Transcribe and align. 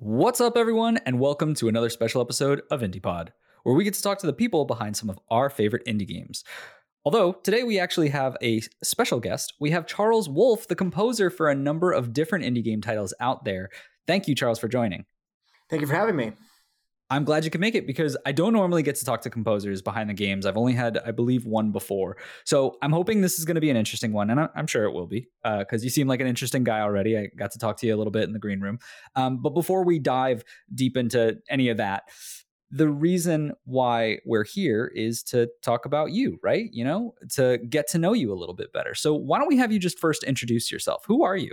What's 0.00 0.40
up, 0.40 0.56
everyone, 0.56 0.98
and 1.06 1.18
welcome 1.18 1.54
to 1.54 1.66
another 1.66 1.90
special 1.90 2.20
episode 2.20 2.62
of 2.70 2.82
IndiePod, 2.82 3.30
where 3.64 3.74
we 3.74 3.82
get 3.82 3.94
to 3.94 4.02
talk 4.02 4.20
to 4.20 4.28
the 4.28 4.32
people 4.32 4.64
behind 4.64 4.96
some 4.96 5.10
of 5.10 5.18
our 5.28 5.50
favorite 5.50 5.84
indie 5.86 6.06
games. 6.06 6.44
Although 7.04 7.32
today 7.32 7.64
we 7.64 7.80
actually 7.80 8.10
have 8.10 8.36
a 8.40 8.60
special 8.80 9.18
guest. 9.18 9.54
We 9.58 9.72
have 9.72 9.88
Charles 9.88 10.28
Wolf, 10.28 10.68
the 10.68 10.76
composer 10.76 11.30
for 11.30 11.50
a 11.50 11.54
number 11.56 11.90
of 11.90 12.12
different 12.12 12.44
indie 12.44 12.62
game 12.62 12.80
titles 12.80 13.12
out 13.18 13.44
there. 13.44 13.70
Thank 14.06 14.28
you, 14.28 14.36
Charles, 14.36 14.60
for 14.60 14.68
joining. 14.68 15.04
Thank 15.68 15.80
you 15.80 15.88
for 15.88 15.96
having 15.96 16.14
me. 16.14 16.30
I'm 17.10 17.24
glad 17.24 17.44
you 17.44 17.50
could 17.50 17.60
make 17.60 17.74
it 17.74 17.86
because 17.86 18.18
I 18.26 18.32
don't 18.32 18.52
normally 18.52 18.82
get 18.82 18.96
to 18.96 19.04
talk 19.04 19.22
to 19.22 19.30
composers 19.30 19.80
behind 19.80 20.10
the 20.10 20.14
games. 20.14 20.44
I've 20.44 20.58
only 20.58 20.74
had, 20.74 20.98
I 20.98 21.10
believe, 21.10 21.46
one 21.46 21.72
before. 21.72 22.18
So 22.44 22.76
I'm 22.82 22.92
hoping 22.92 23.22
this 23.22 23.38
is 23.38 23.46
going 23.46 23.54
to 23.54 23.62
be 23.62 23.70
an 23.70 23.76
interesting 23.76 24.12
one, 24.12 24.28
and 24.28 24.48
I'm 24.54 24.66
sure 24.66 24.84
it 24.84 24.92
will 24.92 25.06
be 25.06 25.28
because 25.42 25.82
uh, 25.82 25.84
you 25.84 25.90
seem 25.90 26.06
like 26.06 26.20
an 26.20 26.26
interesting 26.26 26.64
guy 26.64 26.80
already. 26.80 27.16
I 27.16 27.28
got 27.34 27.52
to 27.52 27.58
talk 27.58 27.78
to 27.78 27.86
you 27.86 27.94
a 27.94 27.98
little 27.98 28.10
bit 28.10 28.24
in 28.24 28.32
the 28.32 28.38
green 28.38 28.60
room. 28.60 28.78
Um, 29.16 29.40
but 29.40 29.50
before 29.50 29.84
we 29.84 29.98
dive 29.98 30.44
deep 30.74 30.96
into 30.98 31.38
any 31.48 31.70
of 31.70 31.78
that, 31.78 32.04
the 32.70 32.88
reason 32.88 33.52
why 33.64 34.18
we're 34.26 34.44
here 34.44 34.92
is 34.94 35.22
to 35.22 35.48
talk 35.62 35.86
about 35.86 36.12
you, 36.12 36.38
right? 36.42 36.68
You 36.72 36.84
know, 36.84 37.14
to 37.30 37.58
get 37.70 37.88
to 37.88 37.98
know 37.98 38.12
you 38.12 38.32
a 38.32 38.36
little 38.36 38.54
bit 38.54 38.72
better. 38.74 38.94
So 38.94 39.14
why 39.14 39.38
don't 39.38 39.48
we 39.48 39.56
have 39.56 39.72
you 39.72 39.78
just 39.78 39.98
first 39.98 40.22
introduce 40.24 40.70
yourself? 40.70 41.04
Who 41.06 41.24
are 41.24 41.36
you? 41.36 41.52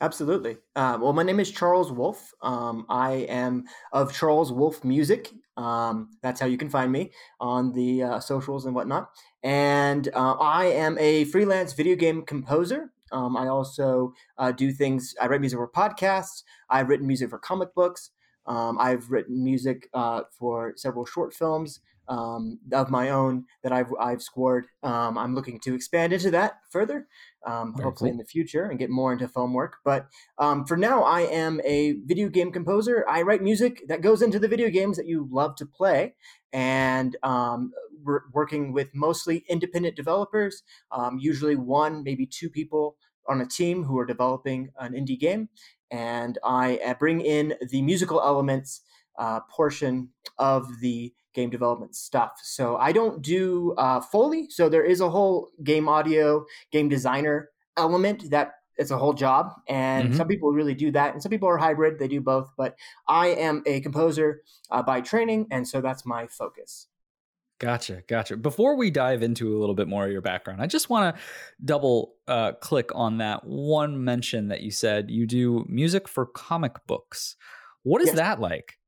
Absolutely. 0.00 0.58
Uh, 0.76 0.98
well, 1.00 1.12
my 1.12 1.22
name 1.22 1.40
is 1.40 1.50
Charles 1.50 1.90
Wolf. 1.90 2.32
Um, 2.42 2.84
I 2.88 3.12
am 3.28 3.64
of 3.92 4.12
Charles 4.12 4.52
Wolf 4.52 4.84
Music. 4.84 5.30
Um, 5.56 6.10
that's 6.20 6.40
how 6.40 6.46
you 6.46 6.58
can 6.58 6.68
find 6.68 6.90
me 6.92 7.12
on 7.40 7.72
the 7.72 8.02
uh, 8.02 8.20
socials 8.20 8.66
and 8.66 8.74
whatnot. 8.74 9.10
And 9.42 10.08
uh, 10.14 10.32
I 10.32 10.66
am 10.66 10.98
a 10.98 11.24
freelance 11.26 11.72
video 11.72 11.96
game 11.96 12.22
composer. 12.22 12.92
Um, 13.12 13.36
I 13.36 13.46
also 13.46 14.12
uh, 14.36 14.50
do 14.50 14.72
things, 14.72 15.14
I 15.22 15.28
write 15.28 15.40
music 15.40 15.58
for 15.58 15.68
podcasts, 15.68 16.42
I've 16.68 16.88
written 16.88 17.06
music 17.06 17.30
for 17.30 17.38
comic 17.38 17.72
books, 17.74 18.10
um, 18.46 18.76
I've 18.80 19.08
written 19.10 19.44
music 19.44 19.88
uh, 19.94 20.22
for 20.36 20.72
several 20.76 21.04
short 21.06 21.32
films 21.32 21.78
um, 22.08 22.58
of 22.72 22.90
my 22.90 23.10
own 23.10 23.44
that 23.62 23.72
I've 23.72 23.92
I've 24.00 24.22
scored. 24.22 24.66
Um, 24.82 25.16
I'm 25.18 25.34
looking 25.34 25.60
to 25.60 25.74
expand 25.74 26.12
into 26.12 26.30
that 26.32 26.54
further, 26.70 27.06
um, 27.46 27.74
hopefully 27.74 28.10
cool. 28.10 28.12
in 28.12 28.18
the 28.18 28.24
future, 28.24 28.64
and 28.64 28.78
get 28.78 28.90
more 28.90 29.12
into 29.12 29.28
film 29.28 29.52
work. 29.52 29.76
But 29.84 30.06
um, 30.38 30.64
for 30.64 30.76
now, 30.76 31.02
I 31.02 31.22
am 31.22 31.60
a 31.64 31.92
video 32.04 32.28
game 32.28 32.52
composer. 32.52 33.04
I 33.08 33.22
write 33.22 33.42
music 33.42 33.82
that 33.88 34.02
goes 34.02 34.22
into 34.22 34.38
the 34.38 34.48
video 34.48 34.70
games 34.70 34.96
that 34.96 35.06
you 35.06 35.28
love 35.30 35.56
to 35.56 35.66
play, 35.66 36.14
and 36.52 37.16
um, 37.22 37.72
we're 38.04 38.22
working 38.32 38.72
with 38.72 38.94
mostly 38.94 39.44
independent 39.48 39.96
developers, 39.96 40.62
um, 40.92 41.18
usually 41.18 41.56
one, 41.56 42.02
maybe 42.04 42.26
two 42.26 42.50
people 42.50 42.96
on 43.26 43.40
a 43.40 43.46
team 43.46 43.84
who 43.84 43.98
are 43.98 44.06
developing 44.06 44.70
an 44.78 44.92
indie 44.92 45.18
game. 45.18 45.48
And 45.90 46.38
I 46.44 46.78
uh, 46.84 46.94
bring 46.94 47.20
in 47.20 47.54
the 47.70 47.82
musical 47.82 48.20
elements 48.20 48.82
uh, 49.18 49.40
portion 49.50 50.10
of 50.38 50.66
the 50.80 51.12
game 51.34 51.50
development 51.50 51.94
stuff. 51.94 52.32
So 52.42 52.76
I 52.76 52.92
don't 52.92 53.20
do 53.20 53.74
uh, 53.76 54.00
Foley. 54.00 54.48
So 54.50 54.68
there 54.68 54.84
is 54.84 55.00
a 55.00 55.10
whole 55.10 55.50
game 55.62 55.88
audio, 55.88 56.46
game 56.72 56.88
designer 56.88 57.50
element 57.76 58.30
that 58.30 58.52
it's 58.76 58.90
a 58.90 58.98
whole 58.98 59.12
job. 59.12 59.52
And 59.68 60.08
mm-hmm. 60.08 60.16
some 60.16 60.28
people 60.28 60.50
really 60.50 60.74
do 60.74 60.90
that. 60.92 61.12
And 61.12 61.22
some 61.22 61.30
people 61.30 61.48
are 61.48 61.58
hybrid, 61.58 61.98
they 61.98 62.08
do 62.08 62.20
both. 62.20 62.50
But 62.56 62.76
I 63.08 63.28
am 63.28 63.62
a 63.66 63.80
composer 63.80 64.42
uh, 64.70 64.82
by 64.82 65.00
training. 65.00 65.48
And 65.50 65.66
so 65.68 65.80
that's 65.80 66.06
my 66.06 66.26
focus. 66.26 66.88
Gotcha, 67.60 68.02
gotcha. 68.08 68.36
Before 68.36 68.76
we 68.76 68.90
dive 68.90 69.22
into 69.22 69.56
a 69.56 69.58
little 69.58 69.76
bit 69.76 69.86
more 69.86 70.04
of 70.04 70.10
your 70.10 70.20
background, 70.20 70.60
I 70.60 70.66
just 70.66 70.90
want 70.90 71.14
to 71.14 71.22
double 71.64 72.14
uh, 72.26 72.52
click 72.52 72.90
on 72.94 73.18
that 73.18 73.44
one 73.44 74.02
mention 74.04 74.48
that 74.48 74.62
you 74.62 74.72
said 74.72 75.08
you 75.08 75.26
do 75.26 75.64
music 75.68 76.08
for 76.08 76.26
comic 76.26 76.84
books. 76.86 77.36
What 77.84 78.02
is 78.02 78.08
yes. 78.08 78.16
that 78.16 78.40
like? 78.40 78.78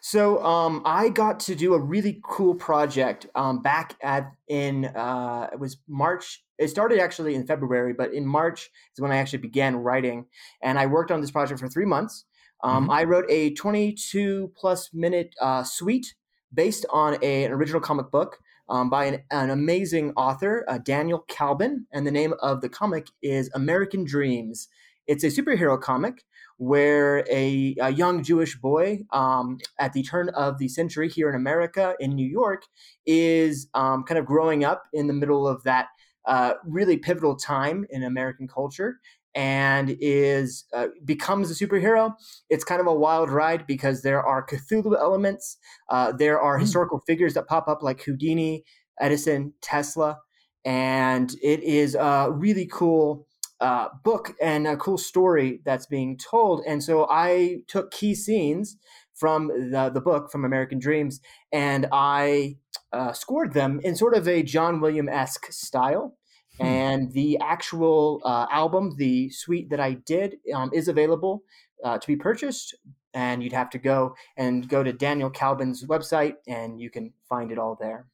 So 0.00 0.42
um, 0.44 0.82
I 0.84 1.08
got 1.08 1.40
to 1.40 1.54
do 1.54 1.74
a 1.74 1.80
really 1.80 2.20
cool 2.24 2.54
project 2.54 3.26
um, 3.34 3.62
back 3.62 3.96
at 4.02 4.32
in 4.48 4.86
uh, 4.86 5.48
it 5.52 5.58
was 5.58 5.78
March. 5.88 6.44
It 6.58 6.68
started 6.68 7.00
actually 7.00 7.34
in 7.34 7.46
February, 7.46 7.92
but 7.92 8.12
in 8.14 8.26
March 8.26 8.70
is 8.94 9.00
when 9.00 9.12
I 9.12 9.16
actually 9.16 9.40
began 9.40 9.76
writing, 9.76 10.26
and 10.62 10.78
I 10.78 10.86
worked 10.86 11.10
on 11.10 11.20
this 11.20 11.30
project 11.30 11.60
for 11.60 11.68
three 11.68 11.86
months. 11.86 12.24
Um, 12.62 12.84
mm-hmm. 12.84 12.92
I 12.92 13.04
wrote 13.04 13.26
a 13.28 13.52
22 13.54 14.52
plus 14.56 14.90
minute 14.92 15.34
uh, 15.40 15.62
suite 15.62 16.14
based 16.52 16.86
on 16.90 17.18
a, 17.22 17.44
an 17.44 17.52
original 17.52 17.80
comic 17.80 18.10
book 18.10 18.38
um, 18.68 18.90
by 18.90 19.04
an, 19.04 19.22
an, 19.30 19.50
amazing 19.50 20.12
author, 20.16 20.64
uh, 20.68 20.78
Daniel 20.78 21.24
Kalban, 21.28 21.84
and 21.92 22.06
the 22.06 22.10
name 22.10 22.34
of 22.40 22.60
the 22.60 22.68
comic 22.68 23.08
is 23.22 23.50
American 23.54 24.04
Dreams. 24.04 24.68
It's 25.06 25.24
a 25.24 25.28
superhero 25.28 25.80
comic 25.80 26.24
where 26.58 27.24
a, 27.30 27.76
a 27.80 27.90
young 27.90 28.22
Jewish 28.22 28.56
boy 28.56 29.00
um, 29.12 29.58
at 29.78 29.92
the 29.92 30.02
turn 30.02 30.30
of 30.30 30.58
the 30.58 30.68
century 30.68 31.08
here 31.08 31.28
in 31.28 31.34
America, 31.34 31.94
in 32.00 32.14
New 32.14 32.26
York, 32.26 32.62
is 33.04 33.68
um, 33.74 34.04
kind 34.04 34.18
of 34.18 34.24
growing 34.24 34.64
up 34.64 34.84
in 34.92 35.06
the 35.06 35.12
middle 35.12 35.46
of 35.46 35.62
that 35.64 35.88
uh, 36.26 36.54
really 36.64 36.96
pivotal 36.96 37.36
time 37.36 37.86
in 37.90 38.02
American 38.02 38.48
culture 38.48 38.98
and 39.34 39.94
is 40.00 40.64
uh, 40.72 40.86
becomes 41.04 41.50
a 41.50 41.66
superhero. 41.66 42.14
It's 42.48 42.64
kind 42.64 42.80
of 42.80 42.86
a 42.86 42.94
wild 42.94 43.30
ride 43.30 43.66
because 43.66 44.02
there 44.02 44.22
are 44.22 44.44
Cthulhu 44.44 44.98
elements. 44.98 45.58
Uh, 45.90 46.12
there 46.12 46.40
are 46.40 46.56
mm. 46.56 46.62
historical 46.62 47.02
figures 47.06 47.34
that 47.34 47.46
pop 47.46 47.68
up 47.68 47.82
like 47.82 48.02
Houdini, 48.02 48.64
Edison, 48.98 49.52
Tesla, 49.60 50.18
and 50.64 51.32
it 51.42 51.62
is 51.62 51.94
a 51.94 52.30
really 52.32 52.66
cool 52.66 53.25
uh, 53.60 53.88
book 54.04 54.34
and 54.40 54.66
a 54.66 54.76
cool 54.76 54.98
story 54.98 55.60
that's 55.64 55.86
being 55.86 56.18
told. 56.18 56.62
And 56.66 56.82
so 56.82 57.06
I 57.10 57.58
took 57.68 57.90
key 57.90 58.14
scenes 58.14 58.76
from 59.14 59.48
the, 59.48 59.90
the 59.92 60.00
book 60.00 60.30
from 60.30 60.44
American 60.44 60.78
Dreams 60.78 61.20
and 61.52 61.86
I 61.90 62.56
uh, 62.92 63.12
scored 63.12 63.52
them 63.52 63.80
in 63.82 63.96
sort 63.96 64.14
of 64.14 64.28
a 64.28 64.42
John 64.42 64.80
Williams 64.80 65.10
esque 65.12 65.50
style. 65.50 66.16
Hmm. 66.58 66.66
And 66.66 67.12
the 67.12 67.38
actual 67.38 68.20
uh, 68.24 68.46
album, 68.50 68.94
the 68.96 69.30
suite 69.30 69.70
that 69.70 69.80
I 69.80 69.94
did, 69.94 70.36
um, 70.54 70.70
is 70.72 70.88
available 70.88 71.42
uh, 71.84 71.98
to 71.98 72.06
be 72.06 72.16
purchased. 72.16 72.74
And 73.14 73.42
you'd 73.42 73.52
have 73.52 73.70
to 73.70 73.78
go 73.78 74.14
and 74.36 74.68
go 74.68 74.82
to 74.82 74.92
Daniel 74.92 75.30
Kalban's 75.30 75.86
website, 75.86 76.34
and 76.46 76.78
you 76.78 76.90
can 76.90 77.14
find 77.30 77.50
it 77.50 77.56
all 77.56 77.74
there. 77.80 78.06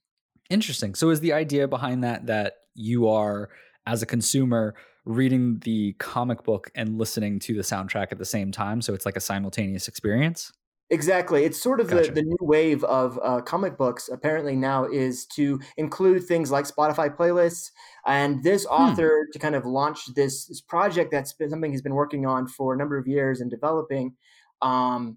Interesting. 0.48 0.94
So, 0.94 1.10
is 1.10 1.18
the 1.18 1.32
idea 1.32 1.66
behind 1.66 2.04
that 2.04 2.26
that 2.26 2.54
you 2.76 3.08
are, 3.08 3.48
as 3.84 4.02
a 4.02 4.06
consumer, 4.06 4.76
reading 5.04 5.58
the 5.60 5.94
comic 5.94 6.44
book 6.44 6.70
and 6.74 6.98
listening 6.98 7.38
to 7.40 7.54
the 7.54 7.62
soundtrack 7.62 8.08
at 8.12 8.18
the 8.18 8.24
same 8.24 8.52
time. 8.52 8.80
So 8.80 8.94
it's 8.94 9.04
like 9.04 9.16
a 9.16 9.20
simultaneous 9.20 9.88
experience. 9.88 10.52
Exactly. 10.90 11.44
It's 11.44 11.60
sort 11.60 11.80
of 11.80 11.88
gotcha. 11.88 12.10
the, 12.10 12.20
the 12.20 12.22
new 12.22 12.36
wave 12.42 12.84
of 12.84 13.18
uh, 13.22 13.40
comic 13.40 13.78
books, 13.78 14.10
apparently, 14.12 14.54
now 14.54 14.84
is 14.84 15.24
to 15.34 15.58
include 15.78 16.24
things 16.24 16.50
like 16.50 16.66
Spotify 16.66 17.14
playlists. 17.16 17.70
And 18.06 18.42
this 18.44 18.66
hmm. 18.66 18.74
author, 18.74 19.24
hmm. 19.26 19.32
to 19.32 19.38
kind 19.38 19.54
of 19.54 19.64
launch 19.64 20.14
this, 20.14 20.44
this 20.44 20.60
project 20.60 21.10
that's 21.10 21.32
been 21.32 21.48
something 21.48 21.70
he's 21.70 21.80
been 21.80 21.94
working 21.94 22.26
on 22.26 22.46
for 22.46 22.74
a 22.74 22.76
number 22.76 22.98
of 22.98 23.06
years 23.06 23.40
and 23.40 23.50
developing, 23.50 24.14
um, 24.60 25.16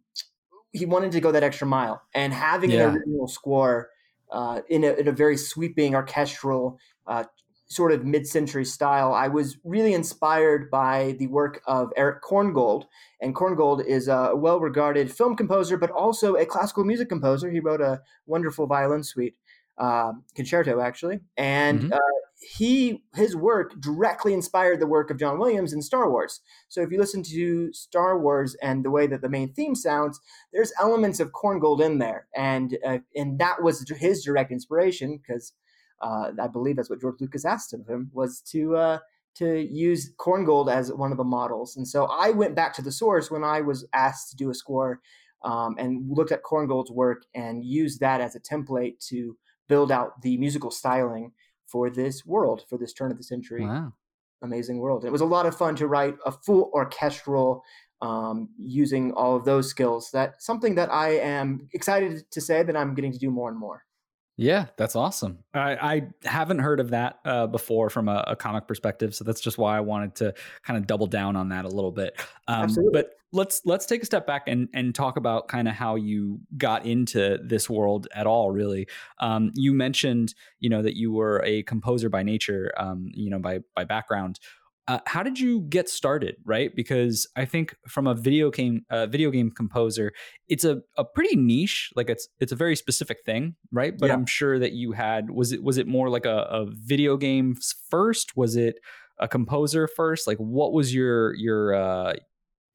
he 0.72 0.86
wanted 0.86 1.12
to 1.12 1.20
go 1.20 1.34
that 1.34 1.44
extra 1.44 1.68
mile. 1.68 2.02
And 2.14 2.34
having 2.34 2.72
yeah. 2.72 2.88
an 2.88 2.96
original 2.96 3.28
score 3.28 3.90
uh, 4.32 4.62
in, 4.70 4.86
a, 4.86 4.94
in, 4.94 5.10
a, 5.10 5.12
very 5.12 5.36
sweeping 5.36 5.94
orchestral 5.94 6.80
uh, 7.06 7.26
sort 7.68 7.92
of 7.92 8.06
mid-century 8.06 8.66
style, 8.66 9.14
I 9.14 9.28
was 9.28 9.58
really 9.64 9.94
inspired 9.94 10.70
by 10.70 11.16
the 11.18 11.28
work 11.28 11.62
of 11.66 11.92
Erich 11.98 12.22
Korngold. 12.22 12.86
And 13.22 13.36
Korngold 13.36 13.86
is 13.86 14.08
a 14.08 14.34
well-regarded 14.36 15.12
film 15.12 15.36
composer, 15.36 15.78
but 15.78 15.90
also 15.92 16.36
a 16.36 16.46
classical 16.46 16.84
music 16.84 17.10
composer. 17.10 17.50
He 17.50 17.60
wrote 17.60 17.82
a 17.82 18.02
wonderful 18.28 18.68
violin 18.68 19.04
suite, 19.04 19.36
uh, 19.78 20.14
concerto 20.36 20.80
actually, 20.80 21.20
and 21.38 21.82
mm-hmm. 21.82 21.94
uh, 21.94 21.98
he 22.58 23.04
his 23.16 23.36
work 23.36 23.80
directly 23.80 24.34
inspired 24.34 24.80
the 24.80 24.88
work 24.88 25.10
of 25.10 25.18
John 25.18 25.40
Williams 25.40 25.74
in 25.74 25.82
Star 25.82 26.10
Wars. 26.10 26.42
So 26.68 26.82
if 26.82 26.92
you 26.92 27.00
listen 27.00 27.24
to 27.24 27.74
Star 27.74 28.20
Wars 28.20 28.56
and 28.62 28.86
the 28.86 28.92
way 28.92 29.08
that 29.08 29.22
the 29.22 29.30
main 29.30 29.54
theme 29.54 29.74
sounds, 29.74 30.20
there's 30.54 30.74
elements 30.80 31.20
of 31.20 31.32
Korngold 31.32 31.82
in 31.82 31.98
there, 31.98 32.28
and 32.36 32.78
uh, 32.86 33.00
and 33.16 33.40
that 33.40 33.64
was 33.64 33.90
his 33.90 34.24
direct 34.24 34.52
inspiration 34.52 35.18
because 35.18 35.54
uh, 36.02 36.32
I 36.42 36.48
believe 36.48 36.76
that's 36.76 36.90
what 36.90 37.02
George 37.02 37.20
Lucas 37.20 37.46
asked 37.46 37.74
of 37.74 37.88
him 37.88 38.10
was 38.14 38.42
to 38.52 38.76
uh, 38.76 39.00
to 39.36 39.60
use 39.60 40.14
Korngold 40.18 40.72
as 40.72 40.92
one 40.94 41.12
of 41.12 41.18
the 41.18 41.24
models. 41.24 41.76
And 41.76 41.88
so 41.88 42.06
I 42.06 42.30
went 42.32 42.56
back 42.56 42.74
to 42.76 42.82
the 42.82 42.92
source 42.92 43.30
when 43.30 43.44
I 43.44 43.62
was 43.62 43.86
asked 43.94 44.30
to 44.30 44.36
do 44.36 44.50
a 44.50 44.54
score 44.54 45.02
um, 45.44 45.76
and 45.78 46.10
looked 46.10 46.32
at 46.32 46.44
Korngold's 46.44 46.92
work 46.92 47.24
and 47.34 47.64
used 47.64 48.00
that 48.00 48.22
as 48.22 48.36
a 48.36 48.40
template 48.40 48.98
to 49.08 49.38
build 49.68 49.92
out 49.92 50.22
the 50.22 50.38
musical 50.38 50.72
styling 50.72 51.32
for 51.68 51.90
this 51.90 52.26
world, 52.26 52.64
for 52.70 52.78
this 52.78 52.94
turn 52.94 53.12
of 53.12 53.18
the 53.18 53.24
century 53.24 53.66
Wow. 53.66 53.94
amazing 54.42 54.78
world. 54.78 55.04
It 55.04 55.12
was 55.12 55.22
a 55.22 55.26
lot 55.26 55.46
of 55.46 55.58
fun 55.58 55.76
to 55.78 55.88
write 55.88 56.16
a 56.26 56.32
full 56.32 56.72
orchestral 56.74 57.64
um, 58.02 58.50
using 58.58 59.12
all 59.14 59.36
of 59.36 59.46
those 59.46 59.70
skills. 59.70 60.12
That 60.12 60.42
something 60.42 60.76
that 60.76 60.92
I 60.92 61.18
am 61.18 61.68
excited 61.74 62.30
to 62.32 62.42
say 62.42 62.64
that 62.64 62.78
I'm 62.78 62.94
getting 62.94 63.12
to 63.12 63.20
do 63.20 63.32
more 63.32 63.50
and 63.50 63.58
more. 63.58 63.84
Yeah, 64.38 64.66
that's 64.76 64.98
awesome. 64.98 65.40
I, 65.54 65.76
I 65.76 66.08
haven't 66.28 66.60
heard 66.60 66.82
of 66.82 66.90
that 66.90 67.20
uh, 67.24 67.48
before 67.48 67.90
from 67.90 68.10
a, 68.10 68.24
a 68.28 68.36
comic 68.36 68.68
perspective, 68.68 69.16
so 69.16 69.24
that's 69.24 69.40
just 69.40 69.58
why 69.58 69.78
I 69.78 69.80
wanted 69.80 70.16
to 70.16 70.34
kind 70.64 70.78
of 70.78 70.88
double 70.88 71.08
down 71.08 71.38
on 71.38 71.50
that 71.50 71.64
a 71.64 71.70
little 71.70 71.92
bit. 71.92 72.20
Um, 72.48 72.64
Absolutely. 72.64 72.92
but 73.02 73.12
let's 73.32 73.62
let's 73.66 73.86
take 73.86 74.04
a 74.04 74.06
step 74.06 74.28
back 74.28 74.44
and 74.48 74.68
and 74.74 74.94
talk 74.94 75.16
about 75.16 75.48
kind 75.48 75.68
of 75.70 75.74
how 75.74 75.96
you 75.96 76.40
got 76.58 76.86
into 76.86 77.38
this 77.44 77.70
world 77.70 78.08
at 78.14 78.28
all. 78.28 78.52
Really, 78.52 78.88
um, 79.20 79.52
you 79.54 79.74
mentioned 79.74 80.34
you 80.60 80.70
know 80.70 80.82
that 80.82 80.98
you 80.98 81.14
were 81.14 81.42
a 81.46 81.64
composer 81.64 82.10
by 82.10 82.24
nature, 82.24 82.74
um, 82.78 83.12
you 83.14 83.30
know 83.30 83.40
by 83.40 83.60
by 83.74 83.86
background. 83.86 84.40
Uh, 84.88 85.00
how 85.08 85.24
did 85.24 85.40
you 85.40 85.62
get 85.62 85.90
started 85.90 86.36
right? 86.46 86.76
Because 86.76 87.28
i 87.36 87.44
think 87.46 87.76
from 87.88 88.06
a 88.08 88.14
video 88.14 88.52
game 88.52 88.86
uh, 88.92 89.08
video 89.08 89.32
game 89.32 89.50
composer 89.52 90.12
it's 90.48 90.64
a, 90.64 90.82
a 90.98 91.04
pretty 91.04 91.36
niche 91.36 91.92
like 91.96 92.10
it's 92.10 92.28
it's 92.40 92.52
a 92.52 92.56
very 92.56 92.76
specific 92.76 93.18
thing 93.26 93.56
right? 93.72 93.98
But 93.98 94.08
Yeah. 94.08 94.14
i'm 94.14 94.26
sure 94.28 94.60
that 94.60 94.74
you 94.74 94.92
had 94.92 95.30
was 95.32 95.52
it 95.52 95.64
was 95.64 95.78
it 95.78 95.88
more 95.88 96.10
like 96.10 96.26
a, 96.26 96.38
a 96.60 96.66
video 96.70 97.18
game 97.18 97.56
first? 97.90 98.38
Was 98.38 98.56
it 98.56 98.76
a 99.20 99.28
composer 99.28 99.88
first? 99.88 100.28
Like 100.28 100.38
what 100.38 100.72
was 100.74 100.94
your 100.94 101.34
your 101.36 101.74
uh 101.74 102.14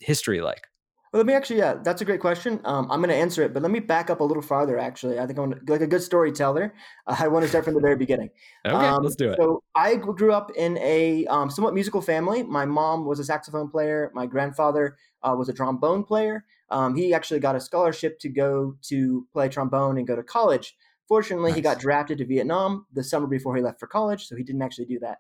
history 0.00 0.40
like 0.40 0.66
Well, 1.12 1.18
let 1.18 1.26
me 1.26 1.32
actually, 1.32 1.58
yeah, 1.58 1.74
that's 1.82 2.00
a 2.02 2.04
great 2.04 2.20
question. 2.20 2.60
Um, 2.64 2.88
I'm 2.88 3.00
going 3.00 3.10
to 3.10 3.16
answer 3.16 3.42
it, 3.42 3.52
but 3.52 3.62
let 3.62 3.72
me 3.72 3.80
back 3.80 4.10
up 4.10 4.20
a 4.20 4.24
little 4.24 4.42
farther. 4.42 4.78
Actually, 4.78 5.18
I 5.18 5.26
think 5.26 5.40
I'm 5.40 5.50
gonna, 5.50 5.60
like 5.66 5.80
a 5.80 5.86
good 5.86 6.02
storyteller. 6.02 6.72
Uh, 7.04 7.16
I 7.20 7.26
want 7.26 7.42
to 7.42 7.48
start 7.48 7.64
from 7.64 7.74
the 7.74 7.80
very 7.80 7.96
beginning. 7.96 8.30
okay 8.64 8.76
Um, 8.76 9.02
let's 9.02 9.16
do 9.16 9.30
it 9.30 9.36
So 9.36 9.64
I 9.74 9.96
grew 9.96 10.32
up 10.32 10.52
in 10.56 10.78
a 10.78 11.26
um, 11.26 11.50
somewhat 11.50 11.74
musical 11.74 12.00
family. 12.00 12.44
My 12.44 12.64
mom 12.64 13.06
was 13.06 13.18
a 13.18 13.24
saxophone 13.24 13.68
player. 13.68 14.12
My 14.14 14.26
grandfather 14.26 14.96
uh, 15.24 15.34
was 15.36 15.48
a 15.48 15.52
trombone 15.52 16.04
player. 16.04 16.44
Um, 16.70 16.94
he 16.94 17.12
actually 17.12 17.40
got 17.40 17.56
a 17.56 17.60
scholarship 17.60 18.20
to 18.20 18.28
go 18.28 18.76
to 18.82 19.26
play 19.32 19.48
trombone 19.48 19.98
and 19.98 20.06
go 20.06 20.14
to 20.14 20.22
college. 20.22 20.76
Fortunately, 21.08 21.52
he 21.52 21.60
got 21.60 21.80
drafted 21.80 22.18
to 22.18 22.24
Vietnam 22.24 22.86
the 22.92 23.02
summer 23.02 23.26
before 23.26 23.56
he 23.56 23.62
left 23.62 23.80
for 23.80 23.88
college, 23.88 24.28
so 24.28 24.36
he 24.36 24.44
didn't 24.44 24.62
actually 24.62 24.84
do 24.84 25.00
that. 25.00 25.18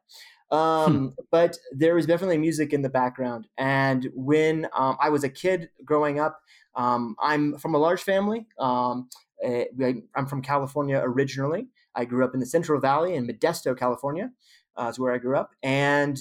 Hmm. 0.50 0.56
Um, 0.56 1.16
But 1.30 1.58
there 1.72 1.94
was 1.94 2.06
definitely 2.06 2.38
music 2.38 2.72
in 2.72 2.82
the 2.82 2.88
background. 2.88 3.46
And 3.56 4.08
when 4.14 4.66
um, 4.76 4.96
I 5.00 5.08
was 5.10 5.24
a 5.24 5.28
kid 5.28 5.70
growing 5.84 6.18
up, 6.18 6.40
um, 6.74 7.16
I'm 7.20 7.56
from 7.58 7.74
a 7.74 7.78
large 7.78 8.02
family. 8.02 8.46
Um, 8.58 9.08
eh, 9.42 9.64
I- 9.80 10.02
I'm 10.14 10.26
from 10.26 10.42
California 10.42 11.00
originally. 11.02 11.68
I 11.94 12.04
grew 12.04 12.24
up 12.24 12.34
in 12.34 12.40
the 12.40 12.46
Central 12.46 12.80
Valley 12.80 13.14
in 13.14 13.26
Modesto, 13.26 13.76
California. 13.76 14.30
Uh, 14.76 14.88
is 14.88 14.98
where 14.98 15.12
I 15.12 15.18
grew 15.18 15.36
up. 15.36 15.50
And 15.62 16.16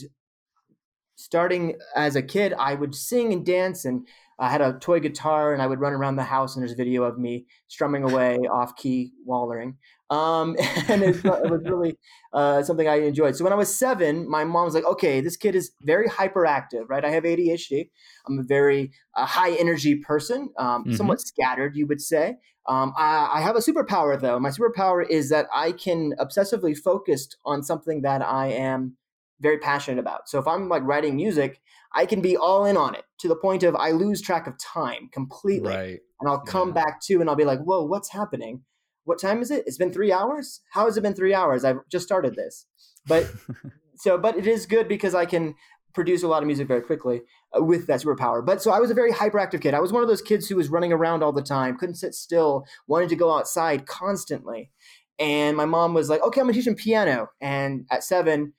starting 1.15 1.75
as 1.95 2.15
a 2.15 2.21
kid, 2.21 2.53
I 2.53 2.75
would 2.75 2.95
sing 2.95 3.31
and 3.31 3.45
dance, 3.45 3.85
and 3.85 4.07
I 4.39 4.49
had 4.49 4.61
a 4.61 4.73
toy 4.79 4.99
guitar, 4.99 5.53
and 5.53 5.61
I 5.61 5.67
would 5.67 5.79
run 5.79 5.93
around 5.93 6.15
the 6.15 6.23
house. 6.23 6.55
And 6.55 6.61
there's 6.63 6.71
a 6.71 6.75
video 6.75 7.03
of 7.03 7.17
me 7.19 7.45
strumming 7.67 8.03
away 8.03 8.37
off 8.51 8.75
key, 8.75 9.13
wallering. 9.25 9.77
Um, 10.09 10.55
and 10.89 11.03
it, 11.03 11.17
it 11.17 11.49
was 11.49 11.61
really 11.65 11.97
uh, 12.33 12.63
something 12.63 12.87
I 12.87 12.95
enjoyed. 13.01 13.35
So 13.35 13.43
when 13.43 13.53
I 13.53 13.55
was 13.57 13.73
seven, 13.75 14.29
my 14.29 14.43
mom 14.43 14.65
was 14.65 14.73
like, 14.73 14.85
"Okay, 14.85 15.21
this 15.21 15.37
kid 15.37 15.55
is 15.55 15.71
very 15.81 16.07
hyperactive, 16.07 16.85
right? 16.89 17.05
I 17.05 17.09
have 17.11 17.25
ADHD. 17.25 17.89
I'm 18.27 18.39
a 18.39 18.43
very 18.43 18.91
uh, 19.15 19.25
high 19.25 19.51
energy 19.53 19.95
person, 19.97 20.49
um, 20.57 20.87
Mhm. 20.87 20.89
somewhat 20.91 21.21
scattered, 21.21 21.75
you 21.75 21.87
would 21.87 22.01
say." 22.01 22.37
Um, 22.67 22.93
I, 22.97 23.29
I 23.35 23.41
have 23.41 23.55
a 23.55 23.59
superpower 23.59 24.19
though. 24.19 24.39
My 24.39 24.49
superpower 24.49 25.07
is 25.07 25.29
that 25.29 25.47
I 25.53 25.71
can 25.71 26.13
obsessively 26.19 26.77
focus 26.77 27.29
on 27.45 27.63
something 27.63 28.01
that 28.03 28.21
I 28.21 28.47
am 28.47 28.97
very 29.39 29.57
passionate 29.57 29.99
about. 29.99 30.27
So 30.29 30.37
if 30.39 30.47
I'm 30.47 30.69
like 30.69 30.83
writing 30.83 31.15
music, 31.15 31.61
I 31.93 32.05
can 32.05 32.21
be 32.21 32.35
all 32.37 32.65
in 32.65 32.77
on 32.77 32.93
it 32.95 33.05
to 33.19 33.27
the 33.27 33.35
point 33.35 33.63
of 33.63 33.75
I 33.75 33.91
lose 33.91 34.21
track 34.21 34.47
of 34.47 34.57
time 34.59 35.09
completely. 35.11 35.77
right 35.77 36.01
And 36.19 36.29
I'll 36.29 36.41
come 36.41 36.69
Yeah. 36.69 36.73
back 36.73 36.99
to 37.03 37.21
and 37.21 37.29
I'll 37.29 37.35
be 37.37 37.45
like, 37.45 37.59
whoa, 37.61 37.83
what's 37.85 38.09
happening? 38.09 38.63
What 39.09 39.19
time 39.19 39.41
is 39.41 39.49
it? 39.49 39.63
It's 39.65 39.79
been 39.79 39.91
three 39.91 40.11
hours? 40.11 40.61
How 40.69 40.85
has 40.85 40.95
it 40.95 41.01
been 41.01 41.15
three 41.15 41.33
hours? 41.33 41.65
I've 41.65 41.79
just 41.89 42.05
started 42.05 42.35
this. 42.35 42.67
But 43.07 43.27
so, 43.95 44.19
but 44.19 44.37
it 44.37 44.45
is 44.45 44.67
good 44.67 44.87
because 44.87 45.15
I 45.15 45.25
can 45.25 45.55
produce 45.95 46.21
a 46.21 46.27
lot 46.27 46.43
of 46.43 46.47
music 46.47 46.67
very 46.67 46.83
quickly 46.83 47.21
uh, 47.57 47.63
with 47.63 47.87
that 47.87 48.01
superpower. 48.01 48.45
But 48.45 48.61
so 48.61 48.69
I 48.69 48.79
was 48.79 48.91
a 48.91 48.93
very 48.93 49.11
hyperactive 49.11 49.61
kid. 49.61 49.73
I 49.73 49.79
was 49.79 49.91
one 49.91 50.03
of 50.03 50.09
those 50.09 50.21
kids 50.21 50.47
who 50.47 50.55
was 50.55 50.69
running 50.69 50.93
around 50.93 51.23
all 51.23 51.31
the 51.31 51.41
time, 51.41 51.75
couldn't 51.75 51.95
sit 51.95 52.13
still, 52.13 52.67
wanted 52.85 53.09
to 53.09 53.15
go 53.15 53.35
outside 53.35 53.87
constantly. 53.87 54.69
And 55.17 55.57
my 55.57 55.65
mom 55.65 55.95
was 55.95 56.07
like, 56.07 56.21
okay, 56.21 56.39
I'm 56.39 56.45
gonna 56.45 56.53
teach 56.53 56.67
him 56.67 56.75
piano. 56.75 57.29
And 57.41 57.87
at 57.89 58.03
seven, 58.03 58.53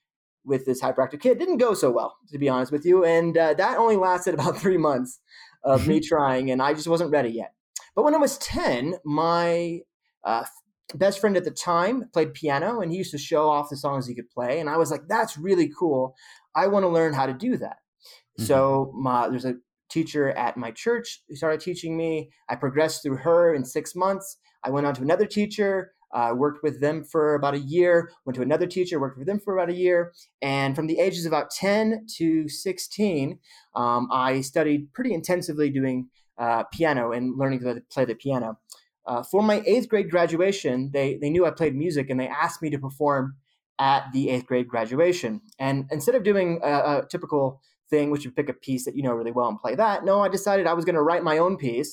with 0.44 0.66
this 0.66 0.82
hyperactive 0.82 1.20
kid, 1.20 1.38
didn't 1.38 1.58
go 1.58 1.74
so 1.74 1.92
well, 1.92 2.16
to 2.32 2.38
be 2.38 2.48
honest 2.48 2.72
with 2.72 2.84
you. 2.84 3.04
And 3.04 3.38
uh, 3.38 3.54
that 3.54 3.78
only 3.78 3.94
lasted 3.94 4.34
about 4.34 4.58
three 4.58 4.78
months 4.78 5.20
of 5.62 5.86
me 5.86 6.00
trying, 6.04 6.50
and 6.50 6.60
I 6.60 6.74
just 6.74 6.88
wasn't 6.88 7.12
ready 7.12 7.30
yet. 7.30 7.54
But 7.94 8.04
when 8.04 8.16
I 8.16 8.18
was 8.18 8.36
10, 8.38 8.96
my 9.04 9.82
uh, 10.24 10.44
best 10.94 11.20
friend 11.20 11.36
at 11.36 11.44
the 11.44 11.50
time 11.50 12.04
played 12.12 12.34
piano, 12.34 12.80
and 12.80 12.90
he 12.90 12.98
used 12.98 13.12
to 13.12 13.18
show 13.18 13.48
off 13.48 13.70
the 13.70 13.76
songs 13.76 14.06
he 14.06 14.14
could 14.14 14.30
play. 14.30 14.60
And 14.60 14.68
I 14.68 14.76
was 14.76 14.90
like, 14.90 15.02
that's 15.08 15.36
really 15.38 15.70
cool. 15.78 16.14
I 16.54 16.66
want 16.66 16.84
to 16.84 16.88
learn 16.88 17.12
how 17.12 17.26
to 17.26 17.32
do 17.32 17.56
that. 17.58 17.76
So 18.38 18.92
my, 18.94 19.28
there's 19.28 19.44
a 19.44 19.56
teacher 19.90 20.30
at 20.30 20.56
my 20.56 20.70
church 20.70 21.22
who 21.28 21.36
started 21.36 21.60
teaching 21.60 21.96
me. 21.96 22.30
I 22.48 22.56
progressed 22.56 23.02
through 23.02 23.16
her 23.18 23.54
in 23.54 23.64
six 23.64 23.94
months. 23.94 24.38
I 24.64 24.70
went 24.70 24.86
on 24.86 24.94
to 24.94 25.02
another 25.02 25.26
teacher, 25.26 25.92
uh, 26.14 26.32
worked 26.34 26.62
with 26.62 26.80
them 26.80 27.04
for 27.04 27.34
about 27.34 27.54
a 27.54 27.58
year, 27.58 28.10
went 28.24 28.36
to 28.36 28.42
another 28.42 28.66
teacher, 28.66 28.98
worked 28.98 29.18
with 29.18 29.26
them 29.26 29.40
for 29.40 29.56
about 29.56 29.68
a 29.68 29.76
year. 29.76 30.12
And 30.40 30.74
from 30.74 30.86
the 30.86 30.98
ages 30.98 31.26
of 31.26 31.32
about 31.32 31.50
10 31.50 32.06
to 32.16 32.48
16, 32.48 33.38
um, 33.74 34.08
I 34.10 34.40
studied 34.40 34.92
pretty 34.92 35.12
intensively 35.12 35.70
doing 35.70 36.08
uh, 36.38 36.64
piano 36.72 37.12
and 37.12 37.38
learning 37.38 37.60
to 37.60 37.82
play 37.90 38.04
the 38.04 38.14
piano. 38.14 38.58
Uh, 39.10 39.22
for 39.30 39.42
my 39.42 39.56
eighth 39.72 39.88
grade 39.92 40.08
graduation, 40.14 40.90
they, 40.96 41.08
they 41.20 41.30
knew 41.30 41.44
I 41.44 41.50
played 41.60 41.74
music 41.84 42.10
and 42.10 42.18
they 42.20 42.28
asked 42.28 42.60
me 42.62 42.70
to 42.70 42.78
perform 42.78 43.34
at 43.78 44.02
the 44.12 44.22
eighth 44.32 44.46
grade 44.50 44.68
graduation. 44.74 45.32
And 45.58 45.76
instead 45.90 46.14
of 46.14 46.22
doing 46.22 46.48
a, 46.62 46.72
a 47.02 47.06
typical 47.14 47.60
thing, 47.90 48.10
which 48.12 48.24
you 48.24 48.30
pick 48.30 48.48
a 48.48 48.52
piece 48.66 48.84
that 48.84 48.94
you 48.96 49.02
know 49.02 49.12
really 49.20 49.32
well 49.38 49.48
and 49.48 49.58
play 49.64 49.74
that, 49.74 50.04
no, 50.04 50.14
I 50.26 50.28
decided 50.28 50.66
I 50.66 50.74
was 50.78 50.84
going 50.84 50.94
to 51.00 51.02
write 51.08 51.24
my 51.24 51.38
own 51.38 51.56
piece 51.66 51.92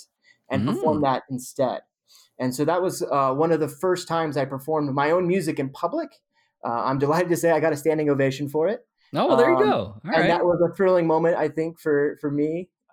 and 0.51 0.59
perform 0.69 0.97
Mm. 0.99 1.05
that 1.07 1.23
instead. 1.35 1.79
And 2.39 2.53
so 2.57 2.61
that 2.65 2.81
was 2.81 2.95
uh, 3.01 3.33
one 3.43 3.51
of 3.55 3.59
the 3.59 3.67
first 3.83 4.07
times 4.07 4.37
I 4.37 4.45
performed 4.45 4.93
my 4.93 5.09
own 5.15 5.25
music 5.27 5.57
in 5.63 5.69
public. 5.83 6.09
Uh, 6.67 6.81
I'm 6.87 6.99
delighted 7.05 7.29
to 7.29 7.37
say 7.37 7.49
I 7.51 7.59
got 7.59 7.73
a 7.73 7.77
standing 7.85 8.09
ovation 8.09 8.47
for 8.55 8.67
it. 8.73 8.79
oh 9.15 9.27
well, 9.27 9.37
there 9.37 9.49
you 9.49 9.57
Um, 9.57 9.63
go 9.71 9.77
all 9.79 10.01
and 10.03 10.21
right 10.21 10.27
that 10.33 10.43
was 10.45 10.59
a 10.61 10.69
thrilling 10.75 11.07
moment, 11.07 11.35
I 11.45 11.47
think, 11.57 11.79
for 11.83 12.17
for 12.21 12.29
me 12.41 12.49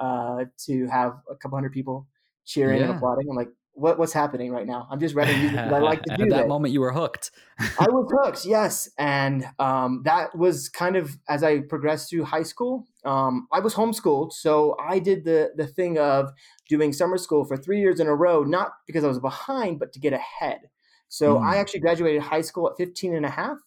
uh, 0.07 0.38
to 0.66 0.87
have 0.99 1.12
a 1.35 1.37
couple 1.40 1.57
hundred 1.59 1.73
people 1.78 1.97
cheering 2.52 2.81
and 2.85 2.90
applauding. 2.97 3.26
I'm 3.31 3.37
like, 3.43 3.52
what 3.75 3.99
what's 3.99 4.12
happening 4.12 4.52
right 4.52 4.66
now? 4.66 4.87
I'm 4.90 5.00
just 5.00 5.14
writing 5.14 5.40
music 5.40 5.62
I 5.73 5.81
like 5.81 6.02
to 6.04 6.11
do. 6.11 6.25
At 6.25 6.31
that 6.31 6.47
moment 6.49 6.73
you 6.73 6.81
were 6.81 6.93
hooked 6.93 7.31
I 7.76 7.88
was 7.88 8.07
hooked, 8.12 8.45
yes, 8.45 8.88
and 8.99 9.47
um, 9.59 10.02
that 10.04 10.37
was 10.38 10.69
kind 10.69 10.95
of 10.95 11.19
as 11.28 11.43
I 11.43 11.61
progressed 11.61 12.09
through 12.09 12.25
high 12.25 12.45
school. 12.45 12.87
Um, 13.04 13.49
I 13.50 13.59
was 13.59 13.75
homeschooled, 13.75 14.33
so 14.33 14.76
I 14.81 15.00
did 15.00 15.25
the 15.25 15.52
the 15.57 15.66
thing 15.66 15.99
of 15.99 16.31
doing 16.69 16.93
summer 16.93 17.19
school 17.19 17.45
for 17.45 17.57
three 17.57 17.81
years 17.81 17.99
in 17.99 18.07
a 18.07 18.14
row, 18.14 18.45
not 18.45 18.75
because 18.87 19.02
I 19.02 19.09
was 19.09 19.19
behind, 19.19 19.81
but 19.81 19.93
to 19.95 19.99
get 19.99 20.12
ahead. 20.12 20.71
So 21.09 21.38
Mm. 21.38 21.45
I 21.45 21.57
actually 21.57 21.81
graduated 21.81 22.23
high 22.23 22.43
school 22.43 22.69
at 22.71 22.76
15 22.76 23.12
and 23.14 23.26
a 23.26 23.31
half 23.31 23.59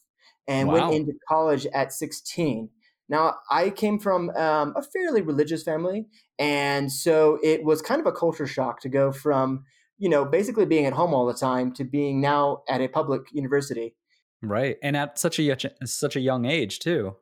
and 0.48 0.68
Wow. 0.68 0.74
went 0.74 0.90
into 0.90 1.14
college 1.28 1.66
at 1.68 1.92
16. 1.94 2.70
Now, 3.10 3.36
I 3.50 3.70
came 3.70 4.00
from 4.00 4.30
um, 4.32 4.74
a 4.76 4.82
fairly 4.84 5.22
religious 5.22 5.64
family, 5.64 6.08
and 6.40 6.92
so 6.92 7.40
it 7.44 7.64
was 7.64 7.82
kind 7.82 8.02
of 8.02 8.08
a 8.08 8.12
culture 8.12 8.48
shock 8.48 8.82
to 8.82 8.90
go 8.90 9.12
from, 9.14 9.64
you 9.98 10.10
know, 10.10 10.26
basically 10.26 10.66
being 10.66 10.86
at 10.86 10.94
home 10.94 11.14
all 11.14 11.26
the 11.26 11.34
time 11.34 11.72
to 11.74 11.84
being 11.84 12.22
now 12.22 12.64
at 12.70 12.82
a 12.82 12.88
public 12.88 13.24
university. 13.32 13.96
right 14.42 14.78
and 14.84 14.96
at 14.96 15.18
such 15.18 15.40
a 15.40 15.58
such 15.86 16.16
a 16.16 16.20
young 16.20 16.46
age 16.46 16.80
too 16.80 17.16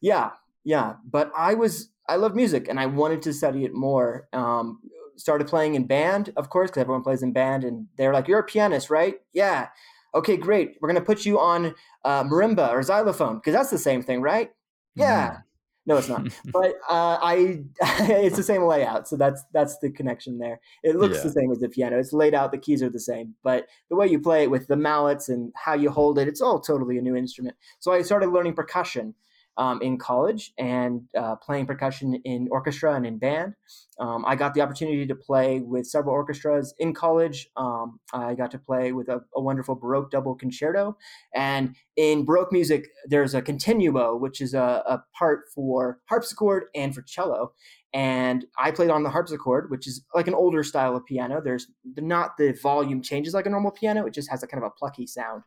Yeah, 0.00 0.30
yeah. 0.64 0.94
But 1.10 1.32
I 1.36 1.54
was 1.54 1.90
I 2.08 2.16
love 2.16 2.34
music 2.34 2.68
and 2.68 2.78
I 2.78 2.86
wanted 2.86 3.22
to 3.22 3.32
study 3.32 3.64
it 3.64 3.72
more. 3.72 4.28
Um, 4.32 4.80
started 5.16 5.46
playing 5.46 5.74
in 5.74 5.86
band, 5.86 6.32
of 6.36 6.50
course, 6.50 6.70
because 6.70 6.82
everyone 6.82 7.02
plays 7.02 7.22
in 7.22 7.32
band, 7.32 7.64
and 7.64 7.86
they're 7.96 8.12
like, 8.12 8.28
"You're 8.28 8.40
a 8.40 8.44
pianist, 8.44 8.90
right? 8.90 9.16
Yeah. 9.32 9.68
Okay, 10.14 10.36
great. 10.36 10.76
We're 10.80 10.88
gonna 10.88 11.00
put 11.00 11.24
you 11.24 11.40
on 11.40 11.74
uh, 12.04 12.24
marimba 12.24 12.70
or 12.70 12.82
xylophone 12.82 13.36
because 13.36 13.54
that's 13.54 13.70
the 13.70 13.78
same 13.78 14.02
thing, 14.02 14.20
right? 14.20 14.50
Yeah. 14.94 15.38
No, 15.86 15.96
it's 15.98 16.08
not. 16.08 16.22
but 16.52 16.76
uh, 16.88 17.18
I, 17.20 17.62
it's 17.80 18.36
the 18.36 18.42
same 18.42 18.62
layout, 18.62 19.06
so 19.08 19.16
that's 19.16 19.44
that's 19.52 19.78
the 19.78 19.90
connection 19.90 20.38
there. 20.38 20.60
It 20.82 20.96
looks 20.96 21.18
Yeah. 21.18 21.24
the 21.24 21.32
same 21.32 21.50
as 21.52 21.58
the 21.58 21.68
piano. 21.68 21.98
It's 21.98 22.12
laid 22.12 22.34
out. 22.34 22.52
The 22.52 22.58
keys 22.58 22.82
are 22.82 22.90
the 22.90 23.00
same, 23.00 23.34
but 23.42 23.66
the 23.90 23.96
way 23.96 24.06
you 24.06 24.18
play 24.20 24.44
it 24.44 24.50
with 24.50 24.66
the 24.66 24.76
mallets 24.76 25.28
and 25.28 25.52
how 25.54 25.74
you 25.74 25.90
hold 25.90 26.18
it, 26.18 26.28
it's 26.28 26.40
all 26.40 26.58
totally 26.60 26.96
a 26.98 27.02
new 27.02 27.16
instrument. 27.16 27.56
So 27.80 27.92
I 27.92 28.02
started 28.02 28.30
learning 28.30 28.54
percussion, 28.54 29.14
um, 29.56 29.80
in 29.82 29.98
college 29.98 30.52
and 30.58 31.02
uh, 31.16 31.36
playing 31.36 31.66
percussion 31.66 32.14
in 32.24 32.48
orchestra 32.50 32.94
and 32.94 33.06
in 33.06 33.18
band. 33.18 33.54
Um, 34.00 34.24
I 34.26 34.34
got 34.34 34.54
the 34.54 34.60
opportunity 34.60 35.06
to 35.06 35.14
play 35.14 35.60
with 35.60 35.86
several 35.86 36.14
orchestras 36.14 36.74
in 36.78 36.92
college. 36.92 37.48
Um, 37.56 38.00
I 38.12 38.34
got 38.34 38.50
to 38.52 38.58
play 38.58 38.92
with 38.92 39.08
a, 39.08 39.20
a, 39.36 39.40
wonderful 39.40 39.76
Baroque 39.76 40.10
double 40.10 40.34
concerto. 40.34 40.96
And 41.34 41.76
in 41.96 42.24
Baroque 42.24 42.50
music, 42.50 42.88
there's 43.06 43.34
a 43.34 43.42
continuo, 43.42 44.16
which 44.16 44.40
is 44.40 44.52
a, 44.54 44.82
a 44.86 45.04
part 45.16 45.44
for 45.54 46.00
harpsichord 46.08 46.64
and 46.74 46.92
for 46.92 47.02
cello 47.02 47.52
and 47.94 48.44
I 48.58 48.72
played 48.72 48.90
on 48.90 49.04
the 49.04 49.08
harpsichord, 49.10 49.70
which 49.70 49.86
is 49.86 50.04
like 50.14 50.26
an 50.26 50.34
older 50.34 50.64
style 50.64 50.96
of 50.96 51.06
piano. 51.06 51.40
There's 51.40 51.68
not 51.96 52.36
the 52.36 52.52
volume 52.60 53.00
changes 53.00 53.34
like 53.34 53.46
a 53.46 53.50
normal 53.50 53.70
piano; 53.70 54.04
it 54.04 54.12
just 54.12 54.28
has 54.30 54.42
a 54.42 54.48
kind 54.48 54.62
of 54.62 54.66
a 54.66 54.74
plucky 54.76 55.06
sound. 55.06 55.44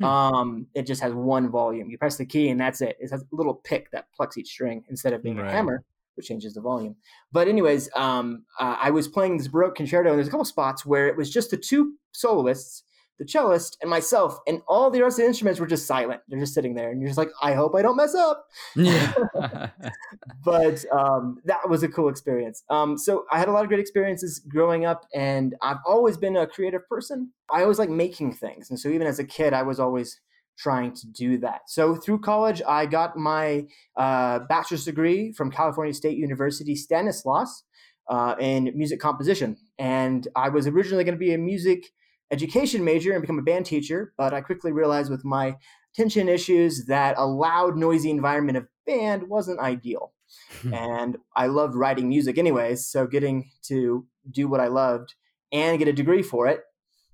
Hmm. 0.00 0.04
Um, 0.04 0.66
it 0.74 0.86
just 0.86 1.02
has 1.02 1.12
one 1.12 1.50
volume. 1.50 1.90
You 1.90 1.98
press 1.98 2.16
the 2.16 2.24
key, 2.24 2.48
and 2.48 2.60
that's 2.60 2.80
it. 2.80 2.96
It 2.98 3.10
has 3.10 3.22
a 3.22 3.26
little 3.32 3.54
pick 3.54 3.90
that 3.92 4.06
plucks 4.14 4.38
each 4.38 4.48
string 4.48 4.82
instead 4.88 5.12
of 5.12 5.22
being 5.22 5.36
right. 5.36 5.48
a 5.48 5.52
hammer, 5.52 5.84
which 6.14 6.26
changes 6.26 6.54
the 6.54 6.60
volume. 6.60 6.96
But 7.32 7.48
anyways, 7.48 7.90
um, 7.94 8.44
uh, 8.58 8.76
I 8.80 8.90
was 8.90 9.08
playing 9.08 9.36
this 9.36 9.48
Baroque 9.48 9.74
concerto, 9.76 10.08
and 10.08 10.18
there's 10.18 10.28
a 10.28 10.30
couple 10.30 10.46
spots 10.46 10.86
where 10.86 11.06
it 11.06 11.16
was 11.16 11.30
just 11.30 11.50
the 11.50 11.58
two 11.58 11.94
soloists 12.12 12.84
the 13.20 13.26
cellist, 13.26 13.76
and 13.82 13.90
myself, 13.90 14.38
and 14.46 14.62
all 14.66 14.90
the 14.90 15.02
rest 15.02 15.18
of 15.18 15.24
the 15.24 15.26
instruments 15.26 15.60
were 15.60 15.66
just 15.66 15.86
silent. 15.86 16.22
They're 16.26 16.40
just 16.40 16.54
sitting 16.54 16.74
there, 16.74 16.90
and 16.90 17.00
you're 17.00 17.08
just 17.08 17.18
like, 17.18 17.28
I 17.42 17.52
hope 17.52 17.74
I 17.74 17.82
don't 17.82 17.96
mess 17.96 18.14
up. 18.14 18.46
Yeah. 18.74 19.12
but 20.44 20.84
um, 20.90 21.38
that 21.44 21.68
was 21.68 21.82
a 21.82 21.88
cool 21.88 22.08
experience. 22.08 22.64
Um, 22.70 22.96
so 22.96 23.26
I 23.30 23.38
had 23.38 23.48
a 23.48 23.52
lot 23.52 23.62
of 23.62 23.68
great 23.68 23.78
experiences 23.78 24.40
growing 24.48 24.86
up, 24.86 25.06
and 25.14 25.54
I've 25.62 25.76
always 25.86 26.16
been 26.16 26.34
a 26.34 26.46
creative 26.46 26.88
person. 26.88 27.30
I 27.52 27.60
always 27.62 27.78
like 27.78 27.90
making 27.90 28.32
things, 28.32 28.70
and 28.70 28.80
so 28.80 28.88
even 28.88 29.06
as 29.06 29.18
a 29.18 29.24
kid, 29.24 29.52
I 29.52 29.62
was 29.62 29.78
always 29.78 30.18
trying 30.58 30.94
to 30.94 31.06
do 31.06 31.36
that. 31.38 31.60
So 31.68 31.96
through 31.96 32.20
college, 32.20 32.62
I 32.66 32.86
got 32.86 33.18
my 33.18 33.66
uh, 33.96 34.40
bachelor's 34.40 34.86
degree 34.86 35.32
from 35.32 35.50
California 35.50 35.92
State 35.92 36.16
University 36.16 36.74
Stanislaus 36.74 37.64
uh, 38.08 38.34
in 38.40 38.72
music 38.74 38.98
composition, 38.98 39.58
and 39.78 40.26
I 40.34 40.48
was 40.48 40.66
originally 40.66 41.04
going 41.04 41.16
to 41.16 41.18
be 41.18 41.34
a 41.34 41.38
music 41.38 41.84
education 42.30 42.84
major 42.84 43.12
and 43.12 43.20
become 43.20 43.38
a 43.38 43.42
band 43.42 43.66
teacher, 43.66 44.12
but 44.16 44.32
I 44.32 44.40
quickly 44.40 44.72
realized 44.72 45.10
with 45.10 45.24
my 45.24 45.56
tension 45.94 46.28
issues 46.28 46.86
that 46.86 47.16
a 47.18 47.26
loud, 47.26 47.76
noisy 47.76 48.10
environment 48.10 48.58
of 48.58 48.66
band 48.86 49.28
wasn't 49.28 49.60
ideal. 49.60 50.12
and 50.72 51.16
I 51.34 51.46
loved 51.46 51.74
writing 51.74 52.08
music 52.08 52.38
anyways, 52.38 52.86
so 52.86 53.06
getting 53.06 53.50
to 53.62 54.06
do 54.30 54.48
what 54.48 54.60
I 54.60 54.68
loved 54.68 55.14
and 55.50 55.78
get 55.78 55.88
a 55.88 55.92
degree 55.92 56.22
for 56.22 56.46
it, 56.46 56.60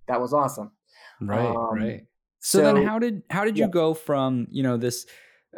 that 0.07 0.21
was 0.21 0.35
awesome. 0.35 0.73
Right, 1.21 1.47
um, 1.47 1.75
right. 1.75 2.07
So, 2.41 2.59
so, 2.59 2.75
then 2.75 2.87
how 2.87 2.99
did 2.99 3.23
how 3.31 3.45
did 3.45 3.57
you 3.57 3.65
yeah. 3.65 3.71
go 3.71 3.95
from, 3.95 4.47
you 4.51 4.63
know, 4.63 4.77
this 4.77 5.07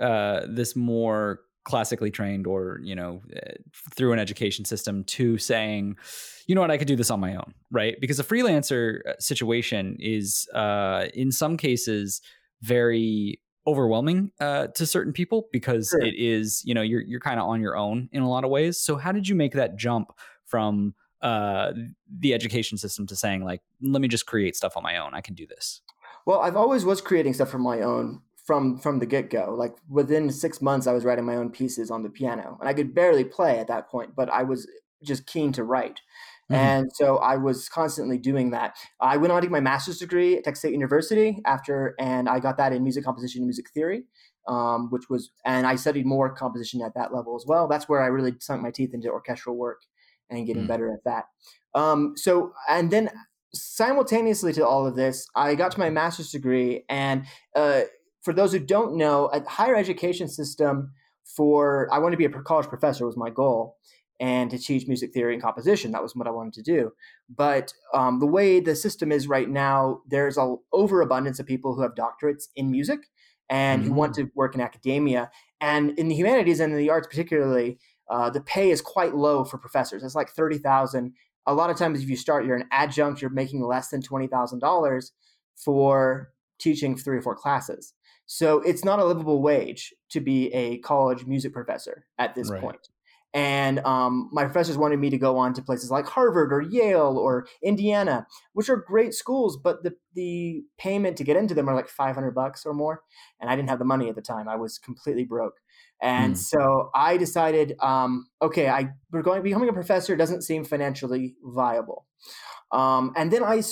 uh 0.01 0.43
this 0.49 0.77
more 0.77 1.41
classically 1.69 2.11
trained 2.11 2.47
or 2.47 2.81
you 2.83 2.95
know 2.95 3.21
eh, 3.37 3.53
through 3.95 4.13
an 4.13 4.19
education 4.19 4.65
system 4.65 5.05
to 5.05 5.37
saying 5.37 5.97
you 6.47 6.55
know 6.55 6.63
what? 6.63 6.71
I 6.71 6.79
could 6.79 6.89
do 6.89 6.97
this 6.97 7.11
on 7.11 7.21
my 7.21 7.35
own 7.37 7.53
right? 7.71 7.97
Because 8.01 8.19
a 8.19 8.25
freelancer 8.25 9.01
uh, 9.07 9.13
situation 9.19 9.99
is 10.01 10.49
uh, 10.55 11.09
in 11.13 11.31
some 11.31 11.59
cases 11.59 12.23
very 12.63 13.39
overwhelming 13.67 14.33
uh, 14.41 14.69
to 14.69 14.87
certain 14.87 15.13
people 15.13 15.49
because 15.53 15.91
sure. 15.91 16.01
it 16.01 16.15
is 16.17 16.63
you 16.65 16.73
know 16.73 16.81
you're 16.81 17.03
you're 17.03 17.21
kind 17.21 17.39
of 17.39 17.47
on 17.47 17.61
your 17.61 17.77
own 17.77 18.09
in 18.13 18.23
a 18.23 18.29
lot 18.29 18.45
of 18.45 18.51
ways. 18.51 18.81
So 18.81 18.97
how 18.97 19.13
did 19.13 19.29
you 19.29 19.35
make 19.35 19.53
that 19.53 19.77
jump 19.77 20.13
from 20.47 20.95
uh, 21.21 21.73
the 22.19 22.33
education 22.33 22.79
system 22.79 23.07
to 23.09 23.15
saying 23.15 23.45
like 23.45 23.61
let 23.83 24.01
me 24.01 24.09
just 24.09 24.25
create 24.25 24.57
stuff 24.57 24.75
on 24.77 24.83
my 24.83 24.97
own. 24.97 25.13
I 25.13 25.21
can 25.21 25.35
do 25.35 25.47
this. 25.47 25.83
Well 26.25 26.41
i've 26.41 26.57
always 26.57 26.85
was 26.85 27.01
creating 27.01 27.35
stuff 27.35 27.51
for 27.51 27.59
my 27.59 27.81
own 27.83 28.23
from 28.49 28.79
from 28.79 28.99
the 28.99 29.05
get 29.05 29.29
go. 29.29 29.55
Like 29.57 29.77
within 29.91 30.31
six 30.31 30.63
months, 30.63 30.87
I 30.87 30.95
was 30.95 31.05
writing 31.05 31.27
my 31.27 31.37
own 31.37 31.51
pieces 31.51 31.91
on 31.91 32.03
the 32.03 32.09
piano, 32.09 32.57
and 32.59 32.67
I 32.67 32.73
could 32.73 32.95
barely 32.95 33.23
play 33.23 33.59
at 33.59 33.69
that 33.69 33.91
point, 33.91 34.17
but 34.17 34.31
I 34.31 34.43
was 34.43 34.67
just 35.05 35.27
keen 35.27 35.53
to 35.53 35.65
write. 35.65 36.01
Mm-hmm. 36.51 36.55
And 36.55 36.91
so 36.95 37.19
I 37.19 37.37
was 37.37 37.69
constantly 37.69 38.17
doing 38.17 38.53
that. 38.53 38.75
I 39.03 39.19
went 39.19 39.35
on 39.35 39.43
to 39.43 39.47
get 39.47 39.53
my 39.53 39.61
master's 39.61 39.99
degree 39.99 40.39
at 40.39 40.45
Texas 40.45 40.61
State 40.61 40.73
University 40.73 41.43
after, 41.45 41.95
and 42.01 42.27
I 42.27 42.41
got 42.41 42.57
that 42.57 42.73
in 42.73 42.83
music 42.83 43.05
composition 43.05 43.41
and 43.41 43.49
music 43.49 43.69
theory, 43.75 44.05
um, 44.49 44.89
which 44.89 45.11
was, 45.11 45.31
and 45.45 45.67
I 45.67 45.77
studied 45.77 46.07
more 46.07 46.35
composition 46.35 46.81
at 46.81 46.95
that 46.95 47.13
level 47.13 47.37
as 47.37 47.45
well. 47.47 47.69
That's 47.69 47.87
where 47.87 48.03
I 48.03 48.07
really 48.07 48.33
sunk 48.41 48.63
my 48.63 48.71
teeth 48.71 48.95
into 48.95 49.11
orchestral 49.11 49.57
work 49.57 49.83
and 50.31 50.47
getting 50.47 50.63
mm-hmm. 50.63 50.69
better 50.69 50.91
at 50.91 51.05
that. 51.05 51.25
Um, 51.75 52.15
so, 52.17 52.55
and 52.67 52.91
then 52.91 53.11
simultaneously 53.53 54.55
to 54.55 54.67
all 54.67 54.87
of 54.87 54.97
this, 54.97 55.29
I 55.37 55.55
got 55.55 55.73
to 55.73 55.79
my 55.79 55.91
master's 55.91 56.31
degree, 56.31 56.85
and 56.89 57.27
uh, 57.55 57.83
for 58.23 58.33
those 58.33 58.53
who 58.53 58.59
don't 58.59 58.97
know, 58.97 59.27
a 59.33 59.49
higher 59.49 59.77
education 59.77 60.29
system 60.29 60.93
for 61.25 61.89
I 61.93 61.99
wanted 61.99 62.17
to 62.19 62.29
be 62.29 62.39
a 62.39 62.43
college 62.43 62.69
professor 62.69 63.07
was 63.07 63.17
my 63.17 63.31
goal, 63.31 63.77
and 64.21 64.51
to 64.51 64.59
teach 64.59 64.89
music 64.89 65.13
theory 65.13 65.35
and 65.35 65.43
composition. 65.43 65.93
That 65.93 66.03
was 66.03 66.17
what 66.17 66.27
I 66.27 66.31
wanted 66.31 66.55
to 66.55 66.63
do. 66.63 66.93
But 67.29 67.73
um, 67.95 68.19
the 68.19 68.27
way 68.27 68.61
the 68.61 68.75
system 68.75 69.13
is 69.13 69.29
right 69.29 69.49
now, 69.49 70.01
there's 70.09 70.37
an 70.37 70.59
overabundance 70.73 71.39
of 71.39 71.47
people 71.47 71.75
who 71.75 71.83
have 71.83 71.95
doctorates 71.95 72.49
in 72.57 72.71
music 72.71 73.01
and 73.49 73.83
mm-hmm. 73.83 73.93
who 73.93 73.97
want 73.97 74.13
mm. 74.13 74.17
to 74.17 74.31
work 74.35 74.55
in 74.55 74.61
academia 74.61 75.31
and 75.61 75.99
in 75.99 76.09
the 76.09 76.15
humanities 76.15 76.61
and 76.61 76.73
in 76.73 76.79
the 76.79 76.91
arts 76.91 77.07
particularly. 77.07 77.79
Uh, 78.11 78.31
the 78.31 78.41
pay 78.41 78.71
is 78.71 78.81
quite 78.81 79.15
low 79.15 79.45
for 79.45 79.59
professors. 79.59 80.03
It's 80.03 80.15
like 80.15 80.31
thirty 80.31 80.59
thousand. 80.59 81.13
A 81.47 81.55
lot 81.55 81.71
of 81.71 81.77
times, 81.77 82.03
if 82.03 82.09
you 82.09 82.17
start, 82.17 82.47
you're 82.47 82.57
an 82.57 82.69
adjunct. 82.71 83.21
You're 83.21 83.31
making 83.31 83.63
less 83.63 83.89
than 83.89 84.01
twenty 84.01 84.27
thousand 84.27 84.61
dollars 84.61 85.13
for 85.57 86.31
teaching 86.59 86.97
three 86.97 87.19
or 87.19 87.23
four 87.23 87.35
classes. 87.35 87.95
So 88.27 88.61
it's 88.61 88.85
not 88.85 88.99
a 88.99 89.05
livable 89.05 89.41
wage 89.41 89.95
to 90.11 90.21
be 90.21 90.53
a 90.53 90.79
college 90.79 91.25
music 91.25 91.53
professor 91.53 92.07
at 92.19 92.35
this 92.35 92.51
right. 92.51 92.61
point. 92.61 92.89
And 93.35 93.79
um, 93.81 94.31
my 94.33 94.45
professors 94.45 94.79
wanted 94.79 94.99
me 94.99 95.11
to 95.11 95.19
go 95.19 95.37
on 95.37 95.53
to 95.55 95.63
places 95.63 95.91
like 95.91 96.07
Harvard 96.07 96.53
or 96.53 96.63
Yale 96.63 97.19
or 97.19 97.47
Indiana, 97.63 98.27
which 98.55 98.71
are 98.71 98.77
great 98.77 99.13
schools, 99.13 99.59
but 99.63 99.83
the 99.83 99.95
the 100.15 100.63
payment 100.79 101.17
to 101.19 101.25
get 101.25 101.37
into 101.37 101.55
them 101.55 101.69
are 101.69 101.75
like 101.75 101.89
500 101.89 102.35
bucks 102.35 102.65
or 102.65 102.73
more. 102.73 103.03
And 103.39 103.51
I 103.51 103.57
didn't 103.57 103.69
have 103.69 103.79
the 103.79 103.85
money 103.85 104.09
at 104.09 104.15
the 104.15 104.23
time. 104.23 104.49
I 104.49 104.57
was 104.57 104.79
completely 104.79 105.25
broke. 105.25 105.55
And 106.01 106.35
mm. 106.35 106.39
so 106.39 106.91
I 106.95 107.17
decided, 107.17 107.75
um, 107.81 108.29
okay, 108.41 108.69
I 108.69 108.91
we're 109.13 109.23
going 109.23 109.43
becoming 109.43 109.69
a 109.69 109.75
professor 109.75 110.17
doesn't 110.17 110.43
seem 110.43 110.65
financially 110.65 111.35
viable. 111.43 112.07
Um, 112.73 113.13
and 113.17 113.31
then 113.31 113.45
I 113.45 113.63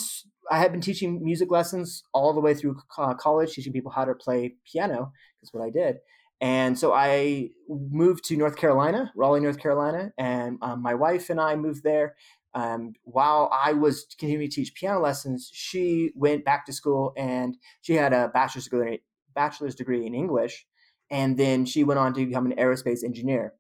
I 0.51 0.59
had 0.59 0.73
been 0.73 0.81
teaching 0.81 1.23
music 1.25 1.51
lessons 1.51 2.05
all 2.13 2.33
the 2.33 2.41
way 2.41 2.55
through 2.55 2.79
uh, 2.99 3.15
college, 3.15 3.53
teaching 3.53 3.73
people 3.73 3.91
how 3.91 4.05
to 4.05 4.15
play 4.15 4.55
piano. 4.71 5.13
That's 5.41 5.53
what 5.53 5.65
I 5.65 5.71
did. 5.71 5.97
And 6.41 6.79
so 6.79 6.93
I 6.93 7.51
moved 7.69 8.25
to 8.25 8.37
North 8.37 8.57
Carolina, 8.57 9.11
Raleigh, 9.17 9.41
North 9.41 9.59
Carolina, 9.59 10.13
and 10.19 10.59
um, 10.61 10.83
my 10.83 10.95
wife 10.95 11.31
and 11.31 11.41
I 11.41 11.57
moved 11.57 11.83
there. 11.83 12.15
Um, 12.55 12.95
while 13.05 13.51
I 13.53 13.73
was 13.73 14.07
continuing 14.19 14.49
to 14.49 14.55
teach 14.57 14.75
piano 14.75 15.01
lessons, 15.01 15.51
she 15.53 16.13
went 16.15 16.45
back 16.45 16.67
to 16.67 16.73
school 16.73 17.13
and 17.17 17.57
she 17.83 17.95
had 17.95 18.13
a 18.13 18.29
bachelor's 18.29 18.65
degree, 18.65 19.03
bachelor's 19.35 19.75
degree 19.75 20.07
in 20.07 20.15
English, 20.15 20.67
and 21.11 21.39
then 21.39 21.65
she 21.65 21.85
went 21.85 22.01
on 22.01 22.15
to 22.15 22.27
become 22.27 22.47
an 22.47 22.57
aerospace 22.57 23.05
engineer, 23.05 23.55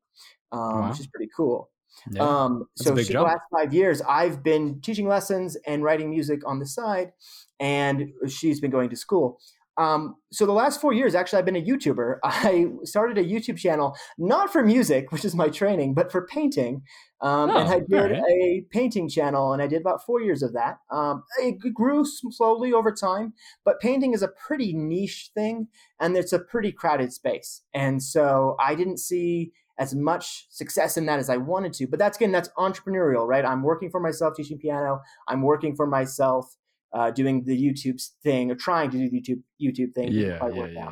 um, 0.53 0.61
wow. 0.61 0.89
which 0.89 1.01
is 1.01 1.07
pretty 1.07 1.31
cool. 1.35 1.71
Yeah, 2.11 2.23
um, 2.23 2.67
so 2.77 2.95
for 2.95 3.03
the 3.03 3.23
last 3.23 3.43
five 3.53 3.75
years, 3.75 4.03
I've 4.03 4.43
been 4.43 4.81
teaching 4.81 5.09
lessons 5.09 5.57
and 5.67 5.83
writing 5.83 6.11
music 6.11 6.41
on 6.47 6.59
the 6.59 6.67
side, 6.67 7.13
and 7.59 8.11
she's 8.29 8.61
been 8.61 8.71
going 8.71 8.91
to 8.91 8.97
school. 8.97 9.39
Um, 9.79 10.17
so 10.33 10.47
the 10.47 10.53
last 10.53 10.81
four 10.81 10.93
years, 10.93 11.15
actually, 11.15 11.39
I've 11.39 11.45
been 11.45 11.57
a 11.57 11.63
YouTuber. 11.63 12.19
I 12.25 12.67
started 12.85 13.19
a 13.19 13.25
YouTube 13.25 13.59
channel 13.59 13.97
not 14.19 14.53
for 14.53 14.63
music, 14.63 15.13
which 15.13 15.25
is 15.25 15.35
my 15.35 15.49
training, 15.49 15.95
but 15.95 16.11
for 16.11 16.27
painting. 16.27 16.83
Um, 17.21 17.51
oh, 17.51 17.57
and 17.57 17.69
I 17.69 17.81
did 17.81 18.13
right. 18.13 18.23
a 18.31 18.65
painting 18.71 19.09
channel, 19.09 19.53
and 19.53 19.63
I 19.63 19.67
did 19.67 19.81
about 19.81 20.05
four 20.05 20.21
years 20.21 20.43
of 20.43 20.53
that. 20.53 20.79
Um, 20.91 21.25
it 21.41 21.59
grew 21.75 22.05
slowly 22.05 22.73
over 22.73 22.93
time, 22.93 23.33
but 23.65 23.81
painting 23.81 24.13
is 24.13 24.23
a 24.23 24.29
pretty 24.29 24.73
niche 24.73 25.31
thing, 25.35 25.69
and 26.01 26.17
it's 26.17 26.33
a 26.33 26.39
pretty 26.39 26.73
crowded 26.73 27.13
space. 27.13 27.63
And 27.75 28.03
so 28.03 28.57
I 28.61 28.75
didn't 28.75 28.99
see 28.99 29.53
as 29.79 29.95
much 29.95 30.47
success 30.51 30.97
in 30.97 31.07
that 31.07 31.19
as 31.19 31.29
I 31.29 31.37
wanted 31.37 31.73
to. 31.75 31.87
But 31.87 31.99
that's 31.99 32.17
again, 32.17 32.33
that's 32.33 32.49
entrepreneurial, 32.59 33.27
right? 33.27 33.45
I'm 33.45 33.63
working 33.63 33.91
for 33.91 34.01
myself 34.01 34.35
teaching 34.37 34.59
piano. 34.59 35.01
I'm 35.29 35.43
working 35.43 35.77
for 35.77 35.87
myself 35.87 36.57
uh, 36.93 37.11
doing 37.11 37.45
the 37.45 37.57
YouTube 37.57 38.03
thing 38.23 38.51
or 38.51 38.55
trying 38.55 38.91
to 38.91 38.99
do 38.99 39.11
the 39.11 39.21
YouTube 39.21 39.43
YouTube 39.61 39.95
thing. 39.95 40.13
Yeah, 40.13 40.39
yeah, 40.43 40.67
yeah, 40.67 40.67
yeah, 40.67 40.91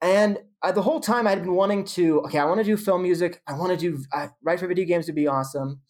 And 0.00 0.38
uh, 0.62 0.72
the 0.72 0.82
whole 0.82 1.00
time 1.00 1.26
I'd 1.26 1.40
been 1.40 1.54
wanting 1.54 1.84
to, 1.84 2.20
okay, 2.22 2.38
I 2.38 2.44
want 2.44 2.58
to 2.58 2.64
do 2.64 2.76
film 2.76 3.02
music. 3.02 3.42
I 3.46 3.54
want 3.54 3.70
to 3.72 3.76
do 3.76 4.02
uh, 4.12 4.28
write 4.42 4.60
for 4.60 4.68
video 4.68 4.84
games 4.84 5.06
would 5.06 5.16
be 5.16 5.26
awesome. 5.26 5.80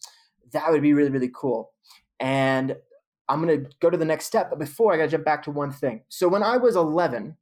That 0.51 0.71
would 0.71 0.81
be 0.81 0.93
really 0.93 1.11
really 1.11 1.31
cool. 1.33 1.71
And 2.19 2.75
I'm 3.29 3.39
gonna 3.39 3.65
go 3.79 3.89
to 3.89 3.97
the 3.97 4.05
next 4.05 4.25
step, 4.25 4.49
but 4.49 4.59
before 4.59 4.93
I 4.93 4.97
gotta 4.97 5.09
jump 5.09 5.25
back 5.25 5.43
to 5.43 5.51
one 5.51 5.71
thing. 5.71 6.03
So 6.09 6.27
when 6.27 6.43
I 6.43 6.57
was 6.57 6.75
11, 6.75 7.37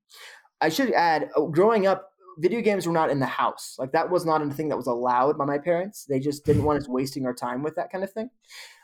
I 0.60 0.70
should 0.70 0.92
add, 0.94 1.30
uh, 1.36 1.42
growing 1.46 1.88
up, 1.88 2.11
video 2.38 2.62
games 2.62 2.88
were 2.88 2.94
not 2.94 3.10
in 3.10 3.20
the 3.20 3.26
house. 3.26 3.76
Like 3.78 3.92
that 3.92 4.10
was 4.10 4.26
not 4.26 4.42
a 4.42 4.50
thing 4.50 4.70
that 4.70 4.78
was 4.78 4.88
allowed 4.88 5.38
by 5.38 5.46
my 5.46 5.58
parents. 5.58 6.06
They 6.06 6.20
just 6.20 6.46
didn't 6.46 6.64
want 6.64 6.80
us 6.80 6.90
wasting 6.90 7.26
our 7.26 7.34
time 7.34 7.64
with 7.64 7.76
that 7.76 7.92
kind 7.92 8.04
of 8.04 8.12
thing. 8.12 8.30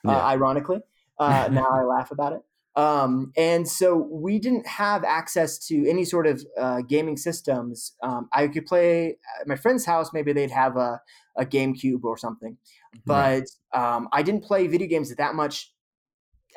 Uh, 0.07 0.11
yeah. 0.11 0.17
Uh, 0.17 0.21
ironically, 0.21 0.79
uh, 1.19 1.47
now 1.51 1.67
I 1.67 1.83
laugh 1.83 2.11
about 2.11 2.33
it. 2.33 2.41
Um, 2.75 3.33
and 3.35 3.67
so 3.67 3.95
we 3.95 4.37
didn't 4.37 4.67
have 4.67 5.03
access 5.03 5.57
to 5.67 5.89
any 5.89 6.05
sort 6.05 6.27
of 6.27 6.45
uh, 6.59 6.81
gaming 6.87 7.17
systems. 7.17 7.95
Um, 8.03 8.29
I 8.31 8.47
could 8.47 8.67
play 8.67 9.17
at 9.41 9.47
my 9.47 9.55
friend's 9.55 9.83
house. 9.83 10.11
Maybe 10.13 10.31
they'd 10.31 10.51
have 10.51 10.77
a, 10.77 11.01
a 11.35 11.43
GameCube 11.43 12.03
or 12.03 12.17
something, 12.17 12.57
but 13.03 13.45
um, 13.73 14.09
I 14.11 14.21
didn't 14.21 14.43
play 14.43 14.67
video 14.67 14.87
games 14.87 15.13
that 15.13 15.33
much 15.33 15.73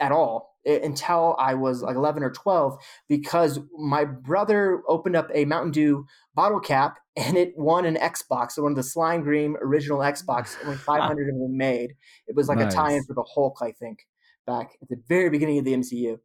at 0.00 0.12
all 0.12 0.56
eh, 0.66 0.80
until 0.82 1.36
I 1.38 1.54
was 1.54 1.82
like 1.82 1.94
11 1.94 2.22
or 2.22 2.30
12 2.30 2.78
because 3.08 3.60
my 3.78 4.04
brother 4.04 4.82
opened 4.88 5.14
up 5.14 5.30
a 5.34 5.44
Mountain 5.44 5.72
Dew 5.72 6.06
bottle 6.34 6.60
cap 6.60 6.98
and 7.16 7.36
it 7.36 7.52
won 7.56 7.84
an 7.84 7.96
Xbox, 7.96 8.52
so 8.52 8.62
one 8.62 8.72
of 8.72 8.76
the 8.76 8.82
Slime 8.82 9.22
Green 9.22 9.56
original 9.60 9.98
Xbox, 9.98 10.56
only 10.64 10.76
500 10.76 11.28
of 11.28 11.38
them 11.38 11.56
made. 11.56 11.94
It 12.26 12.34
was 12.34 12.48
like 12.48 12.58
nice. 12.58 12.72
a 12.72 12.76
tie-in 12.76 13.04
for 13.04 13.14
the 13.14 13.24
Hulk, 13.34 13.58
I 13.60 13.72
think, 13.72 14.06
back 14.46 14.70
at 14.82 14.88
the 14.88 14.96
very 15.08 15.28
beginning 15.28 15.58
of 15.58 15.64
the 15.64 15.74
MCU. 15.74 16.18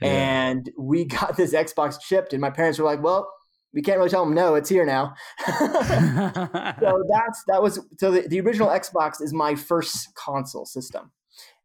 Yeah. 0.00 0.08
And 0.08 0.70
we 0.78 1.04
got 1.06 1.36
this 1.36 1.52
Xbox 1.52 2.02
shipped, 2.02 2.32
and 2.32 2.40
my 2.40 2.50
parents 2.50 2.78
were 2.78 2.84
like, 2.84 3.02
"Well, 3.02 3.30
we 3.74 3.82
can't 3.82 3.98
really 3.98 4.10
tell 4.10 4.24
them 4.24 4.34
no. 4.34 4.54
It's 4.54 4.68
here 4.68 4.86
now." 4.86 5.14
so 5.44 5.66
that's 5.66 7.42
that 7.48 7.60
was 7.60 7.80
so 7.98 8.12
the, 8.12 8.26
the 8.28 8.40
original 8.40 8.68
Xbox 8.68 9.20
is 9.20 9.32
my 9.34 9.56
first 9.56 10.14
console 10.14 10.66
system, 10.66 11.10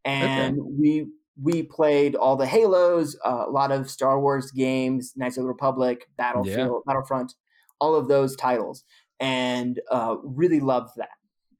and 0.04 0.60
okay. 0.60 0.70
we 0.80 1.08
we 1.42 1.64
played 1.64 2.16
all 2.16 2.36
the 2.36 2.46
Halos, 2.46 3.18
uh, 3.26 3.46
a 3.48 3.50
lot 3.50 3.72
of 3.72 3.90
Star 3.90 4.20
Wars 4.20 4.52
games, 4.52 5.14
Knights 5.16 5.38
of 5.38 5.44
the 5.44 5.48
Republic, 5.48 6.08
Battlefield, 6.18 6.84
yeah. 6.86 6.94
Battlefront, 6.94 7.34
all 7.80 7.96
of 7.96 8.08
those 8.08 8.36
titles, 8.36 8.84
and 9.20 9.80
uh, 9.92 10.18
really 10.24 10.60
loved 10.60 10.92
that. 10.98 11.10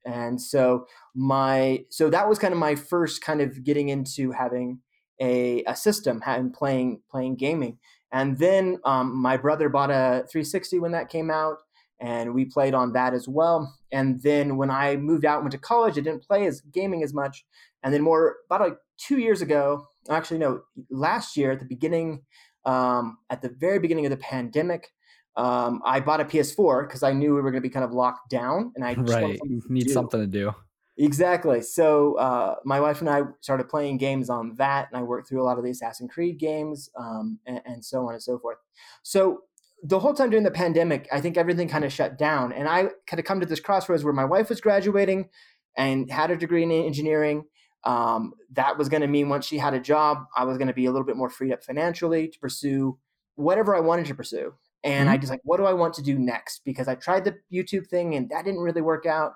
And 0.06 0.42
so 0.42 0.86
my 1.16 1.86
so 1.90 2.10
that 2.10 2.28
was 2.28 2.38
kind 2.38 2.54
of 2.54 2.60
my 2.60 2.76
first 2.76 3.22
kind 3.22 3.42
of 3.42 3.64
getting 3.64 3.90
into 3.90 4.32
having 4.32 4.80
a, 5.22 5.64
a 5.64 5.76
system 5.76 6.22
and 6.26 6.54
playing 6.54 7.02
playing 7.10 7.36
gaming. 7.38 7.78
And 8.12 8.38
then 8.38 8.80
um, 8.86 9.16
my 9.16 9.38
brother 9.38 9.70
bought 9.70 9.90
a 9.90 10.26
360 10.30 10.80
when 10.80 10.92
that 10.92 11.10
came 11.10 11.32
out, 11.32 11.58
and 12.00 12.36
we 12.36 12.46
played 12.46 12.76
on 12.76 12.94
that 12.94 13.14
as 13.14 13.28
well. 13.28 13.74
And 13.92 14.22
then 14.22 14.58
when 14.58 14.70
I 14.70 14.98
moved 14.98 15.26
out 15.26 15.38
and 15.38 15.46
went 15.46 15.54
to 15.54 15.58
college, 15.58 15.98
I 15.98 16.02
didn't 16.02 16.28
play 16.28 16.46
as 16.46 16.62
gaming 16.62 17.02
as 17.02 17.14
much. 17.14 17.44
And 17.82 17.94
then 17.94 18.02
more 18.02 18.38
about 18.46 18.62
like 18.62 18.78
two 18.98 19.18
years 19.18 19.42
ago, 19.42 19.86
actually 20.10 20.40
no, 20.40 20.62
last 20.90 21.38
year 21.38 21.52
at 21.52 21.60
the 21.60 21.66
beginning, 21.66 22.24
um, 22.66 23.18
at 23.30 23.42
the 23.42 23.50
very 23.50 23.80
beginning 23.80 24.06
of 24.06 24.12
the 24.12 24.18
pandemic, 24.18 24.90
um, 25.36 25.82
I 25.86 26.00
bought 26.00 26.22
a 26.22 26.26
PS4 26.26 26.88
because 26.88 27.04
I 27.04 27.12
knew 27.12 27.34
we 27.34 27.42
were 27.42 27.52
going 27.52 27.62
to 27.62 27.68
be 27.68 27.74
kind 27.74 27.86
of 27.86 27.92
locked 27.92 28.30
down, 28.30 28.72
and 28.76 28.86
I 28.86 28.94
right 28.94 29.40
need 29.70 29.88
do. 29.88 29.94
something 29.94 30.20
to 30.20 30.28
do. 30.28 30.54
Exactly. 30.98 31.62
So 31.62 32.16
uh, 32.18 32.56
my 32.66 32.80
wife 32.80 33.02
and 33.02 33.10
I 33.10 33.24
started 33.42 33.68
playing 33.68 33.98
games 33.98 34.30
on 34.30 34.56
that, 34.58 34.90
and 34.92 35.00
I 35.00 35.04
worked 35.04 35.28
through 35.28 35.42
a 35.42 35.46
lot 35.46 35.58
of 35.58 35.64
the 35.64 35.72
Assassin's 35.72 36.12
Creed 36.12 36.38
games, 36.38 36.90
um, 36.98 37.40
and, 37.48 37.62
and, 37.66 37.84
so 37.84 38.06
on 38.08 38.14
and 38.14 38.22
so 38.22 38.38
forth. 38.38 38.58
So 39.02 39.42
the 39.84 40.00
whole 40.00 40.14
time 40.14 40.30
during 40.30 40.44
the 40.44 40.52
pandemic, 40.52 41.08
I 41.12 41.20
think 41.20 41.36
everything 41.36 41.68
kind 41.68 41.84
of 41.84 41.92
shut 41.92 42.20
down, 42.20 42.54
and 42.54 42.68
I 42.68 42.90
kind 43.08 43.20
of 43.20 43.26
come 43.26 43.40
to 43.40 43.46
this 43.48 43.60
crossroads 43.60 44.04
where 44.04 44.14
my 44.14 44.26
wife 44.26 44.50
was 44.50 44.62
graduating 44.62 45.30
and 45.76 46.12
had 46.12 46.30
a 46.30 46.38
degree 46.38 46.62
in 46.62 46.72
engineering, 46.72 47.46
um, 47.84 48.34
that 48.54 48.78
was 48.78 48.90
going 48.90 49.02
to 49.02 49.08
mean 49.08 49.30
once 49.30 49.46
she 49.46 49.58
had 49.58 49.74
a 49.74 49.80
job, 49.80 50.26
I 50.36 50.46
was 50.46 50.58
going 50.58 50.68
to 50.68 50.74
be 50.74 50.86
a 50.86 50.92
little 50.92 51.06
bit 51.06 51.18
more 51.18 51.30
freed 51.30 51.52
up 51.52 51.64
financially 51.64 52.28
to 52.28 52.40
pursue 52.40 52.98
whatever 53.36 53.76
I 53.76 53.80
wanted 53.80 54.06
to 54.08 54.16
pursue. 54.16 54.54
And 54.84 55.08
mm-hmm. 55.08 55.14
I 55.14 55.18
just 55.18 55.32
like, 55.32 55.42
what 55.44 55.58
do 55.58 55.66
I 55.66 55.74
want 55.74 55.94
to 55.96 56.02
do 56.02 56.18
next? 56.18 56.62
Because 56.66 56.88
I 56.88 56.96
tried 56.96 57.26
the 57.26 57.36
YouTube 57.52 57.88
thing 57.88 58.16
and 58.16 58.30
that 58.30 58.46
didn't 58.46 58.62
really 58.62 58.82
work 58.82 59.06
out. 59.06 59.34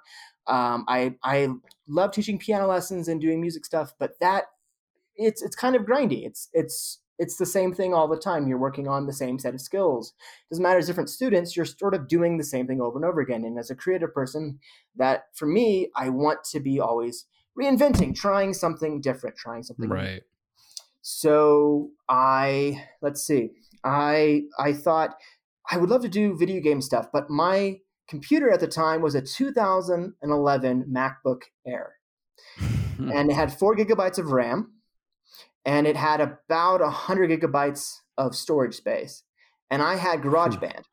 Um, 0.47 0.85
I 0.87 1.15
I 1.23 1.49
love 1.87 2.11
teaching 2.11 2.39
piano 2.39 2.67
lessons 2.67 3.07
and 3.07 3.19
doing 3.19 3.41
music 3.41 3.65
stuff, 3.65 3.93
but 3.99 4.19
that 4.21 4.45
it's 5.15 5.41
it's 5.41 5.55
kind 5.55 5.75
of 5.75 5.83
grindy. 5.83 6.25
It's 6.25 6.49
it's 6.53 6.99
it's 7.19 7.37
the 7.37 7.45
same 7.45 7.73
thing 7.73 7.93
all 7.93 8.07
the 8.07 8.17
time. 8.17 8.47
You're 8.47 8.57
working 8.57 8.87
on 8.87 9.07
the 9.07 9.13
same 9.13 9.39
set 9.39 9.53
of 9.53 9.61
skills. 9.61 10.13
Doesn't 10.49 10.63
matter 10.63 10.77
as 10.77 10.87
different 10.87 11.09
students, 11.09 11.55
you're 11.55 11.65
sort 11.65 11.95
of 11.95 12.07
doing 12.07 12.37
the 12.37 12.43
same 12.43 12.67
thing 12.67 12.79
over 12.79 12.97
and 12.97 13.05
over 13.05 13.21
again. 13.21 13.43
And 13.43 13.57
as 13.57 13.69
a 13.69 13.75
creative 13.75 14.13
person, 14.13 14.59
that 14.95 15.25
for 15.33 15.47
me, 15.47 15.89
I 15.95 16.09
want 16.09 16.43
to 16.51 16.59
be 16.59 16.79
always 16.79 17.25
reinventing, 17.59 18.15
trying 18.15 18.53
something 18.53 19.01
different, 19.01 19.35
trying 19.37 19.63
something 19.63 19.89
right. 19.89 20.05
New. 20.05 20.19
So 21.01 21.91
I 22.09 22.83
let's 23.01 23.25
see. 23.25 23.51
I 23.83 24.43
I 24.59 24.73
thought 24.73 25.15
I 25.69 25.77
would 25.77 25.89
love 25.89 26.01
to 26.01 26.09
do 26.09 26.37
video 26.37 26.61
game 26.61 26.81
stuff, 26.81 27.07
but 27.11 27.29
my 27.29 27.79
computer 28.07 28.51
at 28.51 28.59
the 28.59 28.67
time 28.67 29.01
was 29.01 29.15
a 29.15 29.21
2011 29.21 30.85
MacBook 30.93 31.41
Air, 31.65 31.93
and 32.97 33.31
it 33.31 33.33
had 33.33 33.53
four 33.53 33.75
gigabytes 33.75 34.17
of 34.17 34.31
RAM, 34.31 34.73
and 35.65 35.87
it 35.87 35.95
had 35.95 36.21
about 36.21 36.81
hundred 36.81 37.29
gigabytes 37.31 37.99
of 38.17 38.35
storage 38.35 38.75
space, 38.75 39.23
and 39.69 39.81
I 39.81 39.95
had 39.95 40.19
hmm. 40.19 40.29
GarageBand, 40.29 40.83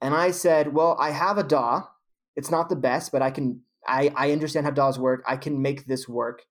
and 0.00 0.14
I 0.14 0.30
said, 0.30 0.72
well, 0.72 0.96
I 0.98 1.10
have 1.10 1.38
a 1.38 1.42
DAW. 1.42 1.88
It's 2.36 2.50
not 2.50 2.68
the 2.68 2.76
best, 2.76 3.12
but 3.12 3.22
I 3.22 3.30
can 3.30 3.62
I, 3.90 4.12
I 4.16 4.32
understand 4.32 4.66
how 4.66 4.70
DAWs 4.70 4.98
work. 4.98 5.24
I 5.26 5.36
can 5.36 5.60
make 5.60 5.86
this 5.86 6.08
work. 6.08 6.44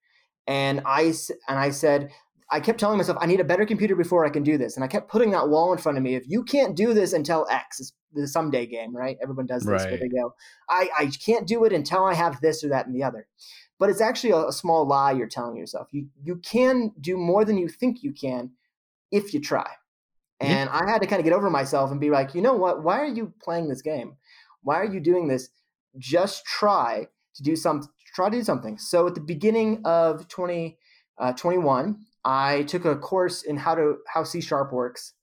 And 0.45 0.82
I, 0.86 1.13
and 1.47 1.58
I 1.60 1.69
said, 1.69 2.12
I 2.52 2.60
kept 2.60 2.80
telling 2.80 2.97
myself, 2.97 3.17
I 3.21 3.28
need 3.28 3.39
a 3.39 3.45
better 3.45 3.65
computer 3.65 3.95
before 3.95 4.25
I 4.25 4.30
can 4.30 4.43
do 4.43 4.58
this. 4.58 4.75
And 4.75 4.84
I 4.84 4.88
kept 4.88 5.10
putting 5.10 5.32
that 5.32 5.49
wall 5.49 5.71
in 5.71 5.78
front 5.78 5.97
of 5.97 6.04
me. 6.04 6.15
If 6.15 6.28
you 6.28 6.43
can't 6.43 6.75
do 6.75 6.93
this 6.93 7.13
until 7.13 7.47
X, 7.49 7.80
it's 7.80 7.93
the 8.13 8.28
someday 8.28 8.65
game, 8.65 8.95
right? 8.95 9.17
Everyone 9.21 9.45
does 9.45 9.63
this 9.63 9.84
right. 9.84 9.91
where 9.91 9.99
they 9.99 10.10
go, 10.10 10.34
I, 10.67 10.89
I 10.97 11.06
can't 11.23 11.47
do 11.47 11.63
it 11.65 11.73
until 11.73 12.04
I 12.04 12.15
have 12.15 12.41
this 12.41 12.63
or 12.63 12.69
that 12.69 12.88
and 12.88 12.95
the 12.95 13.04
other. 13.04 13.28
But 13.78 13.89
it's 13.89 14.02
actually 14.02 14.32
a, 14.32 14.47
a 14.47 14.52
small 14.52 14.86
lie 14.86 15.12
you're 15.12 15.28
telling 15.28 15.56
yourself. 15.56 15.88
You 15.91 16.08
you 16.21 16.36
can 16.38 16.91
do 16.99 17.15
more 17.15 17.45
than 17.45 17.58
you 17.58 17.69
think 17.69 18.04
you 18.04 18.12
can 18.12 18.52
if 19.12 19.34
you 19.34 19.39
try. 19.39 19.69
And 20.41 20.69
yeah. 20.69 20.80
I 20.80 20.89
had 20.89 21.02
to 21.02 21.08
kind 21.08 21.19
of 21.19 21.23
get 21.23 21.34
over 21.34 21.49
myself 21.49 21.91
and 21.91 21.99
be 21.99 22.10
like, 22.10 22.36
you 22.36 22.41
know 22.41 22.56
what? 22.56 22.84
Why 22.84 22.99
are 22.99 23.08
you 23.08 23.34
playing 23.41 23.69
this 23.69 23.82
game? 23.82 24.17
Why 24.63 24.75
are 24.75 24.91
you 24.91 24.99
doing 24.99 25.28
this? 25.28 25.49
Just 25.97 26.45
try 26.45 27.08
to 27.39 27.43
do 27.43 27.56
some 27.56 27.82
try 28.13 28.30
to 28.30 28.38
do 28.38 28.43
something. 28.43 28.78
So 28.78 29.08
at 29.08 29.15
the 29.15 29.21
beginning 29.21 29.82
of 29.86 30.28
2021, 30.28 31.89
uh, 31.89 31.93
I 32.25 32.63
took 32.63 32.86
a 32.86 32.97
course 32.97 33.43
in 33.43 33.58
how 33.58 33.75
to 33.75 33.97
how 34.13 34.23
C 34.23 34.41
sharp 34.41 34.73
works, 34.73 35.13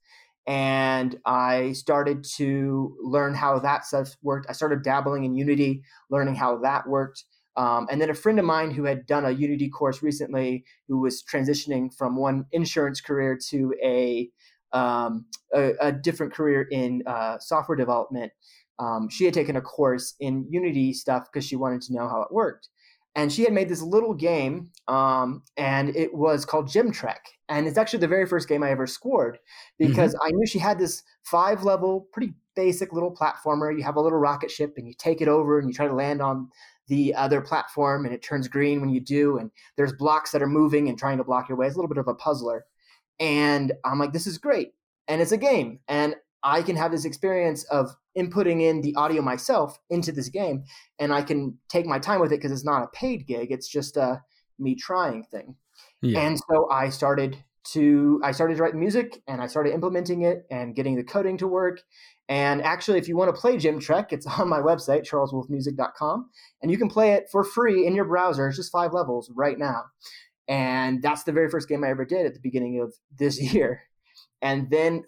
and 0.47 1.19
I 1.27 1.73
started 1.73 2.25
to 2.37 2.97
learn 3.03 3.35
how 3.35 3.59
that 3.59 3.85
stuff 3.85 4.17
worked. 4.23 4.47
I 4.49 4.53
started 4.53 4.83
dabbling 4.83 5.25
in 5.25 5.37
Unity, 5.37 5.83
learning 6.11 6.37
how 6.37 6.59
that 6.59 6.89
worked. 6.89 7.25
Um, 7.57 7.87
and 7.91 8.01
then 8.01 8.11
a 8.11 8.15
friend 8.15 8.39
of 8.39 8.45
mine 8.45 8.71
who 8.71 8.85
had 8.85 9.07
done 9.07 9.25
a 9.25 9.31
Unity 9.31 9.71
course 9.71 10.03
recently, 10.03 10.65
who 10.89 11.01
was 11.01 11.23
transitioning 11.23 11.95
from 11.95 12.17
one 12.17 12.47
insurance 12.53 13.01
career 13.01 13.39
to 13.49 13.75
a 13.83 14.31
um, 14.73 15.27
a, 15.55 15.73
a, 15.81 15.93
different 15.93 16.35
career 16.35 16.67
in 16.71 17.03
uh, 17.07 17.39
software 17.39 17.77
development, 17.77 18.33
um, 18.79 19.09
she 19.09 19.25
had 19.25 19.35
taken 19.35 19.57
a 19.57 19.61
course 19.61 20.15
in 20.21 20.47
Unity 20.51 20.93
stuff 20.93 21.29
because 21.33 21.47
she 21.47 21.57
wanted 21.57 21.83
to 21.83 21.95
know 21.95 22.09
how 22.09 22.23
it 22.23 22.33
worked. 22.33 22.69
And 23.15 23.33
she 23.33 23.45
had 23.45 23.55
made 23.55 23.71
this 23.71 23.81
little 23.81 24.13
game, 24.13 24.71
um, 24.89 25.43
and 25.57 25.97
it 25.97 26.13
was 26.13 26.45
called 26.45 26.69
Gem 26.69 26.93
Trek. 26.93 27.25
And 27.49 27.67
it's 27.67 27.79
actually 27.79 28.01
the 28.01 28.09
very 28.09 28.27
first 28.27 28.47
game 28.47 28.63
I 28.63 28.71
ever 28.71 28.87
scored 28.87 29.39
because 29.79 30.15
mm-hmm. 30.15 30.27
I 30.27 30.31
knew 30.33 30.47
she 30.47 30.59
had 30.59 30.79
this 30.79 31.03
five 31.23 31.63
level, 31.63 32.09
pretty 32.13 32.35
basic 32.55 32.93
little 32.93 33.15
platformer. 33.15 33.75
You 33.75 33.85
have 33.85 33.97
a 33.97 34.03
little 34.03 34.19
rocket 34.19 34.51
ship, 34.51 34.75
and 34.77 34.87
you 34.87 34.93
take 34.99 35.23
it 35.23 35.29
over 35.29 35.59
and 35.59 35.67
you 35.67 35.75
try 35.75 35.89
to 35.89 35.95
land 35.95 36.21
on 36.21 36.51
the 36.89 37.15
other 37.15 37.41
platform, 37.41 38.05
and 38.05 38.15
it 38.15 38.23
turns 38.23 38.49
green 38.49 38.83
when 38.83 38.91
you 38.91 39.01
do. 39.01 39.39
And 39.39 39.51
there's 39.79 39.95
blocks 39.95 40.33
that 40.33 40.43
are 40.43 40.47
moving 40.47 40.89
and 40.91 40.99
trying 40.99 41.17
to 41.17 41.25
block 41.25 41.49
your 41.49 41.57
way. 41.57 41.67
It's 41.67 41.75
a 41.75 41.79
little 41.79 41.89
bit 41.89 41.99
of 41.99 42.09
a 42.09 42.15
puzzler. 42.15 42.67
And 43.19 43.73
I'm 43.83 43.99
like, 43.99 44.13
this 44.13 44.27
is 44.27 44.37
great. 44.37 44.75
And 45.09 45.23
it's 45.23 45.33
a 45.33 45.39
game. 45.39 45.81
And 45.89 46.17
I 46.43 46.61
can 46.61 46.77
have 46.77 46.93
this 46.93 47.07
experience 47.07 47.65
of 47.65 47.97
inputting 48.17 48.63
in 48.63 48.81
the 48.81 48.95
audio 48.97 49.23
myself 49.23 49.79
into 49.91 50.13
this 50.13 50.29
game, 50.29 50.65
and 50.99 51.13
I 51.13 51.23
can 51.23 51.59
take 51.69 51.87
my 51.87 51.99
time 51.99 52.21
with 52.21 52.33
it 52.33 52.37
because 52.37 52.53
it's 52.53 52.65
not 52.65 52.83
a 52.83 52.89
paid 52.89 53.27
gig; 53.27 53.51
it's 53.51 53.69
just 53.69 53.97
a 53.97 54.23
me 54.59 54.75
trying 54.75 55.25
thing. 55.25 55.57
Yeah. 56.03 56.21
And 56.21 56.39
so 56.39 56.69
I 56.71 56.89
started 56.89 57.43
to 57.73 58.21
I 58.23 58.33
started 58.33 58.57
to 58.57 58.63
write 58.63 58.75
music, 58.75 59.23
and 59.27 59.41
I 59.41 59.47
started 59.47 59.75
implementing 59.75 60.23
it 60.23 60.47
and 60.51 60.75
getting 60.75 60.97
the 60.97 61.05
coding 61.05 61.39
to 61.39 61.49
work. 61.49 61.83
And 62.29 62.61
actually, 62.63 62.99
if 62.99 63.07
you 63.09 63.17
want 63.17 63.35
to 63.35 63.41
play 63.41 63.57
Gem 63.57 63.79
Trek, 63.79 64.13
it's 64.13 64.27
on 64.39 64.49
my 64.49 64.61
website, 64.61 65.09
charleswolfmusic.com, 65.09 66.31
and 66.63 66.71
you 66.71 66.79
can 66.79 66.89
play 66.89 67.13
it 67.13 67.29
for 67.31 67.45
free 67.45 67.87
in 67.87 67.95
your 67.95 68.05
browser. 68.05 68.49
It's 68.49 68.57
just 68.57 68.73
five 68.73 68.93
levels 68.93 69.31
right 69.35 69.59
now. 69.59 69.85
And 70.49 71.03
that's 71.03 71.25
the 71.25 71.33
very 71.33 71.51
first 71.51 71.69
game 71.69 71.83
I 71.83 71.91
ever 71.91 72.05
did 72.05 72.25
at 72.25 72.35
the 72.35 72.41
beginning 72.41 72.81
of 72.81 72.95
this 73.19 73.41
year. 73.55 73.83
And 74.43 74.71
then 74.71 75.05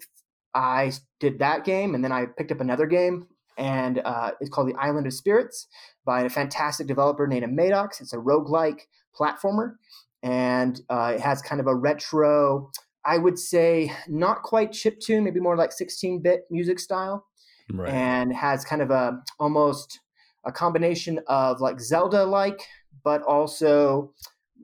I 0.53 0.91
did 1.19 1.39
that 1.39 1.65
game, 1.65 1.95
and 1.95 2.03
then 2.03 2.11
I 2.11 2.25
picked 2.25 2.51
up 2.51 2.61
another 2.61 2.85
game, 2.85 3.27
and 3.57 4.01
uh, 4.03 4.31
it's 4.39 4.49
called 4.49 4.69
The 4.69 4.79
Island 4.79 5.07
of 5.07 5.13
Spirits 5.13 5.67
by 6.05 6.21
a 6.21 6.29
fantastic 6.29 6.87
developer 6.87 7.27
named 7.27 7.51
Maddox. 7.53 8.01
It's 8.01 8.13
a 8.13 8.17
roguelike 8.17 8.81
platformer, 9.17 9.75
and 10.23 10.81
uh, 10.89 11.13
it 11.15 11.21
has 11.21 11.41
kind 11.41 11.61
of 11.61 11.67
a 11.67 11.75
retro, 11.75 12.71
I 13.05 13.17
would 13.17 13.37
say, 13.37 13.91
not 14.07 14.43
quite 14.43 14.71
chip 14.71 14.99
tune, 14.99 15.23
maybe 15.23 15.39
more 15.39 15.57
like 15.57 15.71
16 15.71 16.21
bit 16.21 16.41
music 16.49 16.79
style, 16.79 17.25
right. 17.71 17.93
and 17.93 18.33
has 18.33 18.65
kind 18.65 18.81
of 18.81 18.91
a 18.91 19.21
almost 19.39 19.99
a 20.45 20.51
combination 20.51 21.19
of 21.27 21.61
like 21.61 21.79
Zelda 21.79 22.23
like, 22.25 22.61
but 23.03 23.21
also 23.23 24.13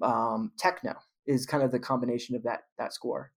um, 0.02 0.52
techno 0.58 0.96
is 1.28 1.46
kind 1.46 1.64
of 1.64 1.72
the 1.72 1.80
combination 1.80 2.36
of 2.36 2.44
that 2.44 2.62
that 2.78 2.94
score 2.94 3.32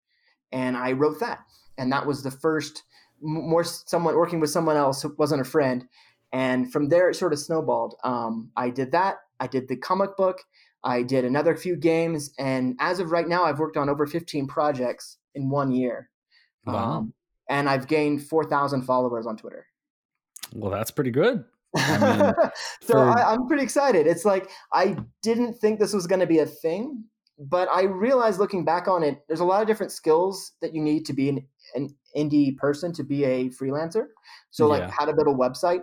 and 0.53 0.77
I 0.77 0.93
wrote 0.93 1.21
that, 1.21 1.41
and 1.79 1.91
that 1.93 2.07
was 2.07 2.23
the 2.23 2.31
first 2.31 2.83
more 3.21 3.65
someone 3.65 4.15
working 4.15 4.41
with 4.41 4.51
someone 4.51 4.77
else 4.77 5.03
who 5.03 5.15
wasn't 5.19 5.41
a 5.41 5.45
friend, 5.45 5.87
and 6.33 6.71
from 6.73 6.89
there 6.89 7.09
it 7.09 7.15
sort 7.15 7.33
of 7.33 7.39
snowballed. 7.39 7.95
Um, 8.05 8.51
I 8.57 8.71
did 8.71 8.93
that. 8.93 9.17
I 9.41 9.47
did 9.47 9.69
the 9.69 9.77
comic 9.77 10.17
book. 10.17 10.43
I 10.85 11.03
did 11.03 11.25
another 11.25 11.57
few 11.57 11.77
games, 11.77 12.31
and 12.39 12.77
as 12.81 13.01
of 13.01 13.11
right 13.11 13.27
now, 13.27 13.45
I've 13.45 13.59
worked 13.59 13.77
on 13.77 13.89
over 13.89 14.07
15 14.07 14.47
projects 14.47 15.19
in 15.35 15.49
one 15.49 15.73
year. 15.73 16.11
Wow. 16.67 16.99
Um, 16.99 17.15
and 17.49 17.69
I've 17.69 17.89
gained 17.89 18.23
4,000 18.23 18.83
followers 18.83 19.27
on 19.27 19.37
Twitter. 19.37 19.67
Well, 20.55 20.71
that's 20.71 20.91
pretty 20.91 21.11
good. 21.11 21.45
I 21.77 22.33
so 22.83 22.95
for- 22.95 22.99
I, 22.99 23.33
I'm 23.33 23.47
pretty 23.47 23.63
excited. 23.63 24.07
It's 24.07 24.25
like 24.25 24.51
I 24.73 24.97
didn't 25.23 25.55
think 25.55 25.79
this 25.79 25.93
was 25.93 26.07
going 26.07 26.21
to 26.21 26.27
be 26.27 26.39
a 26.39 26.47
thing, 26.47 27.05
but 27.39 27.69
I 27.69 27.85
realized 27.85 28.39
looking 28.39 28.65
back 28.65 28.89
on 28.89 29.03
it, 29.03 29.23
there's 29.29 29.41
a 29.41 29.45
lot 29.45 29.61
of 29.63 29.69
different 29.69 29.93
skills 29.93 30.53
that 30.61 30.75
you 30.75 30.83
need 30.83 31.05
to 31.07 31.13
be 31.13 31.29
an, 31.29 31.47
an 31.75 31.89
indie 32.17 32.57
person 32.57 32.93
to 32.95 33.05
be 33.05 33.25
a 33.25 33.49
freelancer. 33.51 34.07
So, 34.51 34.67
like 34.67 34.83
Yeah. 34.83 34.91
how 34.91 35.05
to 35.05 35.13
build 35.13 35.29
a 35.29 35.33
website, 35.33 35.83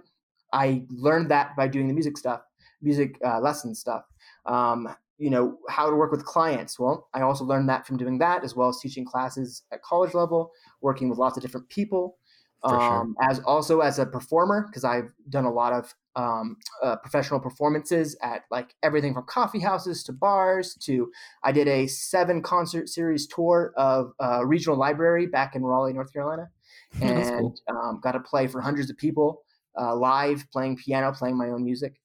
I 0.53 0.85
learned 0.89 1.29
that 1.31 1.55
by 1.55 1.67
doing 1.67 1.87
the 1.87 1.93
music 1.93 2.17
stuff, 2.17 2.41
music 2.81 3.17
uh, 3.25 3.39
lesson 3.39 3.75
stuff. 3.75 4.03
Um, 4.45 4.87
you 5.17 5.29
know 5.29 5.57
how 5.69 5.89
to 5.89 5.95
work 5.95 6.11
with 6.11 6.25
clients. 6.25 6.77
Well, 6.77 7.07
I 7.13 7.21
also 7.21 7.45
learned 7.45 7.69
that 7.69 7.87
from 7.87 7.97
doing 7.97 8.17
that, 8.19 8.43
as 8.43 8.55
well 8.55 8.67
as 8.69 8.79
teaching 8.79 9.05
classes 9.05 9.63
at 9.71 9.81
college 9.81 10.13
level, 10.13 10.51
working 10.81 11.09
with 11.09 11.17
lots 11.17 11.37
of 11.37 11.43
different 11.43 11.69
people. 11.69 12.17
For 12.61 12.69
sure. 12.69 12.79
Um, 12.79 13.15
as 13.21 13.39
also 13.41 13.81
as 13.81 13.99
a 13.99 14.05
performer, 14.05 14.65
because 14.67 14.83
I've 14.83 15.11
done 15.29 15.45
a 15.45 15.51
lot 15.51 15.73
of 15.73 15.93
um, 16.15 16.57
uh, 16.81 16.95
professional 16.95 17.39
performances 17.39 18.17
at 18.21 18.43
like 18.49 18.73
everything 18.81 19.13
from 19.13 19.25
coffee 19.25 19.59
houses 19.59 20.03
to 20.05 20.13
bars 20.13 20.75
to 20.81 21.11
I 21.43 21.51
did 21.51 21.67
a 21.67 21.87
seven 21.87 22.41
concert 22.41 22.89
series 22.89 23.27
tour 23.27 23.73
of 23.77 24.13
uh, 24.19 24.45
regional 24.45 24.77
library 24.77 25.27
back 25.27 25.55
in 25.55 25.63
Raleigh, 25.63 25.93
North 25.93 26.11
Carolina, 26.11 26.49
and 27.01 27.39
cool. 27.39 27.55
um, 27.69 27.99
got 28.01 28.13
to 28.13 28.19
play 28.19 28.47
for 28.47 28.61
hundreds 28.61 28.89
of 28.89 28.97
people 28.97 29.43
uh, 29.79 29.95
live, 29.95 30.45
playing 30.51 30.77
piano, 30.77 31.11
playing 31.11 31.37
my 31.37 31.49
own 31.49 31.63
music. 31.63 31.99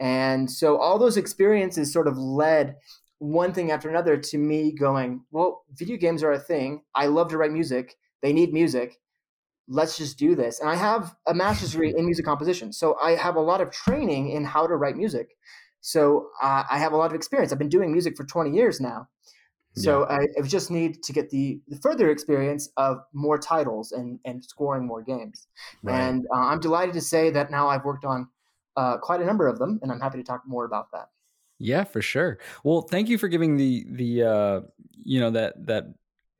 And 0.00 0.50
so 0.50 0.76
all 0.76 0.98
those 0.98 1.16
experiences 1.16 1.92
sort 1.92 2.08
of 2.08 2.18
led 2.18 2.76
one 3.18 3.54
thing 3.54 3.70
after 3.70 3.88
another 3.88 4.16
to 4.16 4.38
me 4.38 4.72
going, 4.72 5.24
well, 5.30 5.64
video 5.72 5.96
games 5.96 6.22
are 6.22 6.32
a 6.32 6.38
thing. 6.38 6.82
I 6.94 7.06
love 7.06 7.30
to 7.30 7.38
write 7.38 7.52
music. 7.52 7.94
They 8.22 8.32
need 8.32 8.52
music. 8.52 8.98
Let's 9.68 9.96
just 9.96 10.18
do 10.18 10.34
this. 10.34 10.60
And 10.60 10.68
I 10.68 10.74
have 10.74 11.14
a 11.26 11.34
master's 11.34 11.72
degree 11.72 11.94
in 11.96 12.04
music 12.04 12.24
composition. 12.24 12.72
So 12.72 12.96
I 13.02 13.12
have 13.12 13.36
a 13.36 13.40
lot 13.40 13.60
of 13.60 13.70
training 13.70 14.30
in 14.30 14.44
how 14.44 14.66
to 14.66 14.76
write 14.76 14.96
music. 14.96 15.36
So 15.80 16.28
uh, 16.42 16.64
I 16.70 16.78
have 16.78 16.92
a 16.92 16.96
lot 16.96 17.10
of 17.10 17.14
experience. 17.14 17.52
I've 17.52 17.58
been 17.58 17.68
doing 17.68 17.92
music 17.92 18.16
for 18.16 18.24
20 18.24 18.50
years 18.50 18.80
now. 18.80 19.08
So 19.76 20.04
I, 20.04 20.20
I 20.38 20.42
just 20.46 20.70
need 20.70 21.02
to 21.02 21.12
get 21.12 21.30
the, 21.30 21.60
the 21.66 21.76
further 21.78 22.10
experience 22.10 22.68
of 22.76 22.98
more 23.12 23.38
titles 23.38 23.90
and, 23.90 24.20
and 24.24 24.44
scoring 24.44 24.86
more 24.86 25.02
games. 25.02 25.48
Right. 25.82 25.98
And 25.98 26.26
uh, 26.32 26.38
I'm 26.38 26.60
delighted 26.60 26.94
to 26.94 27.00
say 27.00 27.30
that 27.30 27.50
now 27.50 27.68
I've 27.68 27.84
worked 27.84 28.04
on 28.04 28.28
uh, 28.76 28.98
quite 28.98 29.20
a 29.20 29.24
number 29.24 29.48
of 29.48 29.58
them, 29.58 29.80
and 29.82 29.90
I'm 29.90 30.00
happy 30.00 30.18
to 30.18 30.24
talk 30.24 30.42
more 30.46 30.64
about 30.64 30.92
that. 30.92 31.08
Yeah, 31.58 31.84
for 31.84 32.02
sure. 32.02 32.38
Well, 32.62 32.82
thank 32.82 33.08
you 33.08 33.18
for 33.18 33.28
giving 33.28 33.56
the 33.56 33.86
the 33.88 34.22
uh, 34.22 34.60
you 35.02 35.20
know 35.20 35.30
that 35.30 35.66
that 35.66 35.86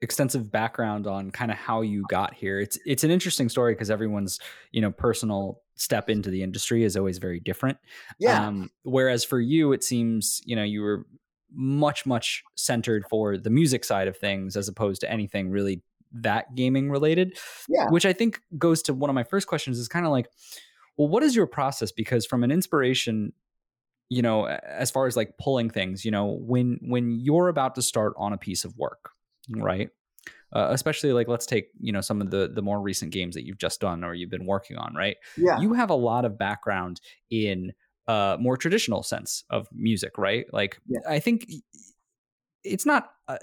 extensive 0.05 0.53
background 0.53 1.09
on 1.09 1.33
kind 1.33 1.51
of 1.51 1.57
how 1.57 1.81
you 1.81 2.05
got 2.09 2.35
here. 2.35 2.61
It's 2.61 2.79
it's 2.87 3.03
an 3.03 3.11
interesting 3.11 3.49
story 3.49 3.75
because 3.75 3.91
everyone's 3.91 4.39
you 4.71 4.81
know 4.81 4.93
personal 4.93 5.61
step 5.75 6.09
into 6.09 6.31
the 6.31 6.43
industry 6.43 6.85
is 6.85 6.97
always 6.97 7.19
very 7.19 7.41
different. 7.41 7.79
Yeah, 8.21 8.47
Um, 8.47 8.71
whereas 8.85 9.25
for 9.25 9.41
you, 9.41 9.73
it 9.73 9.83
seems 9.83 10.41
you 10.45 10.55
know 10.55 10.63
you 10.63 10.83
were 10.83 11.07
much 11.51 12.07
much 12.07 12.45
centered 12.55 13.05
for 13.09 13.37
the 13.37 13.51
music 13.51 13.85
side 13.85 14.09
of 14.09 14.17
things 14.17 14.57
as 14.57 14.69
opposed 14.69 15.01
to 15.01 15.11
anything 15.11 15.51
really 15.51 15.83
that 16.13 16.55
gaming 16.55 16.91
related. 16.91 17.37
yeah, 17.69 17.89
Which 17.91 18.07
I 18.07 18.13
think 18.13 18.41
goes 18.57 18.83
to 18.83 18.95
one 18.95 19.11
of 19.11 19.15
my 19.15 19.25
first 19.25 19.49
questions 19.49 19.79
is 19.79 19.89
kind 19.89 20.07
of 20.07 20.13
like, 20.13 20.29
well, 20.97 21.09
what 21.09 21.23
is 21.23 21.35
your 21.35 21.47
process? 21.47 21.91
Because 21.91 22.25
from 22.25 22.45
an 22.45 22.53
inspiration, 22.53 23.33
you 24.09 24.23
know, 24.23 24.47
as 24.47 24.91
far 24.91 25.07
as 25.07 25.17
like 25.17 25.37
pulling 25.39 25.71
things, 25.71 26.05
you 26.05 26.11
know, 26.11 26.39
when 26.41 26.79
when 26.83 27.11
you're 27.11 27.49
about 27.49 27.75
to 27.75 27.83
start 27.83 28.15
on 28.17 28.33
a 28.33 28.39
piece 28.39 28.65
of 28.65 28.77
work, 28.77 29.11
right? 29.51 29.91
Uh, 30.55 30.69
especially 30.71 31.13
like 31.13 31.29
let's 31.29 31.47
take 31.47 31.67
you 31.81 31.93
know 31.93 32.01
some 32.01 32.21
of 32.21 32.31
the 32.31 32.49
the 32.49 32.63
more 32.63 32.81
recent 32.81 33.13
games 33.13 33.35
that 33.35 33.45
you've 33.45 33.59
just 33.59 33.81
done 33.81 34.05
or 34.05 34.15
you've 34.15 34.31
been 34.31 34.47
working 34.47 34.77
on, 34.77 34.95
right? 34.95 35.17
yeah, 35.37 35.61
you 35.61 35.73
have 35.75 35.91
a 35.91 35.95
lot 35.95 36.25
of 36.25 36.39
background 36.39 37.01
in 37.31 37.73
a 38.07 38.37
more 38.39 38.57
traditional 38.57 39.03
sense 39.03 39.45
of 39.51 39.67
music, 39.73 40.17
right? 40.19 40.47
Like, 40.53 40.79
Yeah. 40.87 41.01
I 41.09 41.19
think 41.19 41.47
it's 42.63 42.87
not 42.87 43.11
uh, 43.29 43.39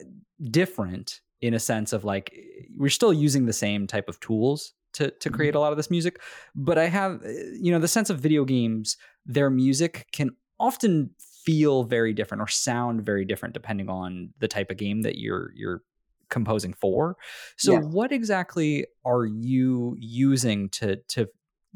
different 0.50 1.22
in 1.42 1.54
a 1.54 1.60
sense 1.60 1.94
of 1.94 2.04
like 2.04 2.34
we're 2.78 2.90
still 2.90 3.14
using 3.14 3.46
the 3.46 3.54
same 3.54 3.88
type 3.88 4.08
of 4.10 4.20
tools 4.20 4.74
to 4.94 5.12
to 5.12 5.30
Mm-hmm. 5.30 5.36
create 5.36 5.56
a 5.56 5.60
lot 5.60 5.72
of 5.72 5.78
this 5.78 5.90
music, 5.92 6.22
but 6.56 6.78
I 6.78 6.88
have 6.88 7.22
uh, 7.24 7.30
you 7.60 7.72
know 7.72 7.80
the 7.80 7.88
sense 7.88 8.10
of 8.10 8.20
video 8.20 8.46
games. 8.46 8.98
Their 9.26 9.50
music 9.50 10.08
can 10.12 10.32
often 10.60 11.12
feel 11.46 11.84
very 11.84 12.14
different 12.14 12.42
or 12.42 12.48
sound 12.48 13.04
very 13.04 13.26
different 13.26 13.54
depending 13.54 13.90
on 13.90 14.32
the 14.40 14.48
type 14.48 14.70
of 14.70 14.78
game 14.78 15.02
that 15.02 15.18
you're 15.18 15.52
you're 15.56 15.82
composing 16.32 16.74
for. 16.74 17.18
So 17.58 17.74
Yeah. 17.74 17.80
what 17.80 18.12
exactly 18.12 18.88
are 19.06 19.26
you 19.26 19.96
using 20.00 20.70
to 20.70 20.98
to 21.10 21.28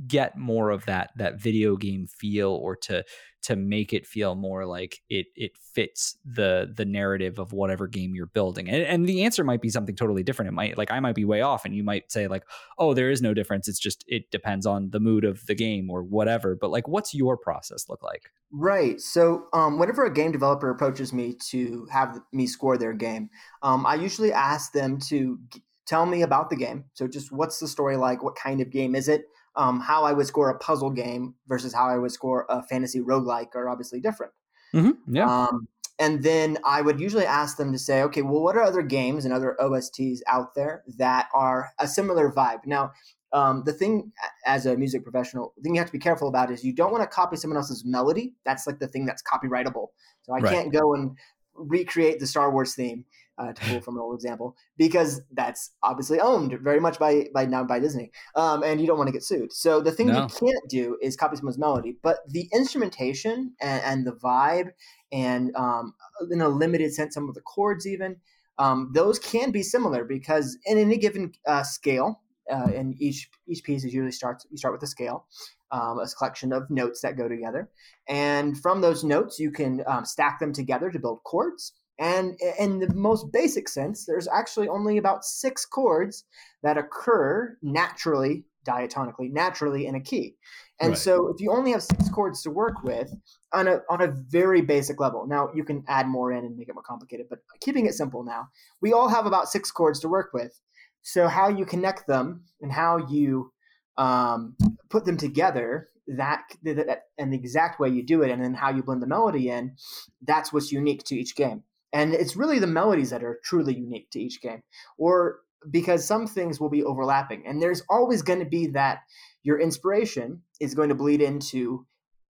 get 0.08 0.38
more 0.38 0.72
of 0.72 0.86
that 0.86 1.12
that 1.16 1.40
video 1.42 1.78
game 1.78 2.06
feel 2.08 2.50
or 2.52 2.76
to 2.76 3.04
to 3.42 3.56
make 3.56 3.94
it 3.94 4.06
feel 4.06 4.36
more 4.36 4.66
like 4.66 5.02
it 5.10 5.28
it 5.36 5.52
fits 5.58 6.18
the 6.26 6.72
the 6.76 6.84
narrative 6.84 7.40
of 7.40 7.54
whatever 7.54 7.88
game 7.88 8.14
you're 8.14 8.26
building 8.26 8.68
and, 8.68 8.84
and 8.84 9.08
the 9.08 9.24
answer 9.24 9.44
might 9.44 9.62
be 9.62 9.70
something 9.70 9.96
totally 9.96 10.24
different 10.24 10.50
it 10.50 10.54
might 10.54 10.78
like 10.78 10.92
i 10.92 11.00
might 11.00 11.16
be 11.16 11.24
way 11.24 11.42
off 11.42 11.64
and 11.64 11.76
you 11.76 11.84
might 11.84 12.12
say 12.12 12.28
like 12.28 12.44
oh 12.78 12.94
there 12.94 13.10
is 13.10 13.22
no 13.22 13.34
difference 13.34 13.68
it's 13.68 13.80
just 13.80 14.04
it 14.08 14.30
depends 14.32 14.66
on 14.66 14.90
the 14.90 15.00
mood 15.00 15.24
of 15.24 15.46
the 15.46 15.56
game 15.56 15.90
or 15.90 16.04
whatever 16.04 16.58
but 16.60 16.72
like 16.72 16.88
what's 16.88 17.14
your 17.14 17.38
process 17.38 17.88
look 17.88 18.04
like 18.04 18.32
Right. 18.58 19.02
So, 19.02 19.48
um, 19.52 19.80
whenever 19.80 20.06
a 20.06 20.14
game 20.14 20.32
developer 20.32 20.70
approaches 20.70 21.12
me 21.12 21.36
to 21.50 21.88
have 21.92 22.22
me 22.32 22.48
score 22.48 22.78
their 22.78 22.94
game, 22.94 23.30
um, 23.64 23.86
I 23.86 23.96
usually 23.96 24.32
ask 24.32 24.72
them 24.72 24.98
to 25.10 25.38
tell 25.86 26.06
me 26.06 26.22
about 26.22 26.50
the 26.50 26.56
game. 26.56 26.86
So, 26.94 27.06
just 27.08 27.34
what's 27.34 27.60
the 27.60 27.68
story 27.68 27.98
like? 27.98 28.24
What 28.24 28.36
kind 28.36 28.62
of 28.62 28.70
game 28.70 28.96
is 28.96 29.10
it? 29.10 29.26
Um, 29.58 29.80
how 29.80 30.04
I 30.04 30.12
would 30.14 30.28
score 30.28 30.50
a 30.50 30.58
puzzle 30.60 30.90
game 30.90 31.36
versus 31.48 31.74
how 31.74 31.88
I 31.88 31.98
would 31.98 32.12
score 32.12 32.46
a 32.50 32.62
fantasy 32.62 33.00
roguelike 33.00 33.56
are 33.56 33.70
obviously 33.70 34.02
different. 34.02 34.34
mm-hmm. 34.74 35.16
yeah 35.16 35.30
Um, 35.48 35.68
and 35.98 36.24
then 36.24 36.58
I 36.66 36.82
would 36.82 37.00
usually 37.00 37.26
ask 37.26 37.56
them 37.58 37.72
to 37.72 37.80
say, 37.80 38.02
okay, 38.04 38.22
well, 38.22 38.42
what 38.42 38.58
are 38.58 38.62
other 38.64 38.82
games 38.82 39.24
and 39.24 39.34
other 39.34 39.56
OSTs 39.62 40.20
out 40.28 40.54
there 40.54 40.84
that 40.98 41.30
are 41.34 41.72
a 41.80 41.88
similar 41.88 42.30
vibe? 42.32 42.66
Now, 42.66 42.92
um, 43.32 43.64
the 43.66 43.72
thing 43.74 44.12
as 44.46 44.66
a 44.66 44.76
music 44.76 45.04
professional, 45.04 45.54
the 45.56 45.64
thing 45.64 45.76
you 45.76 45.80
have 45.80 45.88
to 45.88 45.94
be 45.94 46.00
careful 46.00 46.28
about 46.28 46.52
is 46.52 46.64
you 46.66 46.74
don't 46.74 46.92
want 46.92 47.04
to 47.04 47.08
copy 47.08 47.38
someone 47.38 47.58
else's 47.58 47.84
melody. 47.86 48.34
That's 48.46 48.68
like 48.68 48.80
the 48.80 48.88
thing 48.88 49.06
that's 49.06 49.24
copyrightable. 49.24 49.88
So 50.24 50.34
I 50.34 50.40
Right. 50.40 50.52
can't 50.54 50.74
go 50.74 50.94
and 50.94 51.18
recreate 51.54 52.20
the 52.20 52.28
Star 52.28 52.52
Wars 52.52 52.76
theme 52.76 53.06
uh, 53.38 53.54
to 53.54 53.62
pull 53.62 53.82
from 53.82 53.96
an 53.96 54.02
old 54.02 54.16
example 54.16 54.56
because 54.78 55.22
that's 55.32 55.72
obviously 55.84 56.20
owned 56.20 56.58
very 56.62 56.80
much 56.80 57.00
by 57.00 57.28
by 57.34 57.46
now 57.46 57.64
by 57.64 57.80
Disney, 57.80 58.12
um, 58.36 58.64
and 58.64 58.80
you 58.80 58.88
don't 58.88 58.98
want 58.98 59.08
to 59.08 59.14
get 59.14 59.24
sued. 59.24 59.52
So 59.54 59.82
the 59.82 59.92
thing 59.92 60.08
No. 60.08 60.22
you 60.22 60.28
can't 60.28 60.70
do 60.70 60.98
is 61.02 61.16
copy 61.16 61.36
someone's 61.36 61.58
melody, 61.58 61.98
but 62.02 62.20
the 62.28 62.50
instrumentation 62.54 63.54
and, 63.62 63.84
and 63.84 64.08
the 64.08 64.14
vibe, 64.14 64.70
and 65.12 65.56
um, 65.56 65.94
in 66.32 66.42
a 66.42 66.50
limited 66.50 66.94
sense, 66.94 67.14
some 67.14 67.28
of 67.28 67.36
the 67.36 67.42
chords 67.42 67.86
even, 67.86 68.18
um, 68.58 68.92
those 68.94 69.20
can 69.20 69.52
be 69.52 69.64
similar 69.64 70.06
because 70.06 70.58
in 70.66 70.78
any 70.78 70.98
given 70.98 71.34
uh, 71.46 71.64
scale, 71.64 72.22
uh, 72.52 72.70
and 72.76 72.96
each 73.02 73.30
each 73.48 73.64
piece 73.64 73.84
is 73.84 73.94
usually 73.94 74.12
starts 74.12 74.46
you 74.50 74.58
start 74.58 74.74
with 74.74 74.84
a 74.84 74.88
scale, 74.88 75.26
um, 75.72 76.00
a 76.00 76.08
collection 76.18 76.54
of 76.54 76.70
notes 76.70 77.02
that 77.02 77.18
go 77.18 77.28
together, 77.28 77.70
and 78.08 78.58
from 78.62 78.82
those 78.82 79.04
notes 79.04 79.40
you 79.40 79.52
can 79.52 79.84
um, 79.88 80.06
stack 80.06 80.40
them 80.40 80.54
together 80.54 80.90
to 80.90 81.00
build 81.00 81.24
chords. 81.24 81.74
And 81.98 82.38
in 82.60 82.80
the 82.80 82.94
most 82.94 83.32
basic 83.32 83.70
sense, 83.70 84.06
there's 84.06 84.28
actually 84.28 84.68
only 84.68 84.98
about 84.98 85.24
six 85.24 85.66
chords 85.66 86.26
that 86.62 86.78
occur 86.78 87.58
naturally, 87.62 88.46
diatonically, 88.68 89.32
naturally 89.32 89.86
in 89.86 89.96
a 89.96 90.02
key. 90.02 90.36
And 90.82 90.90
Right. 90.90 90.98
so 90.98 91.30
if 91.30 91.40
you 91.40 91.52
only 91.52 91.72
have 91.72 91.84
six 91.84 92.10
chords 92.10 92.42
to 92.44 92.52
work 92.52 92.84
with 92.84 93.16
on 93.54 93.68
a 93.68 93.80
on 93.90 94.02
a 94.02 94.08
very 94.08 94.62
basic 94.62 95.00
level, 95.00 95.26
now 95.26 95.50
you 95.56 95.64
can 95.64 95.86
add 95.88 96.08
more 96.08 96.34
in 96.34 96.44
and 96.44 96.58
make 96.58 96.68
it 96.68 96.74
more 96.76 96.84
complicated, 96.84 97.28
but 97.30 97.40
keeping 97.62 97.86
it 97.86 97.94
simple 97.94 98.24
now, 98.24 98.50
we 98.82 98.92
all 98.92 99.08
have 99.08 99.26
about 99.26 99.48
six 99.48 99.72
chords 99.72 100.02
to 100.02 100.10
work 100.10 100.32
with. 100.34 100.60
So 101.02 101.28
how 101.30 101.48
you 101.48 101.66
connect 101.66 102.08
them 102.08 102.44
and 102.62 102.72
how 102.72 102.98
you 103.08 103.54
um, 103.98 104.58
put 104.90 105.06
them 105.06 105.18
together 105.18 105.90
that, 106.08 106.44
that 106.64 107.04
and 107.18 107.32
the 107.32 107.38
exact 107.38 107.80
way 107.80 107.90
you 107.90 108.04
do 108.04 108.22
it 108.22 108.32
and 108.32 108.44
then 108.44 108.54
how 108.54 108.70
you 108.70 108.84
blend 108.84 109.02
the 109.02 109.08
melody 109.08 109.50
in 109.50 109.76
that's 110.22 110.54
what's 110.54 110.72
unique 110.72 111.04
to 111.04 111.16
each 111.16 111.36
game 111.36 111.64
and 111.96 112.14
it's 112.14 112.36
really 112.36 112.60
the 112.60 112.68
melodies 112.68 113.10
that 113.10 113.24
are 113.24 113.40
truly 113.44 113.74
unique 113.74 114.10
to 114.12 114.20
each 114.20 114.42
game 114.42 114.62
or 114.98 115.40
because 115.72 116.06
some 116.06 116.28
things 116.28 116.60
will 116.60 116.70
be 116.70 116.84
overlapping 116.84 117.48
and 117.48 117.62
there's 117.62 117.82
always 117.90 118.22
going 118.22 118.40
to 118.40 118.46
be 118.46 118.68
that 118.68 119.00
your 119.42 119.60
inspiration 119.60 120.42
is 120.60 120.76
going 120.76 120.90
to 120.90 120.96
bleed 120.96 121.22
into 121.22 121.86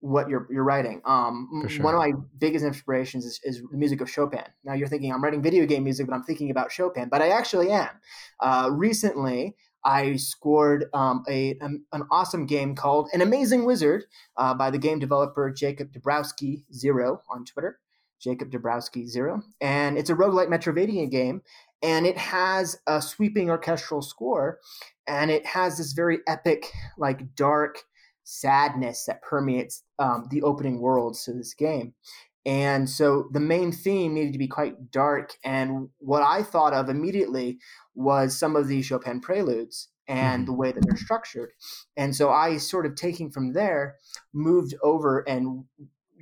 what 0.06 0.30
you're 0.30 0.48
you're 0.52 0.64
writing. 0.64 1.02
Um, 1.06 1.66
sure. 1.68 1.84
One 1.84 1.96
of 1.96 2.00
my 2.00 2.12
biggest 2.38 2.64
inspirations 2.64 3.26
is, 3.26 3.40
is, 3.44 3.64
the 3.72 3.78
music 3.78 4.02
of 4.02 4.10
Chopin. 4.10 4.44
Now 4.64 4.74
you're 4.74 4.88
thinking 4.88 5.12
I'm 5.12 5.24
writing 5.24 5.42
video 5.42 5.66
game 5.66 5.84
music, 5.84 6.06
but 6.08 6.14
I'm 6.14 6.24
thinking 6.24 6.52
about 6.52 6.72
Chopin. 6.72 7.10
But 7.10 7.22
I 7.22 7.30
actually 7.30 7.72
am. 7.72 7.90
Uh, 8.40 8.70
recently, 8.72 9.56
I 9.84 10.16
scored 10.18 10.86
um, 10.94 11.24
a 11.28 11.58
an, 11.62 11.86
an, 11.92 12.04
awesome 12.12 12.46
game 12.46 12.76
called 12.76 13.10
An 13.14 13.22
Amazing 13.22 13.66
Wizard 13.66 14.06
uh, 14.38 14.54
by 14.54 14.70
the 14.70 14.78
game 14.78 15.00
developer 15.00 15.52
Jacob 15.52 15.92
Dabrowski 15.92 16.64
Zero 16.72 17.22
on 17.30 17.46
Twitter. 17.46 17.80
Jacob 18.20 18.52
Dabrowski 18.52 19.08
Zero, 19.08 19.42
and 19.62 19.98
it's 19.98 20.10
a 20.10 20.16
roguelike 20.16 20.48
Metroidvania 20.48 21.10
game, 21.10 21.42
and 21.82 22.06
it 22.06 22.18
has 22.18 22.78
a 22.88 23.02
sweeping 23.02 23.50
orchestral 23.50 24.02
score, 24.02 24.60
and 25.08 25.30
it 25.30 25.46
has 25.46 25.78
this 25.78 25.94
very 25.94 26.20
epic, 26.28 26.72
like 26.98 27.36
dark 27.36 27.84
sadness 28.24 29.06
that 29.06 29.22
permeates 29.22 29.84
um, 30.00 30.28
the 30.32 30.42
opening 30.42 30.80
worlds 30.80 31.24
to 31.24 31.34
this 31.34 31.54
game. 31.54 31.94
And 32.46 32.88
so 32.90 33.28
the 33.32 33.40
main 33.40 33.72
theme 33.72 34.14
needed 34.14 34.34
to 34.34 34.40
be 34.40 34.48
quite 34.48 34.92
dark. 34.92 35.34
And 35.44 35.90
what 35.98 36.22
I 36.22 36.44
thought 36.44 36.74
of 36.74 36.90
immediately 36.90 37.58
was 37.96 38.38
some 38.38 38.56
of 38.56 38.68
the 38.68 38.82
Chopin 38.84 39.20
preludes 39.20 39.90
and 40.08 40.44
mm-hmm. 40.44 40.52
the 40.52 40.58
way 40.58 40.72
that 40.72 40.86
they're 40.86 40.98
structured. 40.98 41.52
And 41.98 42.16
so 42.16 42.30
I 42.30 42.58
sort 42.58 42.86
of 42.86 42.96
taking 42.96 43.32
from 43.32 43.54
there, 43.54 43.96
moved 44.34 44.76
over 44.84 45.28
and 45.28 45.66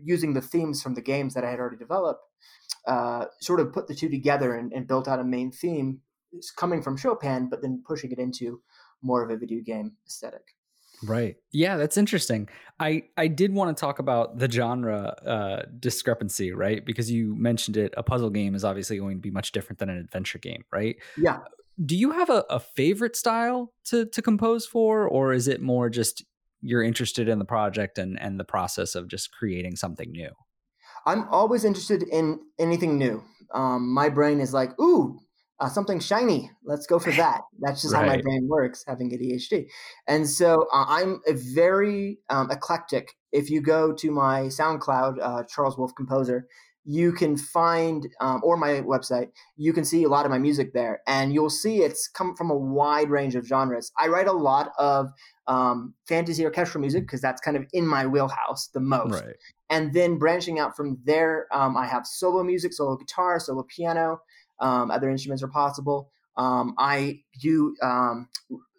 using 0.04 0.34
the 0.34 0.42
themes 0.42 0.82
from 0.82 0.96
the 0.96 1.02
games 1.02 1.34
that 1.34 1.44
I 1.44 1.50
had 1.50 1.60
already 1.60 1.78
developed, 1.78 2.22
uh, 2.88 3.26
sort 3.42 3.60
of 3.60 3.74
put 3.74 3.88
the 3.88 3.96
two 3.96 4.10
together 4.10 4.56
and, 4.56 4.72
and 4.74 4.88
built 4.88 5.08
out 5.08 5.20
a 5.20 5.24
main 5.24 5.52
theme 5.52 6.02
coming 6.58 6.82
from 6.82 6.98
Chopin, 6.98 7.50
but 7.50 7.62
then 7.62 7.84
pushing 7.86 8.12
it 8.12 8.20
into 8.20 8.62
more 9.02 9.24
of 9.24 9.30
a 9.30 9.38
video 9.38 9.62
game 9.64 9.94
aesthetic. 10.08 10.56
Right. 11.06 11.36
Yeah, 11.52 11.76
that's 11.78 11.98
interesting. 11.98 12.48
I 12.80 13.04
I 13.18 13.28
did 13.28 13.54
want 13.54 13.76
to 13.76 13.80
talk 13.80 14.00
about 14.00 14.38
the 14.40 14.50
genre 14.50 15.16
uh, 15.26 15.64
discrepancy, 15.80 16.54
right? 16.54 16.86
Because 16.86 17.12
you 17.12 17.36
mentioned 17.36 17.78
it. 17.78 17.94
A 17.98 18.04
puzzle 18.04 18.30
game 18.30 18.56
is 18.56 18.64
obviously 18.64 18.98
going 18.98 19.18
to 19.18 19.22
be 19.22 19.32
much 19.32 19.52
different 19.52 19.80
than 19.80 19.90
an 19.90 19.98
adventure 19.98 20.40
game, 20.40 20.64
right? 20.72 20.96
Yeah. 21.18 21.40
Do 21.84 21.98
you 21.98 22.12
have 22.12 22.30
a, 22.30 22.46
a 22.50 22.60
favorite 22.60 23.16
style 23.16 23.74
to 23.86 24.06
to 24.06 24.22
compose 24.22 24.66
for, 24.66 25.08
or 25.08 25.34
is 25.34 25.48
it 25.48 25.62
more 25.62 25.90
just 25.90 26.24
you're 26.64 26.84
interested 26.84 27.28
in 27.28 27.40
the 27.40 27.46
project 27.46 27.98
and 27.98 28.20
and 28.20 28.40
the 28.40 28.46
process 28.46 28.96
of 28.96 29.08
just 29.08 29.32
creating 29.32 29.76
something 29.76 30.12
new? 30.12 30.32
I'm 31.06 31.28
always 31.30 31.66
interested 31.66 32.04
in 32.04 32.40
anything 32.58 32.98
new. 32.98 33.24
Um, 33.54 33.94
my 33.94 34.10
brain 34.10 34.40
is 34.40 34.54
like, 34.54 34.80
ooh, 34.80 35.20
uh, 35.60 35.70
something 35.70 36.00
shiny. 36.00 36.50
Let's 36.64 36.88
go 36.88 37.00
for 37.00 37.12
that. 37.24 37.42
That's 37.60 37.82
just 37.82 37.94
right. 37.94 38.02
how 38.02 38.08
my 38.08 38.22
brain 38.22 38.48
works, 38.48 38.84
having 38.88 39.12
ADHD. 39.12 39.68
And 40.08 40.30
so 40.30 40.68
uh, 40.74 40.86
I'm 40.88 41.22
a 41.28 41.34
very 41.34 42.20
um, 42.30 42.50
eclectic. 42.52 43.16
If 43.32 43.50
you 43.50 43.62
go 43.62 43.94
to 43.94 44.12
my 44.12 44.44
SoundCloud, 44.44 45.18
uh, 45.22 45.44
Charles 45.44 45.78
Wolf 45.78 45.94
Composer, 45.96 46.48
you 46.86 47.14
can 47.14 47.38
find, 47.38 48.08
um, 48.20 48.42
or 48.44 48.58
my 48.58 48.82
website, 48.82 49.30
you 49.56 49.74
can 49.74 49.86
see 49.86 50.04
a 50.04 50.10
lot 50.10 50.26
of 50.26 50.32
my 50.32 50.40
music 50.40 50.74
there. 50.74 51.02
And 51.08 51.34
you'll 51.34 51.50
see 51.50 51.78
it's 51.78 52.08
come 52.08 52.36
from 52.36 52.50
a 52.50 52.58
wide 52.58 53.10
range 53.10 53.36
of 53.36 53.46
genres. 53.46 53.92
I 53.98 54.08
write 54.08 54.28
a 54.28 54.34
lot 54.34 54.72
of 54.78 55.10
um, 55.48 55.94
fantasy 56.08 56.44
orchestral 56.44 56.82
music 56.82 57.04
because 57.04 57.22
that's 57.22 57.42
kind 57.42 57.58
of 57.58 57.66
in 57.74 57.88
my 57.88 58.06
wheelhouse 58.06 58.70
the 58.74 58.80
most. 58.80 59.24
Right. 59.24 59.36
And 59.70 59.94
then 59.94 60.18
branching 60.18 60.60
out 60.60 60.76
from 60.76 61.00
there, 61.06 61.48
um, 61.54 61.78
I 61.78 61.88
have 61.88 62.06
solo 62.06 62.44
music, 62.44 62.74
solo 62.74 62.98
guitar, 62.98 63.40
solo 63.40 63.64
piano 63.64 64.20
um, 64.64 64.92
other 64.92 65.10
instruments 65.10 65.44
are 65.44 65.50
possible. 65.50 66.10
Um, 66.38 66.74
I 66.80 67.20
do 67.42 67.76
um, 67.82 68.30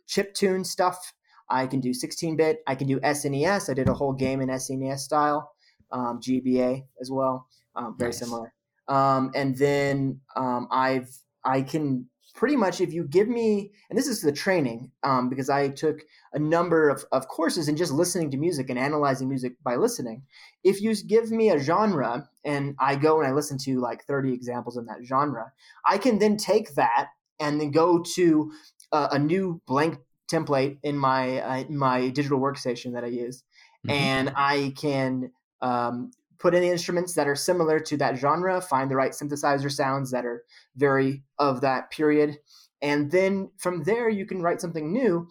chip 0.07 0.35
tune 0.35 0.65
stuff. 0.65 1.13
I 1.51 1.67
can 1.67 1.81
do 1.81 1.93
16 1.93 2.37
bit. 2.37 2.61
I 2.67 2.75
can 2.75 2.87
do 2.87 2.99
SNES. 3.01 3.71
I 3.71 3.75
did 3.75 3.89
a 3.89 3.95
whole 3.95 4.15
game 4.15 4.41
in 4.41 4.49
SNES 4.49 5.01
style, 5.01 5.53
um, 5.93 6.21
GBA 6.21 6.85
as 7.01 7.11
well, 7.11 7.47
um, 7.77 7.97
very 7.99 8.11
nice. 8.11 8.19
similar. 8.19 8.53
Um, 8.89 9.31
and 9.35 9.57
then 9.57 10.21
I've 10.37 11.09
I 11.45 11.63
can 11.63 12.09
pretty 12.35 12.57
much 12.57 12.81
if 12.81 12.93
you 12.93 13.05
give 13.05 13.29
me 13.29 13.71
and 13.89 13.99
this 13.99 14.09
is 14.09 14.21
the 14.21 14.33
training 14.33 14.91
um, 15.05 15.29
because 15.29 15.49
i 15.49 15.69
took 15.69 16.01
a 16.33 16.39
number 16.39 16.91
of, 16.91 17.05
of 17.13 17.29
courses 17.29 17.69
in 17.69 17.77
just 17.77 17.93
listening 17.93 18.31
to 18.31 18.37
music 18.37 18.69
and 18.69 18.79
analyzing 18.79 19.29
music 19.29 19.53
by 19.63 19.77
listening 19.77 20.23
if 20.65 20.83
you 20.83 20.95
give 21.07 21.31
me 21.31 21.51
a 21.51 21.59
genre 21.59 22.29
and 22.45 22.75
i 22.81 22.97
go 22.97 23.19
and 23.19 23.27
i 23.27 23.33
listen 23.33 23.57
to 23.57 23.81
like 23.81 24.05
30 24.05 24.33
examples 24.33 24.77
in 24.77 24.85
that 24.87 24.99
genre 25.05 25.53
i 25.87 25.97
can 25.97 26.19
then 26.19 26.37
take 26.37 26.75
that 26.75 27.09
and 27.41 27.61
then 27.61 27.71
go 27.71 28.03
to 28.15 28.53
a, 28.93 29.09
a 29.13 29.19
new 29.19 29.61
blank 29.67 29.99
template 30.31 30.79
in 30.83 30.97
my 30.97 31.39
uh, 31.39 31.65
my 31.71 32.09
digital 32.09 32.41
workstation 32.41 32.95
that 32.95 33.05
i 33.05 33.09
use 33.09 33.45
mm-hmm. 33.87 33.91
and 33.91 34.33
i 34.37 34.73
can 34.77 35.31
um, 35.63 36.11
put 36.39 36.55
in 36.55 36.63
instruments 36.63 37.15
that 37.15 37.29
are 37.29 37.35
similar 37.35 37.81
to 37.81 37.97
that 37.99 38.17
genre, 38.17 38.61
find 38.61 38.91
the 38.91 38.97
right 38.97 39.13
synthesizer 39.13 39.71
sounds 39.71 40.11
that 40.11 40.25
are 40.25 40.45
very 40.77 41.23
of 41.39 41.61
that 41.61 41.91
period. 41.91 42.39
And 42.83 43.11
then 43.11 43.51
from 43.59 43.85
there, 43.85 44.09
you 44.09 44.27
can 44.27 44.43
write 44.43 44.61
something 44.61 44.93
new. 44.93 45.29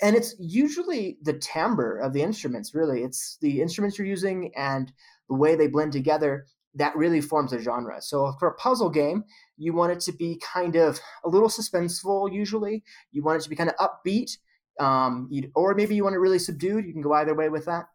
And 0.00 0.14
it's 0.14 0.34
usually 0.38 1.18
the 1.22 1.34
timbre 1.34 1.98
of 1.98 2.12
the 2.12 2.22
instruments, 2.22 2.74
really. 2.74 3.02
It's 3.02 3.38
the 3.40 3.62
instruments 3.62 3.98
you're 3.98 4.06
using 4.06 4.52
and 4.56 4.92
the 5.28 5.34
way 5.34 5.56
they 5.56 5.66
blend 5.66 5.92
together 5.92 6.46
that 6.74 6.94
really 6.94 7.22
forms 7.22 7.52
a 7.52 7.58
genre. 7.58 8.00
So 8.02 8.34
for 8.38 8.48
a 8.48 8.54
puzzle 8.54 8.90
game, 8.90 9.24
you 9.56 9.72
want 9.72 9.92
it 9.92 10.00
to 10.00 10.12
be 10.12 10.40
kind 10.44 10.76
of 10.76 11.00
a 11.24 11.28
little 11.28 11.48
suspenseful, 11.48 12.32
usually. 12.32 12.84
You 13.12 13.22
want 13.22 13.40
it 13.40 13.44
to 13.44 13.50
be 13.50 13.56
kind 13.56 13.70
of 13.70 13.76
upbeat. 13.76 14.36
Um, 14.78 15.30
or 15.54 15.74
maybe 15.74 15.94
you 15.94 16.04
want 16.04 16.16
it 16.16 16.18
really 16.18 16.38
subdued. 16.38 16.86
You 16.86 16.92
can 16.92 17.02
go 17.02 17.12
either 17.14 17.34
way 17.34 17.48
with 17.48 17.64
that 17.64 17.86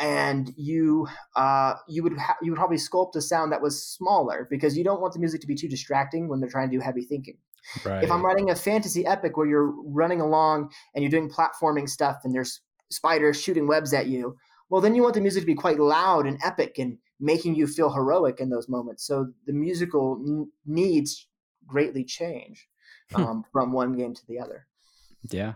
and 0.00 0.52
you 0.56 1.06
uh, 1.36 1.74
you 1.88 2.02
would 2.02 2.18
ha- 2.18 2.36
you 2.42 2.50
would 2.50 2.58
probably 2.58 2.76
sculpt 2.76 3.14
a 3.16 3.20
sound 3.20 3.52
that 3.52 3.62
was 3.62 3.82
smaller 3.82 4.46
because 4.50 4.76
you 4.76 4.84
don't 4.84 5.00
want 5.00 5.12
the 5.12 5.20
music 5.20 5.40
to 5.40 5.46
be 5.46 5.54
too 5.54 5.68
distracting 5.68 6.28
when 6.28 6.40
they're 6.40 6.50
trying 6.50 6.68
to 6.68 6.76
do 6.76 6.80
heavy 6.80 7.04
thinking. 7.04 7.36
Right. 7.84 8.02
If 8.02 8.10
I'm 8.10 8.24
writing 8.24 8.50
a 8.50 8.56
fantasy 8.56 9.06
epic 9.06 9.36
where 9.36 9.46
you're 9.46 9.72
running 9.86 10.20
along 10.20 10.70
and 10.94 11.02
you're 11.02 11.10
doing 11.10 11.30
platforming 11.30 11.88
stuff 11.88 12.18
and 12.24 12.34
there's 12.34 12.60
spiders 12.90 13.40
shooting 13.40 13.66
webs 13.66 13.94
at 13.94 14.06
you, 14.06 14.36
well 14.68 14.80
then 14.80 14.94
you 14.94 15.02
want 15.02 15.14
the 15.14 15.20
music 15.20 15.42
to 15.42 15.46
be 15.46 15.54
quite 15.54 15.78
loud 15.78 16.26
and 16.26 16.38
epic 16.44 16.78
and 16.78 16.98
making 17.20 17.54
you 17.54 17.66
feel 17.66 17.92
heroic 17.92 18.40
in 18.40 18.50
those 18.50 18.68
moments. 18.68 19.06
So 19.06 19.28
the 19.46 19.52
musical 19.52 20.22
n- 20.26 20.50
needs 20.66 21.26
greatly 21.66 22.04
change 22.04 22.68
hmm. 23.12 23.22
um, 23.22 23.44
from 23.52 23.72
one 23.72 23.96
game 23.96 24.12
to 24.12 24.26
the 24.26 24.40
other. 24.40 24.66
Yeah. 25.30 25.54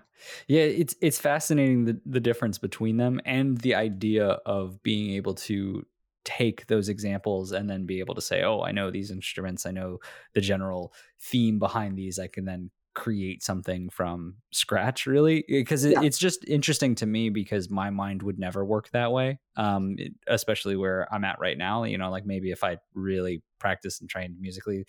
Yeah, 0.49 0.63
it's 0.63 0.97
it's 1.01 1.19
fascinating 1.19 1.85
the 1.85 2.01
the 2.05 2.21
difference 2.21 2.59
between 2.59 2.97
them 2.97 3.21
and 3.25 3.59
the 3.59 3.75
idea 3.75 4.27
of 4.47 4.83
being 4.83 5.15
able 5.15 5.35
to 5.35 5.87
take 6.25 6.67
those 6.67 6.89
examples 6.89 7.53
and 7.53 7.71
then 7.71 7.87
be 7.87 8.01
able 8.01 8.15
to 8.17 8.21
say, 8.21 8.43
"Oh, 8.43 8.63
I 8.63 8.73
know 8.73 8.91
these 8.91 9.11
instruments, 9.11 9.65
I 9.65 9.71
know 9.71 9.99
the 10.35 10.41
general 10.41 10.93
theme 11.21 11.59
behind 11.59 11.97
these. 11.97 12.19
I 12.19 12.27
can 12.27 12.45
then 12.47 12.71
create 12.95 13.45
something 13.45 13.89
from 13.91 14.35
scratch 14.51 15.07
really 15.07 15.45
because 15.47 15.85
it, 15.85 15.93
yeah. 15.93 16.03
it's 16.03 16.19
just 16.19 16.45
interesting 16.49 16.97
to 16.97 17.07
me 17.07 17.31
because 17.31 17.71
my 17.71 17.91
mind 17.91 18.25
would 18.25 18.41
never 18.41 18.65
work 18.65 18.91
that 18.91 19.13
way 19.13 19.39
um, 19.57 19.95
it, 19.99 20.13
especially 20.27 20.75
where 20.75 21.07
i'm 21.15 21.23
at 21.23 21.39
right 21.39 21.57
now 21.59 21.85
you 21.85 21.97
know 21.97 22.11
like 22.11 22.27
maybe 22.27 22.51
if 22.51 22.65
i 22.65 22.77
really 22.95 23.41
practice 23.61 24.01
and 24.01 24.11
trained 24.11 24.35
musically 24.41 24.85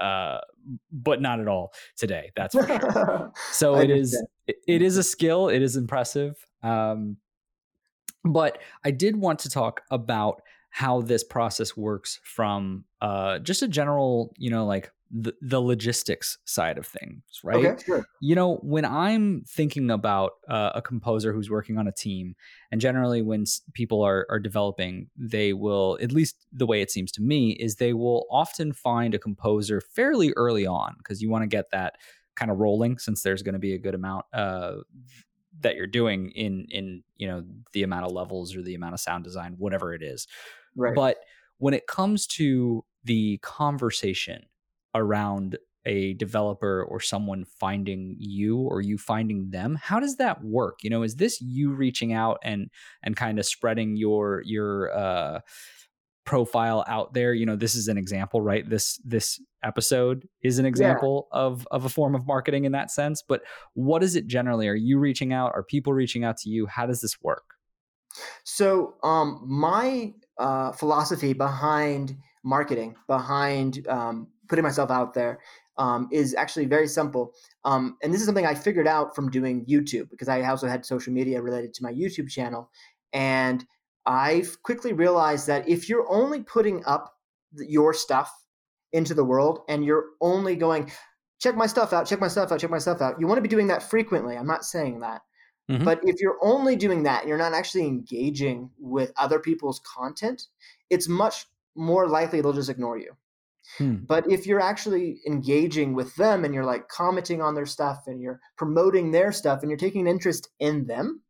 uh, 0.00 0.38
but 0.90 1.20
not 1.20 1.40
at 1.40 1.48
all 1.48 1.72
today. 1.96 2.32
That's 2.36 2.54
for 2.54 2.66
sure. 2.66 3.32
So 3.52 3.76
it 3.76 3.90
is 3.90 4.20
it, 4.46 4.56
it 4.66 4.82
is 4.82 4.96
a 4.96 5.02
skill. 5.02 5.48
It 5.48 5.62
is 5.62 5.76
impressive. 5.76 6.34
Um, 6.62 7.16
but 8.24 8.58
I 8.84 8.90
did 8.92 9.16
want 9.16 9.40
to 9.40 9.50
talk 9.50 9.82
about 9.90 10.42
how 10.70 11.02
this 11.02 11.22
process 11.22 11.76
works 11.76 12.20
from 12.24 12.84
uh, 13.00 13.38
just 13.40 13.62
a 13.62 13.68
general, 13.68 14.32
you 14.38 14.50
know, 14.50 14.64
like 14.64 14.90
the, 15.12 15.34
the 15.42 15.60
logistics 15.60 16.38
side 16.46 16.78
of 16.78 16.86
things, 16.86 17.22
right? 17.44 17.64
Okay, 17.64 17.82
sure. 17.84 18.06
You 18.20 18.34
know, 18.34 18.56
when 18.62 18.86
I'm 18.86 19.44
thinking 19.46 19.90
about 19.90 20.32
uh, 20.48 20.70
a 20.74 20.80
composer 20.80 21.34
who's 21.34 21.50
working 21.50 21.76
on 21.76 21.86
a 21.86 21.92
team, 21.92 22.34
and 22.70 22.80
generally 22.80 23.20
when 23.20 23.44
people 23.74 24.02
are 24.02 24.26
are 24.30 24.40
developing, 24.40 25.10
they 25.16 25.52
will, 25.52 25.98
at 26.00 26.12
least 26.12 26.46
the 26.50 26.66
way 26.66 26.80
it 26.80 26.90
seems 26.90 27.12
to 27.12 27.22
me, 27.22 27.50
is 27.50 27.76
they 27.76 27.92
will 27.92 28.26
often 28.30 28.72
find 28.72 29.14
a 29.14 29.18
composer 29.18 29.82
fairly 29.82 30.32
early 30.36 30.66
on 30.66 30.94
because 30.96 31.20
you 31.20 31.28
want 31.28 31.42
to 31.42 31.48
get 31.48 31.66
that 31.72 31.96
kind 32.34 32.50
of 32.50 32.58
rolling 32.58 32.96
since 32.96 33.22
there's 33.22 33.42
going 33.42 33.52
to 33.52 33.58
be 33.58 33.74
a 33.74 33.78
good 33.78 33.94
amount 33.94 34.24
uh, 34.32 34.76
that 35.60 35.76
you're 35.76 35.86
doing 35.86 36.30
in 36.30 36.66
in 36.70 37.02
you 37.16 37.28
know 37.28 37.44
the 37.74 37.82
amount 37.82 38.06
of 38.06 38.12
levels 38.12 38.56
or 38.56 38.62
the 38.62 38.74
amount 38.74 38.94
of 38.94 39.00
sound 39.00 39.24
design, 39.24 39.56
whatever 39.58 39.92
it 39.92 40.02
is. 40.02 40.26
Right. 40.74 40.94
But 40.94 41.18
when 41.58 41.74
it 41.74 41.86
comes 41.86 42.26
to 42.28 42.82
the 43.04 43.38
conversation 43.42 44.46
around 44.94 45.58
a 45.84 46.14
developer 46.14 46.84
or 46.84 47.00
someone 47.00 47.44
finding 47.44 48.14
you 48.18 48.58
or 48.58 48.80
you 48.80 48.96
finding 48.96 49.50
them 49.50 49.76
how 49.80 49.98
does 49.98 50.16
that 50.16 50.44
work? 50.44 50.78
You 50.82 50.90
know 50.90 51.02
is 51.02 51.16
this 51.16 51.40
you 51.40 51.72
reaching 51.72 52.12
out 52.12 52.38
and 52.44 52.70
and 53.02 53.16
kind 53.16 53.38
of 53.38 53.46
spreading 53.46 53.96
your 53.96 54.42
your 54.44 54.96
uh 54.96 55.40
profile 56.24 56.84
out 56.86 57.14
there? 57.14 57.34
You 57.34 57.46
know 57.46 57.56
this 57.56 57.74
is 57.74 57.88
an 57.88 57.98
example 57.98 58.40
right? 58.40 58.68
This 58.68 59.00
this 59.04 59.40
episode 59.64 60.28
is 60.42 60.58
an 60.58 60.66
example 60.66 61.28
yeah. 61.32 61.40
of 61.40 61.66
of 61.70 61.84
a 61.84 61.88
form 61.88 62.14
of 62.14 62.26
marketing 62.26 62.64
in 62.64 62.72
that 62.72 62.90
sense 62.90 63.22
but 63.26 63.42
what 63.74 64.02
is 64.02 64.14
it 64.14 64.26
generally? 64.26 64.68
Are 64.68 64.74
you 64.74 64.98
reaching 64.98 65.32
out? 65.32 65.52
Are 65.54 65.64
people 65.64 65.92
reaching 65.92 66.24
out 66.24 66.36
to 66.38 66.48
you? 66.48 66.66
How 66.66 66.86
does 66.86 67.00
this 67.00 67.20
work? 67.22 67.44
So, 68.44 68.94
um, 69.02 69.40
my 69.44 70.12
uh, 70.38 70.72
philosophy 70.72 71.32
behind 71.32 72.16
marketing, 72.44 72.96
behind 73.06 73.86
um, 73.88 74.28
putting 74.52 74.64
myself 74.64 74.90
out 74.90 75.14
there, 75.14 75.40
um, 75.78 76.08
is 76.12 76.34
actually 76.34 76.66
very 76.66 76.86
simple. 76.86 77.32
Um, 77.64 77.96
and 78.02 78.12
this 78.12 78.20
is 78.20 78.26
something 78.26 78.44
I 78.44 78.54
figured 78.54 78.86
out 78.86 79.16
from 79.16 79.30
doing 79.30 79.64
YouTube 79.64 80.10
because 80.10 80.28
I 80.28 80.42
also 80.42 80.68
had 80.68 80.84
social 80.84 81.10
media 81.10 81.40
related 81.40 81.72
to 81.74 81.82
my 81.82 81.90
YouTube 81.90 82.28
channel. 82.28 82.70
And 83.14 83.64
I 84.04 84.44
quickly 84.62 84.92
realized 84.92 85.46
that 85.46 85.66
if 85.66 85.88
you're 85.88 86.06
only 86.12 86.42
putting 86.42 86.84
up 86.84 87.14
your 87.56 87.94
stuff 87.94 88.30
into 88.92 89.14
the 89.14 89.24
world 89.24 89.60
and 89.68 89.84
you're 89.84 90.10
only 90.20 90.56
going, 90.56 90.92
check 91.40 91.56
my 91.56 91.66
stuff 91.66 91.94
out, 91.94 92.06
check 92.06 92.20
my 92.20 92.28
stuff 92.28 92.52
out, 92.52 92.60
check 92.60 92.70
my 92.70 92.78
stuff 92.78 93.00
out, 93.00 93.18
you 93.18 93.26
want 93.26 93.38
to 93.38 93.42
be 93.42 93.48
doing 93.48 93.68
that 93.68 93.82
frequently. 93.82 94.36
I'm 94.36 94.46
not 94.46 94.66
saying 94.66 95.00
that. 95.00 95.22
Mm-hmm. 95.70 95.84
But 95.84 96.00
if 96.02 96.20
you're 96.20 96.38
only 96.42 96.76
doing 96.76 97.04
that 97.04 97.20
and 97.20 97.28
you're 97.30 97.38
not 97.38 97.54
actually 97.54 97.86
engaging 97.86 98.68
with 98.78 99.12
other 99.16 99.38
people's 99.38 99.80
content, 99.80 100.48
it's 100.90 101.08
much 101.08 101.46
more 101.74 102.06
likely 102.06 102.40
they'll 102.40 102.52
just 102.52 102.68
ignore 102.68 102.98
you. 102.98 103.16
Hmm. 103.78 103.96
But 104.06 104.30
if 104.30 104.46
you're 104.46 104.60
actually 104.60 105.20
engaging 105.26 105.94
with 105.94 106.14
them 106.16 106.44
and 106.44 106.52
you're 106.54 106.64
like 106.64 106.88
commenting 106.88 107.40
on 107.40 107.54
their 107.54 107.66
stuff 107.66 108.04
and 108.06 108.20
you're 108.20 108.40
promoting 108.56 109.10
their 109.10 109.32
stuff 109.32 109.62
and 109.62 109.70
you're 109.70 109.78
taking 109.78 110.02
an 110.02 110.12
interest 110.12 110.48
in 110.58 110.86
them, 110.86 111.22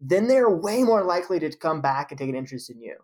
then 0.00 0.26
they're 0.26 0.50
way 0.50 0.82
more 0.82 1.04
likely 1.04 1.38
to 1.40 1.56
come 1.56 1.80
back 1.80 2.10
and 2.10 2.18
take 2.18 2.28
an 2.28 2.36
interest 2.36 2.70
in 2.70 2.80
you. 2.80 2.96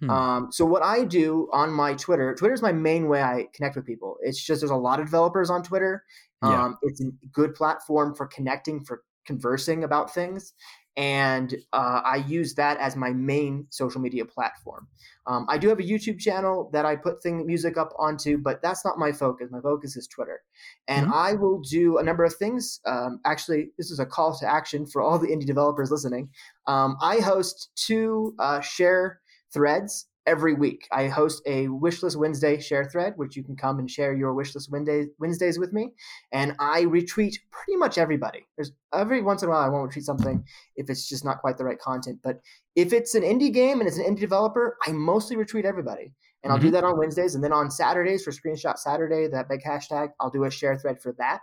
Hmm. 0.00 0.10
Um, 0.10 0.48
so 0.52 0.64
what 0.64 0.82
I 0.82 1.04
do 1.04 1.48
on 1.52 1.70
my 1.72 1.94
Twitter, 1.94 2.34
Twitter 2.34 2.54
is 2.54 2.62
my 2.62 2.72
main 2.72 3.08
way 3.08 3.22
I 3.22 3.48
connect 3.54 3.76
with 3.76 3.86
people. 3.86 4.16
It's 4.22 4.42
just 4.42 4.60
there's 4.60 4.70
a 4.70 4.76
lot 4.76 5.00
of 5.00 5.06
developers 5.06 5.50
on 5.50 5.62
Twitter. 5.62 6.04
Yeah. 6.42 6.64
Um, 6.64 6.78
it's 6.82 7.00
a 7.00 7.10
good 7.32 7.54
platform 7.54 8.14
for 8.14 8.26
connecting, 8.26 8.84
for 8.84 9.02
conversing 9.26 9.84
about 9.84 10.12
things. 10.12 10.52
And 10.96 11.54
uh, 11.74 12.00
I 12.04 12.24
use 12.26 12.54
that 12.54 12.78
as 12.78 12.96
my 12.96 13.10
main 13.10 13.66
social 13.68 14.00
media 14.00 14.24
platform. 14.24 14.88
Um, 15.26 15.44
I 15.48 15.58
do 15.58 15.68
have 15.68 15.78
a 15.78 15.82
YouTube 15.82 16.18
channel 16.18 16.70
that 16.72 16.86
I 16.86 16.96
put 16.96 17.22
thing 17.22 17.44
music 17.46 17.76
up 17.76 17.92
onto, 17.98 18.38
but 18.38 18.62
that's 18.62 18.82
not 18.82 18.98
my 18.98 19.12
focus. 19.12 19.50
My 19.50 19.60
focus 19.60 19.96
is 19.96 20.06
Twitter, 20.06 20.40
and 20.88 21.06
mm-hmm. 21.06 21.14
I 21.14 21.34
will 21.34 21.60
do 21.60 21.98
a 21.98 22.02
number 22.02 22.24
of 22.24 22.34
things. 22.36 22.80
Um, 22.86 23.20
actually, 23.26 23.72
this 23.76 23.90
is 23.90 23.98
a 23.98 24.06
call 24.06 24.38
to 24.38 24.46
action 24.46 24.86
for 24.86 25.02
all 25.02 25.18
the 25.18 25.26
indie 25.26 25.44
developers 25.44 25.90
listening. 25.90 26.30
Um, 26.66 26.96
I 27.02 27.18
host 27.18 27.70
two 27.76 28.34
uh, 28.38 28.60
share 28.60 29.20
threads 29.52 30.06
every 30.26 30.54
week. 30.54 30.88
I 30.92 31.06
host 31.06 31.42
a 31.46 31.66
Wishlist 31.68 32.16
Wednesday 32.16 32.60
share 32.60 32.84
thread, 32.84 33.14
which 33.16 33.36
you 33.36 33.44
can 33.44 33.56
come 33.56 33.78
and 33.78 33.90
share 33.90 34.14
your 34.14 34.34
Wishlist 34.34 34.70
Wednesday, 34.70 35.06
Wednesdays 35.18 35.58
with 35.58 35.72
me. 35.72 35.92
And 36.32 36.54
I 36.58 36.82
retweet 36.82 37.36
pretty 37.50 37.76
much 37.76 37.96
everybody. 37.96 38.46
There's 38.56 38.72
every 38.92 39.22
once 39.22 39.42
in 39.42 39.48
a 39.48 39.52
while 39.52 39.62
I 39.62 39.68
won't 39.68 39.90
retweet 39.90 40.02
something 40.02 40.44
if 40.74 40.90
it's 40.90 41.08
just 41.08 41.24
not 41.24 41.40
quite 41.40 41.58
the 41.58 41.64
right 41.64 41.78
content. 41.78 42.18
But 42.22 42.40
if 42.74 42.92
it's 42.92 43.14
an 43.14 43.22
indie 43.22 43.52
game 43.52 43.80
and 43.80 43.88
it's 43.88 43.98
an 43.98 44.04
indie 44.04 44.20
developer, 44.20 44.76
I 44.86 44.92
mostly 44.92 45.36
retweet 45.36 45.64
everybody. 45.64 46.12
And 46.42 46.52
I'll 46.52 46.58
mm-hmm. 46.58 46.68
do 46.68 46.72
that 46.72 46.84
on 46.84 46.98
Wednesdays. 46.98 47.34
And 47.34 47.42
then 47.42 47.52
on 47.52 47.70
Saturdays 47.70 48.24
for 48.24 48.30
Screenshot 48.30 48.78
Saturday, 48.78 49.28
that 49.28 49.48
big 49.48 49.62
hashtag, 49.62 50.10
I'll 50.20 50.30
do 50.30 50.44
a 50.44 50.50
share 50.50 50.76
thread 50.76 51.00
for 51.00 51.14
that. 51.18 51.40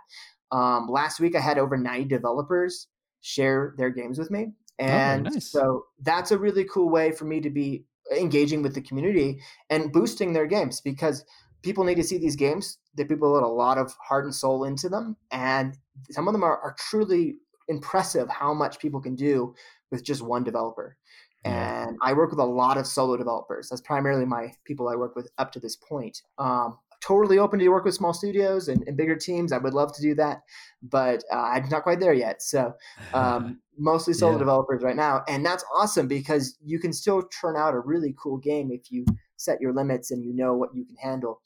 Um, 0.52 0.88
last 0.88 1.20
week 1.20 1.34
I 1.34 1.40
had 1.40 1.58
over 1.58 1.76
90 1.76 2.04
developers 2.04 2.88
share 3.22 3.74
their 3.76 3.90
games 3.90 4.18
with 4.18 4.30
me. 4.30 4.52
Oh, 4.80 4.84
and 4.84 5.26
oh, 5.26 5.30
nice. 5.30 5.50
so 5.50 5.84
that's 6.02 6.30
a 6.30 6.38
really 6.38 6.64
cool 6.64 6.90
way 6.90 7.12
for 7.12 7.24
me 7.24 7.40
to 7.40 7.50
be 7.50 7.84
engaging 8.12 8.62
with 8.62 8.74
the 8.74 8.80
community 8.80 9.40
and 9.70 9.92
boosting 9.92 10.32
their 10.32 10.46
games 10.46 10.80
because 10.80 11.24
people 11.62 11.84
need 11.84 11.96
to 11.96 12.04
see 12.04 12.18
these 12.18 12.36
games. 12.36 12.78
That 12.96 13.08
people 13.08 13.32
put 13.32 13.42
a 13.42 13.48
lot 13.48 13.78
of 13.78 13.92
heart 14.00 14.24
and 14.24 14.34
soul 14.34 14.64
into 14.64 14.88
them 14.88 15.16
and 15.32 15.76
some 16.10 16.28
of 16.28 16.32
them 16.32 16.44
are, 16.44 16.58
are 16.58 16.76
truly 16.78 17.36
impressive 17.68 18.28
how 18.28 18.52
much 18.54 18.78
people 18.78 19.00
can 19.00 19.14
do 19.14 19.54
with 19.90 20.04
just 20.04 20.22
one 20.22 20.44
developer. 20.44 20.96
And 21.44 21.98
i 22.00 22.12
work 22.14 22.30
with 22.30 22.38
a 22.38 22.44
lot 22.44 22.78
of 22.78 22.86
solo 22.86 23.16
developers. 23.16 23.68
That's 23.68 23.82
primarily 23.82 24.24
my 24.24 24.52
people 24.64 24.88
i 24.88 24.96
work 24.96 25.16
with 25.16 25.28
up 25.38 25.52
to 25.52 25.60
this 25.60 25.76
point. 25.76 26.22
Um, 26.38 26.78
totally 27.06 27.38
open 27.38 27.58
to 27.58 27.68
work 27.68 27.84
with 27.84 27.94
small 27.94 28.14
studios 28.14 28.68
and, 28.68 28.82
and, 28.86 28.96
bigger 28.96 29.16
teams. 29.16 29.52
I 29.52 29.58
would 29.58 29.74
love 29.74 29.94
to 29.94 30.02
do 30.02 30.14
that, 30.14 30.42
but 30.82 31.22
uh, 31.32 31.36
I'm 31.36 31.68
not 31.68 31.82
quite 31.82 32.00
there 32.00 32.14
yet. 32.14 32.42
So 32.42 32.72
um, 33.14 33.60
mostly 33.78 34.14
solo 34.14 34.32
yeah. 34.32 34.38
developers 34.38 34.82
right 34.82 34.96
now, 34.96 35.22
and 35.28 35.44
that's 35.44 35.64
awesome 35.74 36.08
because 36.08 36.56
you 36.64 36.78
can 36.78 36.92
still 36.92 37.22
turn 37.40 37.56
out 37.56 37.74
a 37.74 37.80
really 37.80 38.14
cool 38.20 38.38
game 38.38 38.70
if 38.72 38.90
you 38.90 39.04
set 39.36 39.60
your 39.60 39.74
limits 39.74 40.10
and 40.10 40.24
you 40.24 40.34
know 40.34 40.54
what 40.54 40.74
you 40.74 40.84
can 40.84 40.96
handle. 40.96 41.40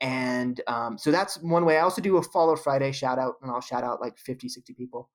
And 0.00 0.60
um, 0.66 0.98
so 0.98 1.10
that's 1.10 1.40
one 1.42 1.64
way. 1.64 1.78
I 1.78 1.80
also 1.80 2.02
do 2.02 2.18
a 2.18 2.22
Follow 2.22 2.56
Friday 2.56 2.92
shout 2.92 3.18
out, 3.18 3.34
and 3.42 3.50
I'll 3.50 3.60
shout 3.60 3.84
out 3.84 4.00
like 4.00 4.18
50, 4.18 4.48
60 4.48 4.74
people. 4.74 5.08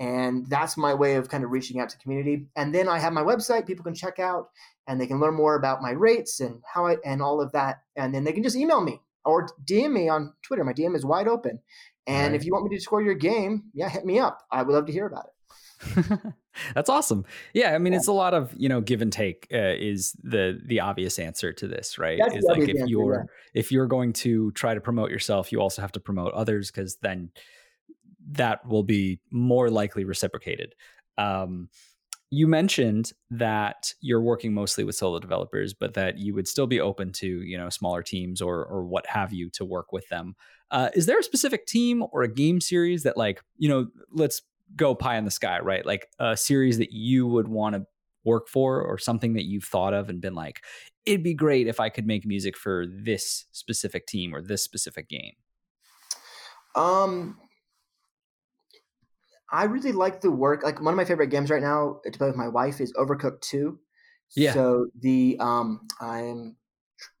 And 0.00 0.48
that's 0.48 0.76
my 0.76 0.94
way 0.94 1.16
of 1.16 1.28
kind 1.28 1.42
of 1.42 1.50
reaching 1.50 1.80
out 1.80 1.88
to 1.88 1.98
community. 1.98 2.46
And 2.54 2.72
then 2.72 2.88
I 2.88 3.00
have 3.00 3.12
my 3.12 3.22
website 3.22 3.66
people 3.66 3.82
can 3.82 3.96
check 3.96 4.20
out 4.20 4.48
and 4.86 5.00
they 5.00 5.08
can 5.08 5.18
learn 5.18 5.34
more 5.34 5.56
about 5.56 5.82
my 5.82 5.90
rates 5.90 6.38
and 6.38 6.62
how 6.72 6.86
I 6.86 6.98
and 7.04 7.20
all 7.20 7.40
of 7.40 7.50
that. 7.50 7.78
And 7.96 8.14
then 8.14 8.22
they 8.22 8.30
can 8.30 8.44
just 8.44 8.54
email 8.54 8.80
me 8.80 9.00
or 9.24 9.48
DM 9.64 9.92
me 9.92 10.08
on 10.08 10.32
Twitter. 10.42 10.64
My 10.64 10.72
DM 10.72 10.96
is 10.96 11.04
wide 11.04 11.28
open. 11.28 11.60
And 12.06 12.32
right. 12.32 12.40
if 12.40 12.46
you 12.46 12.52
want 12.52 12.68
me 12.70 12.76
to 12.76 12.82
score 12.82 13.02
your 13.02 13.14
game, 13.14 13.64
yeah, 13.74 13.88
hit 13.88 14.04
me 14.04 14.18
up. 14.18 14.42
I 14.50 14.62
would 14.62 14.74
love 14.74 14.86
to 14.86 14.92
hear 14.92 15.06
about 15.06 15.26
it. 15.26 15.32
That's 16.74 16.90
awesome. 16.90 17.24
Yeah, 17.52 17.74
I 17.74 17.78
mean, 17.78 17.92
yeah. 17.92 17.98
it's 17.98 18.08
a 18.08 18.12
lot 18.12 18.34
of 18.34 18.52
you 18.56 18.68
know 18.68 18.80
give 18.80 19.02
and 19.02 19.12
take 19.12 19.46
uh, 19.52 19.74
is 19.78 20.16
the 20.22 20.60
the 20.64 20.80
obvious 20.80 21.18
answer 21.18 21.52
to 21.52 21.68
this, 21.68 21.98
right? 21.98 22.18
That's 22.20 22.36
is 22.36 22.44
like 22.44 22.62
if 22.62 22.70
answer, 22.70 22.86
you're 22.86 23.14
yeah. 23.14 23.60
if 23.60 23.70
you're 23.70 23.86
going 23.86 24.12
to 24.14 24.50
try 24.52 24.74
to 24.74 24.80
promote 24.80 25.10
yourself, 25.10 25.52
you 25.52 25.60
also 25.60 25.82
have 25.82 25.92
to 25.92 26.00
promote 26.00 26.32
others 26.34 26.70
because 26.70 26.96
then 26.96 27.30
that 28.32 28.66
will 28.66 28.82
be 28.82 29.20
more 29.30 29.70
likely 29.70 30.04
reciprocated. 30.04 30.74
Um, 31.16 31.68
you 32.30 32.46
mentioned 32.46 33.12
that 33.30 33.94
you're 34.00 34.20
working 34.20 34.52
mostly 34.52 34.84
with 34.84 34.94
solo 34.94 35.18
developers, 35.18 35.72
but 35.72 35.94
that 35.94 36.18
you 36.18 36.34
would 36.34 36.46
still 36.46 36.66
be 36.66 36.80
open 36.80 37.12
to 37.12 37.26
you 37.26 37.56
know 37.56 37.68
smaller 37.70 38.02
teams 38.02 38.42
or 38.42 38.64
or 38.64 38.84
what 38.84 39.06
have 39.06 39.32
you 39.32 39.50
to 39.50 39.64
work 39.64 39.92
with 39.92 40.08
them. 40.08 40.34
Uh, 40.70 40.90
is 40.94 41.06
there 41.06 41.18
a 41.18 41.22
specific 41.22 41.66
team 41.66 42.04
or 42.12 42.22
a 42.22 42.32
game 42.32 42.60
series 42.60 43.02
that 43.04 43.16
like 43.16 43.42
you 43.56 43.68
know 43.68 43.86
let's 44.12 44.42
go 44.76 44.94
pie 44.94 45.16
in 45.16 45.24
the 45.24 45.30
sky, 45.30 45.58
right? 45.60 45.84
Like 45.86 46.08
a 46.18 46.36
series 46.36 46.78
that 46.78 46.92
you 46.92 47.26
would 47.26 47.48
want 47.48 47.74
to 47.74 47.86
work 48.24 48.48
for 48.48 48.82
or 48.82 48.98
something 48.98 49.32
that 49.34 49.44
you've 49.44 49.64
thought 49.64 49.94
of 49.94 50.10
and 50.10 50.20
been 50.20 50.34
like, 50.34 50.62
it'd 51.06 51.22
be 51.22 51.34
great 51.34 51.66
if 51.66 51.80
I 51.80 51.88
could 51.88 52.06
make 52.06 52.26
music 52.26 52.56
for 52.56 52.84
this 52.86 53.46
specific 53.52 54.06
team 54.06 54.34
or 54.34 54.42
this 54.42 54.62
specific 54.62 55.08
game. 55.08 55.32
Um, 56.74 57.38
I 59.50 59.64
really 59.64 59.92
like 59.92 60.20
the 60.20 60.30
work. 60.30 60.62
Like 60.62 60.80
one 60.80 60.92
of 60.92 60.96
my 60.96 61.04
favorite 61.04 61.28
games 61.28 61.50
right 61.50 61.62
now 61.62 62.00
to 62.04 62.18
play 62.18 62.28
with 62.28 62.36
my 62.36 62.48
wife 62.48 62.80
is 62.80 62.92
Overcooked 62.94 63.40
Two. 63.40 63.78
Yeah. 64.36 64.52
So 64.52 64.86
the 65.00 65.36
um, 65.40 65.86
I'm 66.00 66.56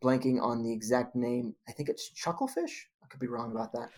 blanking 0.02 0.42
on 0.42 0.62
the 0.62 0.72
exact 0.72 1.16
name. 1.16 1.54
I 1.68 1.72
think 1.72 1.88
it's 1.88 2.10
Chucklefish. 2.10 2.84
I 3.02 3.06
could 3.08 3.20
be 3.20 3.28
wrong 3.28 3.52
about 3.52 3.72
that. 3.72 3.88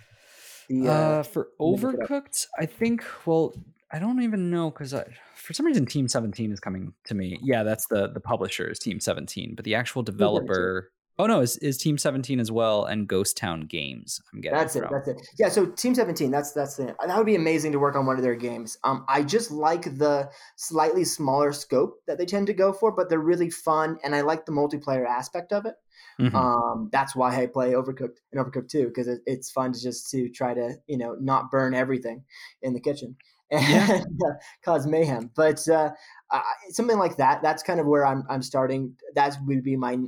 The, 0.69 0.89
uh, 0.89 0.93
uh, 0.93 1.23
for 1.25 1.49
Overcooked, 1.61 2.47
I 2.59 2.67
think. 2.67 3.05
Well, 3.27 3.53
I 3.91 3.99
don't 3.99 4.23
even 4.23 4.51
know 4.51 4.71
because 4.71 4.95
for 5.35 5.53
some 5.53 5.67
reason 5.67 5.87
Team 5.87 6.07
Seventeen 6.07 6.53
is 6.53 6.61
coming 6.61 6.93
to 7.07 7.15
me. 7.15 7.39
Yeah, 7.43 7.65
that's 7.65 7.87
the 7.89 8.09
the 8.09 8.21
publisher 8.21 8.71
is 8.71 8.79
Team 8.79 9.01
Seventeen, 9.01 9.55
but 9.57 9.65
the 9.65 9.75
actual 9.75 10.03
developer 10.03 10.93
Oh 11.21 11.27
no, 11.27 11.41
is, 11.41 11.59
is 11.59 11.77
Team 11.77 11.99
17 11.99 12.41
as 12.41 12.51
well 12.51 12.87
and 12.87 13.07
Ghost 13.07 13.37
Town 13.37 13.61
Games. 13.61 14.23
I'm 14.33 14.41
getting 14.41 14.59
That's 14.59 14.75
it. 14.75 14.85
From. 14.85 14.93
That's 14.95 15.09
it. 15.09 15.29
Yeah, 15.39 15.51
so 15.51 15.67
Team 15.67 15.95
17, 15.95 16.31
that's 16.31 16.53
that's 16.53 16.77
the 16.77 16.97
that 17.07 17.15
would 17.15 17.27
be 17.27 17.35
amazing 17.35 17.73
to 17.73 17.79
work 17.79 17.95
on 17.95 18.07
one 18.07 18.17
of 18.17 18.23
their 18.23 18.35
games. 18.35 18.79
Um 18.85 19.05
I 19.07 19.23
just 19.23 19.51
like 19.51 19.99
the 19.99 20.31
slightly 20.57 21.05
smaller 21.05 21.53
scope 21.53 22.01
that 22.07 22.17
they 22.17 22.25
tend 22.25 22.47
to 22.47 22.55
go 22.55 22.73
for, 22.73 22.91
but 22.91 23.11
they're 23.11 23.19
really 23.19 23.51
fun 23.51 23.99
and 24.03 24.15
I 24.15 24.23
like 24.23 24.47
the 24.47 24.53
multiplayer 24.53 25.07
aspect 25.07 25.53
of 25.53 25.67
it. 25.67 25.75
Mm-hmm. 26.19 26.35
Um 26.35 26.89
that's 26.91 27.15
why 27.15 27.37
I 27.37 27.47
play 27.49 27.73
Overcooked 27.73 28.17
and 28.33 28.43
Overcooked 28.43 28.71
2 28.71 28.87
because 28.87 29.07
it, 29.07 29.21
it's 29.27 29.51
fun 29.51 29.75
to 29.75 29.81
just 29.81 30.11
to 30.13 30.31
try 30.31 30.55
to, 30.55 30.77
you 30.87 30.97
know, 30.97 31.17
not 31.21 31.51
burn 31.51 31.75
everything 31.75 32.25
in 32.63 32.73
the 32.73 32.81
kitchen 32.81 33.17
and 33.51 34.07
yeah. 34.21 34.33
cause 34.65 34.87
mayhem. 34.87 35.31
But 35.35 35.67
uh, 35.69 35.91
uh, 36.31 36.41
something 36.71 36.99
like 36.99 37.17
that. 37.17 37.43
That's 37.43 37.63
kind 37.63 37.81
of 37.81 37.87
where 37.87 38.07
I'm 38.07 38.25
I'm 38.29 38.43
starting. 38.43 38.95
That 39.15 39.37
would 39.47 39.63
be 39.63 39.77
my 39.77 39.99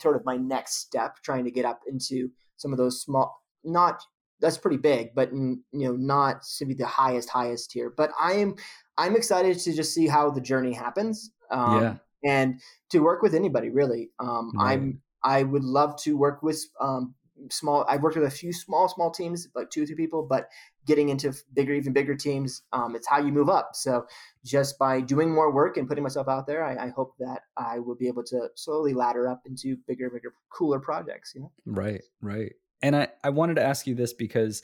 sort 0.00 0.16
of 0.16 0.24
my 0.24 0.36
next 0.36 0.76
step, 0.76 1.16
trying 1.22 1.44
to 1.44 1.50
get 1.50 1.64
up 1.64 1.80
into 1.86 2.30
some 2.56 2.72
of 2.72 2.78
those 2.78 3.00
small. 3.00 3.42
Not 3.64 4.02
that's 4.40 4.58
pretty 4.58 4.76
big, 4.76 5.14
but 5.14 5.32
you 5.32 5.62
know, 5.72 5.92
not 5.92 6.42
to 6.58 6.66
be 6.66 6.74
the 6.74 6.86
highest 6.86 7.30
highest 7.30 7.70
tier. 7.70 7.92
But 7.96 8.10
I 8.20 8.34
am 8.34 8.56
I'm 8.98 9.16
excited 9.16 9.58
to 9.60 9.72
just 9.72 9.94
see 9.94 10.06
how 10.06 10.30
the 10.30 10.40
journey 10.40 10.72
happens. 10.72 11.30
Um, 11.50 11.82
yeah. 11.82 11.94
And 12.24 12.60
to 12.90 13.00
work 13.00 13.22
with 13.22 13.34
anybody 13.34 13.70
really. 13.70 14.10
Um, 14.18 14.52
right. 14.54 14.72
I'm 14.72 15.00
I 15.24 15.44
would 15.44 15.64
love 15.64 15.96
to 16.02 16.16
work 16.16 16.42
with 16.42 16.64
um, 16.80 17.14
small. 17.50 17.84
I've 17.88 18.02
worked 18.02 18.16
with 18.16 18.26
a 18.26 18.30
few 18.30 18.52
small 18.52 18.88
small 18.88 19.10
teams, 19.10 19.48
like 19.54 19.70
two 19.70 19.84
or 19.84 19.86
three 19.86 19.96
people, 19.96 20.26
but 20.28 20.48
getting 20.86 21.08
into 21.08 21.32
bigger, 21.54 21.72
even 21.72 21.92
bigger 21.92 22.14
teams. 22.14 22.62
Um, 22.72 22.96
it's 22.96 23.06
how 23.06 23.18
you 23.18 23.32
move 23.32 23.48
up. 23.48 23.70
So 23.74 24.06
just 24.44 24.78
by 24.78 25.00
doing 25.00 25.32
more 25.32 25.52
work 25.52 25.76
and 25.76 25.88
putting 25.88 26.02
myself 26.02 26.28
out 26.28 26.46
there, 26.46 26.64
I, 26.64 26.86
I, 26.86 26.88
hope 26.88 27.14
that 27.20 27.42
I 27.56 27.78
will 27.78 27.94
be 27.94 28.08
able 28.08 28.24
to 28.24 28.48
slowly 28.56 28.92
ladder 28.92 29.28
up 29.28 29.42
into 29.46 29.76
bigger, 29.86 30.10
bigger, 30.10 30.34
cooler 30.50 30.80
projects. 30.80 31.32
You 31.34 31.42
know? 31.42 31.52
Right, 31.66 32.02
right. 32.20 32.52
And 32.82 32.96
I, 32.96 33.08
I 33.22 33.30
wanted 33.30 33.54
to 33.54 33.62
ask 33.62 33.86
you 33.86 33.94
this 33.94 34.12
because 34.12 34.62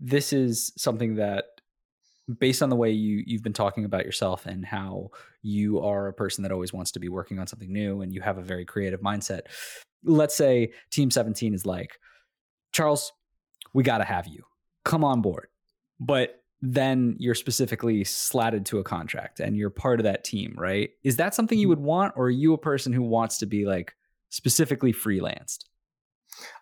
this 0.00 0.32
is 0.32 0.72
something 0.76 1.16
that 1.16 1.44
based 2.38 2.62
on 2.62 2.70
the 2.70 2.76
way 2.76 2.90
you 2.90 3.22
you've 3.26 3.42
been 3.42 3.52
talking 3.52 3.84
about 3.84 4.04
yourself 4.04 4.46
and 4.46 4.64
how 4.64 5.10
you 5.42 5.80
are 5.80 6.08
a 6.08 6.12
person 6.12 6.42
that 6.42 6.52
always 6.52 6.72
wants 6.72 6.92
to 6.92 7.00
be 7.00 7.08
working 7.08 7.38
on 7.38 7.46
something 7.46 7.72
new 7.72 8.02
and 8.02 8.14
you 8.14 8.20
have 8.20 8.38
a 8.38 8.42
very 8.42 8.64
creative 8.64 9.00
mindset 9.00 9.42
let's 10.04 10.36
say 10.36 10.70
team 10.90 11.10
17 11.10 11.54
is 11.54 11.66
like 11.66 11.98
charles 12.72 13.12
we 13.72 13.82
got 13.82 13.98
to 13.98 14.04
have 14.04 14.28
you 14.28 14.44
come 14.84 15.02
on 15.02 15.20
board 15.22 15.48
but 16.00 16.42
then 16.62 17.16
you're 17.18 17.34
specifically 17.34 18.04
slatted 18.04 18.66
to 18.66 18.78
a 18.78 18.84
contract 18.84 19.40
and 19.40 19.56
you're 19.56 19.70
part 19.70 20.00
of 20.00 20.04
that 20.04 20.24
team 20.24 20.54
right 20.58 20.90
is 21.04 21.16
that 21.16 21.34
something 21.34 21.58
you 21.58 21.68
would 21.68 21.80
want 21.80 22.12
or 22.16 22.26
are 22.26 22.30
you 22.30 22.52
a 22.52 22.58
person 22.58 22.92
who 22.92 23.02
wants 23.02 23.38
to 23.38 23.46
be 23.46 23.64
like 23.64 23.94
specifically 24.30 24.92
freelanced 24.92 25.64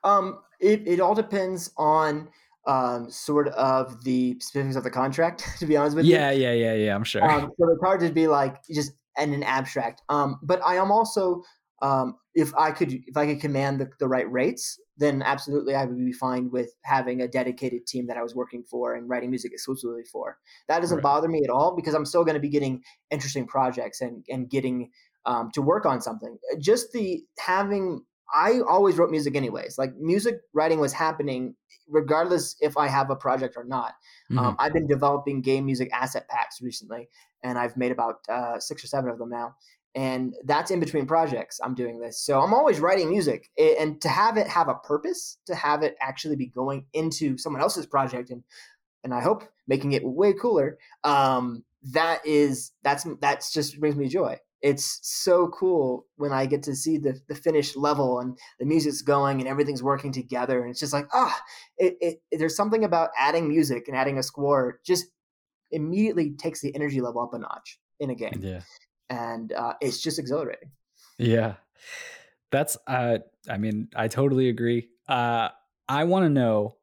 um 0.04 0.38
it, 0.60 0.86
it 0.86 1.00
all 1.00 1.14
depends 1.14 1.70
on 1.76 2.28
um, 2.68 3.10
sort 3.10 3.48
of 3.48 4.04
the 4.04 4.36
specifics 4.40 4.76
of 4.76 4.84
the 4.84 4.90
contract, 4.90 5.42
to 5.58 5.66
be 5.66 5.76
honest 5.76 5.96
with 5.96 6.04
yeah, 6.04 6.30
you. 6.30 6.42
Yeah, 6.42 6.52
yeah, 6.52 6.72
yeah, 6.72 6.84
yeah. 6.84 6.94
I'm 6.94 7.04
sure. 7.04 7.28
Um, 7.28 7.50
so 7.58 7.68
it's 7.70 7.82
hard 7.82 8.00
to 8.00 8.10
be 8.10 8.28
like 8.28 8.56
just 8.70 8.92
in 9.18 9.32
an 9.32 9.42
abstract. 9.42 10.02
Um, 10.08 10.38
but 10.42 10.60
I 10.64 10.76
am 10.76 10.92
also, 10.92 11.42
um, 11.80 12.16
if 12.34 12.54
I 12.56 12.70
could, 12.70 12.92
if 12.92 13.16
I 13.16 13.26
could 13.26 13.40
command 13.40 13.80
the, 13.80 13.88
the 13.98 14.08
right 14.08 14.30
rates, 14.30 14.80
then 14.96 15.22
absolutely 15.22 15.74
I 15.74 15.84
would 15.84 15.96
be 15.96 16.12
fine 16.12 16.50
with 16.50 16.70
having 16.84 17.20
a 17.20 17.28
dedicated 17.28 17.86
team 17.86 18.06
that 18.08 18.16
I 18.16 18.22
was 18.22 18.34
working 18.34 18.64
for 18.68 18.94
and 18.94 19.08
writing 19.08 19.30
music 19.30 19.52
exclusively 19.52 20.04
for. 20.10 20.38
That 20.68 20.80
doesn't 20.80 20.96
right. 20.96 21.02
bother 21.02 21.28
me 21.28 21.42
at 21.44 21.50
all 21.50 21.76
because 21.76 21.94
I'm 21.94 22.04
still 22.04 22.24
going 22.24 22.34
to 22.34 22.40
be 22.40 22.48
getting 22.48 22.82
interesting 23.10 23.46
projects 23.46 24.00
and 24.00 24.24
and 24.28 24.50
getting 24.50 24.90
um, 25.24 25.50
to 25.54 25.62
work 25.62 25.86
on 25.86 26.00
something. 26.00 26.36
Just 26.58 26.92
the 26.92 27.22
having 27.38 28.04
I 28.34 28.60
always 28.68 28.96
wrote 28.96 29.10
music 29.10 29.36
anyways. 29.36 29.78
Like 29.78 29.96
music 29.96 30.40
writing 30.52 30.80
was 30.80 30.92
happening 30.92 31.54
regardless 31.88 32.56
if 32.60 32.76
I 32.76 32.88
have 32.88 33.10
a 33.10 33.16
project 33.16 33.54
or 33.56 33.64
not. 33.64 33.94
Um, 34.30 34.36
mm-hmm. 34.36 34.46
Um, 34.46 34.56
I've 34.58 34.72
been 34.72 34.86
developing 34.86 35.40
game 35.40 35.64
music 35.64 35.88
asset 35.92 36.28
packs 36.28 36.60
recently, 36.60 37.08
and 37.42 37.58
I've 37.58 37.76
made 37.76 37.92
about 37.92 38.16
uh, 38.28 38.58
six 38.58 38.84
or 38.84 38.88
seven 38.88 39.10
of 39.10 39.18
them 39.18 39.30
now. 39.30 39.54
And 39.94 40.34
that's 40.44 40.70
in 40.70 40.80
between 40.80 41.06
projects. 41.06 41.60
I'm 41.64 41.74
doing 41.74 41.98
this, 41.98 42.20
so 42.20 42.40
I'm 42.40 42.54
always 42.54 42.78
writing 42.78 43.10
music, 43.10 43.50
and 43.58 44.00
to 44.02 44.08
have 44.08 44.36
it 44.36 44.46
have 44.46 44.68
a 44.68 44.74
purpose, 44.74 45.38
to 45.46 45.54
have 45.54 45.82
it 45.82 45.96
actually 46.00 46.36
be 46.36 46.46
going 46.46 46.86
into 46.92 47.38
someone 47.38 47.62
else's 47.62 47.86
project, 47.86 48.30
and 48.30 48.44
and 49.02 49.14
I 49.14 49.20
hope 49.20 49.44
making 49.66 49.92
it 49.92 50.04
way 50.04 50.34
cooler. 50.34 50.78
Um, 51.04 51.64
that 51.92 52.24
is 52.26 52.72
that's 52.82 53.06
that's 53.20 53.52
just 53.52 53.80
brings 53.80 53.96
me 53.96 54.08
joy 54.08 54.38
it's 54.60 54.98
so 55.02 55.48
cool 55.48 56.06
when 56.16 56.32
I 56.32 56.46
get 56.46 56.62
to 56.64 56.74
see 56.74 56.98
the 56.98 57.20
the 57.28 57.34
finished 57.34 57.76
level 57.76 58.18
and 58.20 58.36
the 58.58 58.66
music's 58.66 59.02
going 59.02 59.40
and 59.40 59.48
everything's 59.48 59.82
working 59.82 60.12
together. 60.12 60.60
And 60.60 60.70
it's 60.70 60.80
just 60.80 60.92
like, 60.92 61.06
ah, 61.12 61.40
it, 61.76 61.96
it, 62.00 62.38
there's 62.38 62.56
something 62.56 62.84
about 62.84 63.10
adding 63.18 63.48
music 63.48 63.88
and 63.88 63.96
adding 63.96 64.18
a 64.18 64.22
score 64.22 64.80
just 64.84 65.06
immediately 65.70 66.30
takes 66.30 66.60
the 66.60 66.74
energy 66.74 67.00
level 67.00 67.22
up 67.22 67.34
a 67.34 67.38
notch 67.38 67.78
in 68.00 68.10
a 68.10 68.14
game. 68.14 68.40
Yeah. 68.40 68.60
And 69.10 69.52
uh, 69.52 69.74
it's 69.80 70.00
just 70.00 70.18
exhilarating. 70.18 70.70
Yeah. 71.18 71.54
That's, 72.50 72.76
uh, 72.86 73.18
I 73.48 73.58
mean, 73.58 73.88
I 73.94 74.08
totally 74.08 74.48
agree. 74.48 74.88
Uh, 75.08 75.48
I 75.88 76.04
want 76.04 76.24
to 76.24 76.30
know, 76.30 76.76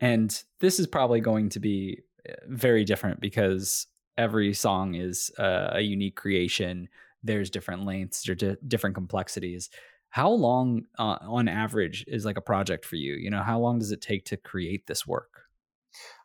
and 0.00 0.42
this 0.60 0.78
is 0.78 0.86
probably 0.86 1.20
going 1.20 1.48
to 1.50 1.60
be 1.60 2.00
uh, 2.28 2.34
very 2.48 2.84
different 2.84 3.20
because 3.20 3.86
every 4.18 4.52
song 4.54 4.94
is 4.94 5.30
uh, 5.38 5.70
a 5.72 5.80
unique 5.80 6.16
creation 6.16 6.88
there's 7.22 7.50
different 7.50 7.84
lengths 7.84 8.28
or 8.28 8.34
di- 8.34 8.56
different 8.66 8.94
complexities 8.94 9.70
how 10.10 10.30
long 10.30 10.84
uh, 10.98 11.16
on 11.22 11.48
average 11.48 12.04
is 12.06 12.24
like 12.24 12.36
a 12.36 12.42
project 12.42 12.84
for 12.84 12.96
you 12.96 13.14
you 13.14 13.30
know 13.30 13.42
how 13.42 13.58
long 13.58 13.78
does 13.78 13.92
it 13.92 14.00
take 14.00 14.24
to 14.24 14.36
create 14.36 14.86
this 14.86 15.06
work 15.06 15.41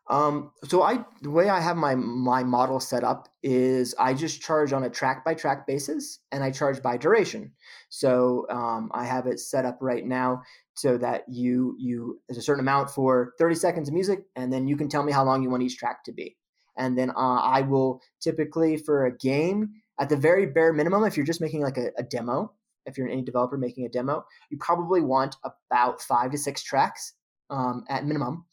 um, 0.10 0.52
so 0.66 0.84
I 0.84 1.04
the 1.22 1.30
way 1.30 1.50
I 1.50 1.60
have 1.60 1.76
my 1.76 1.96
my 1.96 2.44
model 2.44 2.80
set 2.80 3.04
up 3.04 3.28
is 3.44 3.94
I 4.00 4.14
just 4.14 4.42
charge 4.42 4.72
on 4.72 4.84
a 4.84 4.90
track 4.90 5.26
by 5.26 5.34
track 5.34 5.68
basis 5.68 6.20
and 6.32 6.44
I 6.44 6.52
charge 6.52 6.82
by 6.82 6.98
duration. 6.98 7.52
So 7.90 8.46
um, 8.50 8.90
I 8.94 9.06
have 9.06 9.28
it 9.28 9.40
set 9.40 9.66
up 9.66 9.80
right 9.82 10.06
now 10.06 10.44
so 10.76 10.98
that 10.98 11.24
you 11.28 11.76
you 11.78 12.22
there's 12.28 12.38
a 12.38 12.42
certain 12.42 12.62
amount 12.64 12.90
for 12.90 13.34
30 13.38 13.56
seconds 13.56 13.88
of 13.90 13.94
music 13.94 14.24
and 14.36 14.52
then 14.52 14.68
you 14.68 14.78
can 14.78 14.88
tell 14.88 15.04
me 15.04 15.12
how 15.12 15.26
long 15.26 15.44
you 15.44 15.50
want 15.50 15.64
each 15.64 15.78
track 15.78 16.04
to 16.06 16.14
be. 16.14 16.38
And 16.78 16.98
then 16.98 17.10
uh, 17.10 17.42
I 17.42 17.62
will 17.62 18.02
typically 18.22 18.78
for 18.78 19.06
a 19.06 19.18
game 19.18 19.72
at 20.00 20.10
the 20.10 20.16
very 20.16 20.46
bare 20.46 20.74
minimum, 20.74 21.04
if 21.04 21.18
you're 21.18 21.26
just 21.26 21.42
making 21.42 21.62
like 21.62 21.78
a, 21.78 21.92
a 21.98 22.04
demo, 22.04 22.54
if 22.86 22.98
you're 22.98 23.08
indie 23.08 23.26
developer 23.26 23.58
making 23.58 23.86
a 23.86 23.90
demo, 23.90 24.26
you 24.50 24.58
probably 24.58 25.02
want 25.02 25.36
about 25.44 26.02
five 26.02 26.32
to 26.32 26.38
six 26.38 26.64
tracks 26.64 27.14
um, 27.50 27.84
at 27.90 28.06
minimum. 28.06 28.46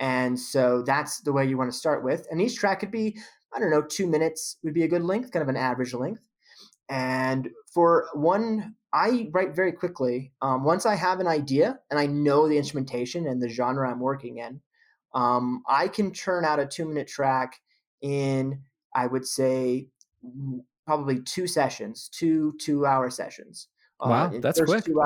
And 0.00 0.38
so 0.38 0.82
that's 0.82 1.20
the 1.20 1.32
way 1.32 1.46
you 1.46 1.58
want 1.58 1.72
to 1.72 1.76
start 1.76 2.04
with. 2.04 2.26
And 2.30 2.40
each 2.40 2.56
track 2.56 2.80
could 2.80 2.90
be, 2.90 3.18
I 3.54 3.58
don't 3.58 3.70
know, 3.70 3.82
two 3.82 4.06
minutes 4.06 4.56
would 4.62 4.74
be 4.74 4.84
a 4.84 4.88
good 4.88 5.02
length, 5.02 5.32
kind 5.32 5.42
of 5.42 5.48
an 5.48 5.56
average 5.56 5.94
length. 5.94 6.22
And 6.88 7.50
for 7.72 8.06
one, 8.14 8.74
I 8.92 9.28
write 9.32 9.54
very 9.54 9.72
quickly. 9.72 10.32
Um, 10.40 10.64
once 10.64 10.86
I 10.86 10.94
have 10.94 11.20
an 11.20 11.26
idea 11.26 11.78
and 11.90 11.98
I 11.98 12.06
know 12.06 12.48
the 12.48 12.56
instrumentation 12.56 13.26
and 13.26 13.42
the 13.42 13.48
genre 13.48 13.90
I'm 13.90 14.00
working 14.00 14.38
in, 14.38 14.60
um, 15.14 15.62
I 15.68 15.88
can 15.88 16.12
churn 16.12 16.44
out 16.44 16.60
a 16.60 16.66
two 16.66 16.86
minute 16.86 17.08
track 17.08 17.60
in, 18.00 18.60
I 18.94 19.06
would 19.06 19.26
say, 19.26 19.88
probably 20.86 21.20
two 21.20 21.46
sessions, 21.46 22.08
two 22.10 22.54
two 22.60 22.86
hour 22.86 23.10
sessions. 23.10 23.68
Uh, 24.00 24.08
wow, 24.08 24.26
uh, 24.26 24.40
that's 24.40 24.60
quick. 24.60 24.84
Two, 24.84 25.02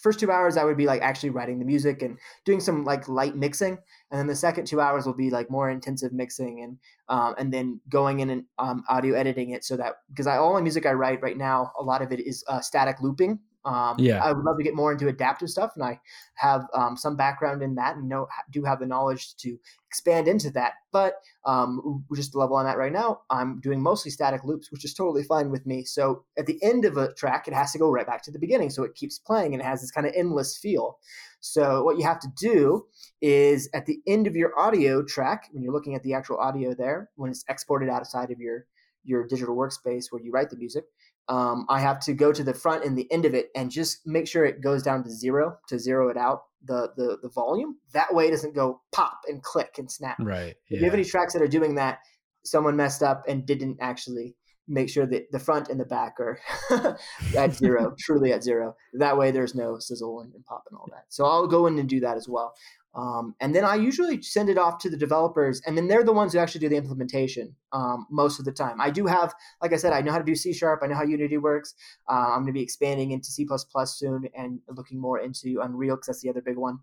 first 0.00 0.20
two 0.20 0.30
hours, 0.30 0.56
I 0.56 0.64
would 0.64 0.76
be 0.76 0.86
like 0.86 1.02
actually 1.02 1.30
writing 1.30 1.58
the 1.58 1.64
music 1.64 2.02
and 2.02 2.18
doing 2.44 2.60
some 2.60 2.84
like 2.84 3.08
light 3.08 3.36
mixing, 3.36 3.78
and 4.10 4.18
then 4.18 4.26
the 4.26 4.36
second 4.36 4.66
two 4.66 4.80
hours 4.80 5.06
will 5.06 5.14
be 5.14 5.30
like 5.30 5.50
more 5.50 5.70
intensive 5.70 6.12
mixing 6.12 6.62
and 6.62 6.78
um, 7.08 7.34
and 7.38 7.52
then 7.52 7.80
going 7.88 8.20
in 8.20 8.30
and 8.30 8.44
um, 8.58 8.84
audio 8.88 9.14
editing 9.14 9.50
it 9.50 9.64
so 9.64 9.76
that 9.76 9.94
because 10.08 10.26
I 10.26 10.36
all 10.36 10.54
my 10.54 10.60
music 10.60 10.86
I 10.86 10.92
write 10.92 11.22
right 11.22 11.36
now, 11.36 11.72
a 11.78 11.82
lot 11.82 12.02
of 12.02 12.12
it 12.12 12.20
is 12.20 12.44
uh, 12.48 12.60
static 12.60 13.00
looping. 13.00 13.40
Um, 13.66 13.96
yeah, 13.98 14.22
I 14.22 14.32
would 14.32 14.44
love 14.44 14.56
to 14.58 14.62
get 14.62 14.76
more 14.76 14.92
into 14.92 15.08
adaptive 15.08 15.50
stuff, 15.50 15.72
and 15.74 15.84
I 15.84 16.00
have 16.34 16.66
um, 16.72 16.96
some 16.96 17.16
background 17.16 17.62
in 17.62 17.74
that, 17.74 17.96
and 17.96 18.08
know 18.08 18.28
do 18.50 18.62
have 18.62 18.78
the 18.78 18.86
knowledge 18.86 19.36
to 19.38 19.58
expand 19.88 20.28
into 20.28 20.50
that. 20.50 20.74
But 20.92 21.14
um, 21.44 22.04
just 22.14 22.32
the 22.32 22.38
level 22.38 22.56
on 22.56 22.64
that 22.64 22.78
right 22.78 22.92
now, 22.92 23.22
I'm 23.28 23.60
doing 23.60 23.82
mostly 23.82 24.12
static 24.12 24.44
loops, 24.44 24.70
which 24.70 24.84
is 24.84 24.94
totally 24.94 25.24
fine 25.24 25.50
with 25.50 25.66
me. 25.66 25.84
So 25.84 26.24
at 26.38 26.46
the 26.46 26.62
end 26.62 26.84
of 26.84 26.96
a 26.96 27.12
track, 27.14 27.48
it 27.48 27.54
has 27.54 27.72
to 27.72 27.78
go 27.78 27.90
right 27.90 28.06
back 28.06 28.22
to 28.22 28.30
the 28.30 28.38
beginning, 28.38 28.70
so 28.70 28.84
it 28.84 28.94
keeps 28.94 29.18
playing 29.18 29.52
and 29.52 29.60
it 29.60 29.66
has 29.66 29.80
this 29.80 29.90
kind 29.90 30.06
of 30.06 30.12
endless 30.16 30.56
feel. 30.56 30.98
So 31.40 31.82
what 31.82 31.98
you 31.98 32.04
have 32.04 32.20
to 32.20 32.28
do 32.38 32.86
is 33.20 33.68
at 33.74 33.86
the 33.86 34.00
end 34.06 34.26
of 34.26 34.36
your 34.36 34.58
audio 34.58 35.02
track, 35.02 35.48
when 35.52 35.62
you're 35.62 35.72
looking 35.72 35.94
at 35.94 36.02
the 36.02 36.14
actual 36.14 36.38
audio 36.38 36.74
there, 36.74 37.10
when 37.16 37.30
it's 37.30 37.44
exported 37.48 37.88
outside 37.88 38.30
of 38.30 38.38
your 38.38 38.66
your 39.06 39.26
digital 39.26 39.56
workspace 39.56 40.06
where 40.10 40.20
you 40.20 40.32
write 40.32 40.50
the 40.50 40.56
music, 40.56 40.84
um, 41.28 41.66
I 41.68 41.80
have 41.80 42.00
to 42.00 42.14
go 42.14 42.32
to 42.32 42.44
the 42.44 42.54
front 42.54 42.84
and 42.84 42.96
the 42.96 43.10
end 43.10 43.24
of 43.24 43.34
it 43.34 43.50
and 43.54 43.70
just 43.70 44.06
make 44.06 44.28
sure 44.28 44.44
it 44.44 44.60
goes 44.60 44.82
down 44.82 45.02
to 45.04 45.10
zero 45.10 45.58
to 45.68 45.78
zero 45.78 46.08
it 46.08 46.16
out 46.16 46.42
the 46.64 46.92
the, 46.96 47.18
the 47.22 47.28
volume. 47.28 47.78
That 47.92 48.14
way 48.14 48.28
it 48.28 48.30
doesn't 48.30 48.54
go 48.54 48.80
pop 48.92 49.20
and 49.26 49.42
click 49.42 49.76
and 49.78 49.90
snap. 49.90 50.18
Right. 50.20 50.54
Yeah. 50.68 50.76
If 50.76 50.80
you 50.80 50.84
have 50.84 50.94
any 50.94 51.04
tracks 51.04 51.32
that 51.32 51.42
are 51.42 51.48
doing 51.48 51.74
that, 51.76 51.98
someone 52.44 52.76
messed 52.76 53.02
up 53.02 53.24
and 53.28 53.46
didn't 53.46 53.78
actually 53.80 54.36
make 54.68 54.88
sure 54.88 55.06
that 55.06 55.30
the 55.30 55.38
front 55.38 55.68
and 55.68 55.78
the 55.78 55.84
back 55.84 56.14
are 56.18 56.38
at 57.36 57.54
zero, 57.54 57.94
truly 57.98 58.32
at 58.32 58.42
zero. 58.42 58.74
That 58.94 59.16
way 59.16 59.30
there's 59.30 59.54
no 59.54 59.78
sizzle 59.78 60.20
and, 60.20 60.34
and, 60.34 60.44
pop 60.44 60.64
and 60.70 60.78
all 60.78 60.88
that. 60.92 61.04
So 61.08 61.24
I'll 61.24 61.46
go 61.46 61.66
in 61.66 61.78
and 61.78 61.88
do 61.88 62.00
that 62.00 62.16
as 62.16 62.28
well. 62.28 62.52
Um, 62.96 63.34
and 63.40 63.54
then 63.54 63.62
I 63.64 63.74
usually 63.74 64.22
send 64.22 64.48
it 64.48 64.56
off 64.56 64.78
to 64.78 64.90
the 64.90 64.96
developers, 64.96 65.60
and 65.66 65.76
then 65.76 65.86
they're 65.86 66.02
the 66.02 66.14
ones 66.14 66.32
who 66.32 66.38
actually 66.38 66.62
do 66.62 66.70
the 66.70 66.76
implementation 66.76 67.54
um, 67.72 68.06
most 68.10 68.38
of 68.38 68.46
the 68.46 68.52
time. 68.52 68.80
I 68.80 68.90
do 68.90 69.04
have, 69.04 69.34
like 69.60 69.74
I 69.74 69.76
said, 69.76 69.92
I 69.92 70.00
know 70.00 70.12
how 70.12 70.18
to 70.18 70.24
do 70.24 70.34
C 70.34 70.54
sharp. 70.54 70.80
I 70.82 70.86
know 70.86 70.94
how 70.94 71.04
Unity 71.04 71.36
works. 71.36 71.74
Uh, 72.10 72.28
I'm 72.30 72.40
going 72.40 72.46
to 72.46 72.52
be 72.52 72.62
expanding 72.62 73.10
into 73.10 73.28
C 73.28 73.46
soon 73.84 74.28
and 74.34 74.60
looking 74.68 74.98
more 74.98 75.18
into 75.20 75.60
Unreal 75.62 75.96
because 75.96 76.06
that's 76.06 76.22
the 76.22 76.30
other 76.30 76.40
big 76.40 76.56
one. 76.56 76.78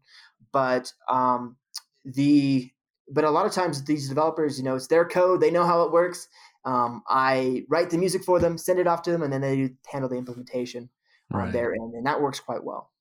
But 0.51 0.93
um, 1.09 1.57
the 2.05 2.71
but 3.09 3.23
a 3.23 3.31
lot 3.31 3.45
of 3.45 3.51
times 3.51 3.83
these 3.83 4.07
developers, 4.07 4.57
you 4.57 4.63
know, 4.63 4.75
it's 4.75 4.87
their 4.87 5.05
code. 5.05 5.41
They 5.41 5.51
know 5.51 5.65
how 5.65 5.81
it 5.81 5.91
works. 5.91 6.27
Um, 6.63 7.03
I 7.09 7.65
write 7.69 7.89
the 7.89 7.97
music 7.97 8.23
for 8.23 8.39
them, 8.39 8.57
send 8.57 8.79
it 8.79 8.87
off 8.87 9.01
to 9.03 9.11
them, 9.11 9.23
and 9.23 9.33
then 9.33 9.41
they 9.41 9.71
handle 9.91 10.09
the 10.09 10.15
implementation 10.15 10.89
on 11.31 11.51
their 11.51 11.73
end, 11.73 11.95
and 11.95 12.05
that 12.05 12.21
works 12.21 12.39
quite 12.39 12.63
well. 12.63 12.91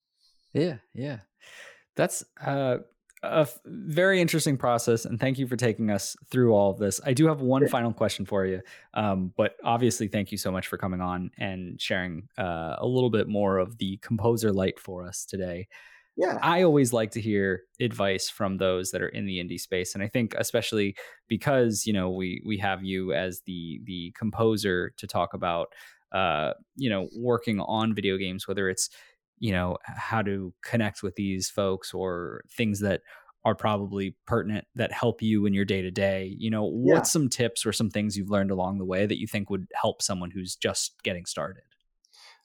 Yeah, 0.55 0.79
yeah, 0.95 1.19
that's 1.95 2.25
uh, 2.45 2.79
a 3.23 3.47
very 3.65 4.21
interesting 4.21 4.57
process, 4.57 5.05
and 5.05 5.19
thank 5.19 5.39
you 5.39 5.47
for 5.47 5.57
taking 5.57 5.91
us 5.91 6.17
through 6.31 6.53
all 6.53 6.71
of 6.71 6.79
this. 6.79 7.01
I 7.05 7.13
do 7.13 7.27
have 7.29 7.41
one 7.41 7.69
final 7.69 7.93
question 7.93 8.27
for 8.27 8.45
you, 8.45 8.61
um, 8.95 9.33
but 9.37 9.57
obviously, 9.63 10.09
thank 10.09 10.33
you 10.33 10.39
so 10.39 10.51
much 10.51 10.67
for 10.67 10.77
coming 10.77 11.01
on 11.01 11.31
and 11.39 11.81
sharing 11.81 12.29
uh, 12.37 12.77
a 12.79 12.87
little 12.87 13.11
bit 13.11 13.29
more 13.29 13.59
of 13.59 13.79
the 13.79 13.99
composer 13.99 14.53
light 14.53 14.81
for 14.81 15.07
us 15.07 15.25
today. 15.25 15.69
Yeah, 16.17 16.39
I 16.43 16.63
always 16.63 16.93
like 16.93 17.13
to 17.13 17.21
hear 17.21 17.63
advice 17.81 18.29
from 18.29 18.59
those 18.59 18.91
that 18.91 19.01
are 19.01 19.09
in 19.09 19.25
the 19.25 19.39
indie 19.39 19.61
space, 19.61 19.95
and 19.95 20.03
I 20.03 20.09
think 20.09 20.35
especially 20.37 20.97
because 21.29 21.87
you 21.87 21.93
know 21.93 22.11
we 22.11 22.43
we 22.45 22.59
have 22.59 22.85
you 22.85 23.13
as 23.13 23.41
the 23.47 23.81
the 23.85 24.13
composer 24.19 24.93
to 24.99 25.07
talk 25.07 25.33
about, 25.33 25.69
uh, 26.13 26.53
you 26.77 26.91
know, 26.91 27.09
working 27.17 27.61
on 27.61 27.95
video 27.95 28.19
games, 28.19 28.47
whether 28.47 28.69
it's 28.69 28.91
you 29.43 29.51
know 29.51 29.77
how 29.85 30.23
to 30.23 30.55
connect 30.63 31.03
with 31.03 31.17
these 31.17 31.51
folks 31.51 31.93
or 31.93 32.45
things 32.49 32.79
that 32.79 33.01
are 33.45 33.57
probably 33.57 34.15
pertinent 34.25 34.67
that 34.77 34.93
help 34.93 35.21
you 35.21 35.47
in 35.47 35.53
your 35.53 35.65
day 35.65 35.83
to 35.83 35.91
day. 35.91 36.33
You 36.39 36.49
know, 36.49 36.63
what's 36.63 37.09
yeah. 37.09 37.13
some 37.13 37.29
tips 37.29 37.67
or 37.67 37.73
some 37.73 37.91
things 37.91 38.17
you've 38.17 38.31
learned 38.31 38.53
along 38.53 38.79
the 38.79 38.85
way 38.85 39.05
that 39.05 39.19
you 39.19 39.27
think 39.27 39.51
would 39.51 39.67
help 39.75 40.01
someone 40.01 40.31
who's 40.31 40.55
just 40.55 41.03
getting 41.03 41.27
started? 41.27 41.65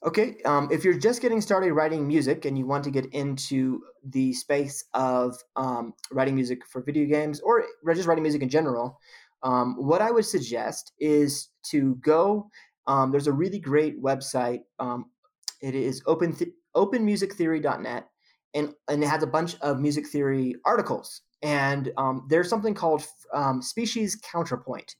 Okay, 0.04 0.38
um, 0.44 0.68
if 0.72 0.84
you're 0.84 0.98
just 0.98 1.22
getting 1.22 1.40
started 1.40 1.72
writing 1.72 2.04
music 2.04 2.44
and 2.44 2.58
you 2.58 2.66
want 2.66 2.82
to 2.82 2.90
get 2.90 3.06
into 3.06 3.80
the 4.04 4.32
space 4.32 4.84
of 4.92 5.36
um, 5.54 5.94
writing 6.10 6.34
music 6.34 6.66
for 6.66 6.82
video 6.82 7.06
games 7.06 7.40
or 7.40 7.64
just 7.94 8.08
writing 8.08 8.24
music 8.24 8.42
in 8.42 8.48
general, 8.48 8.98
um, 9.44 9.76
what 9.78 10.02
I 10.02 10.10
would 10.10 10.26
suggest 10.26 10.92
is 10.98 11.48
to 11.70 11.94
go. 11.96 12.50
Um, 12.88 13.12
there's 13.12 13.28
a 13.28 13.32
really 13.32 13.60
great 13.60 14.02
website. 14.02 14.62
Um, 14.80 15.06
it 15.60 15.74
is 15.74 16.02
open 16.06 16.34
th- 16.34 16.50
openmusictheory.net, 16.76 18.08
and 18.54 18.74
and 18.88 19.02
it 19.02 19.08
has 19.08 19.22
a 19.22 19.26
bunch 19.26 19.56
of 19.60 19.80
music 19.80 20.06
theory 20.06 20.56
articles. 20.64 21.22
And 21.42 21.92
um, 21.96 22.26
there's 22.28 22.48
something 22.48 22.74
called 22.74 23.06
species 23.60 24.16
counterpoint, 24.16 24.96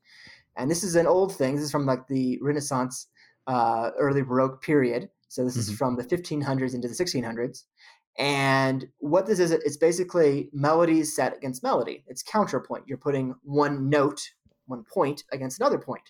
and 0.56 0.70
this 0.70 0.82
is 0.82 0.96
an 0.96 1.06
old 1.06 1.34
thing. 1.34 1.54
This 1.54 1.64
is 1.64 1.70
from 1.70 1.86
like 1.86 2.06
the 2.08 2.38
Renaissance 2.40 3.08
uh, 3.48 3.90
early 3.98 4.22
Baroque 4.22 4.62
period. 4.62 5.08
So 5.28 5.44
this 5.44 5.54
mm-hmm. 5.54 5.72
is 5.72 5.78
from 5.78 5.96
the 5.96 6.04
1500s 6.04 6.74
into 6.74 6.88
the 6.88 6.94
1600s. 6.94 7.64
And 8.18 8.88
what 8.98 9.26
this 9.26 9.38
is, 9.38 9.52
it's 9.52 9.76
basically 9.76 10.50
melodies 10.52 11.14
set 11.14 11.36
against 11.36 11.62
melody. 11.62 12.04
It's 12.08 12.22
counterpoint. 12.22 12.84
You're 12.86 12.98
putting 12.98 13.34
one 13.42 13.88
note, 13.88 14.20
one 14.66 14.84
point 14.92 15.22
against 15.32 15.60
another 15.60 15.78
point. 15.78 16.02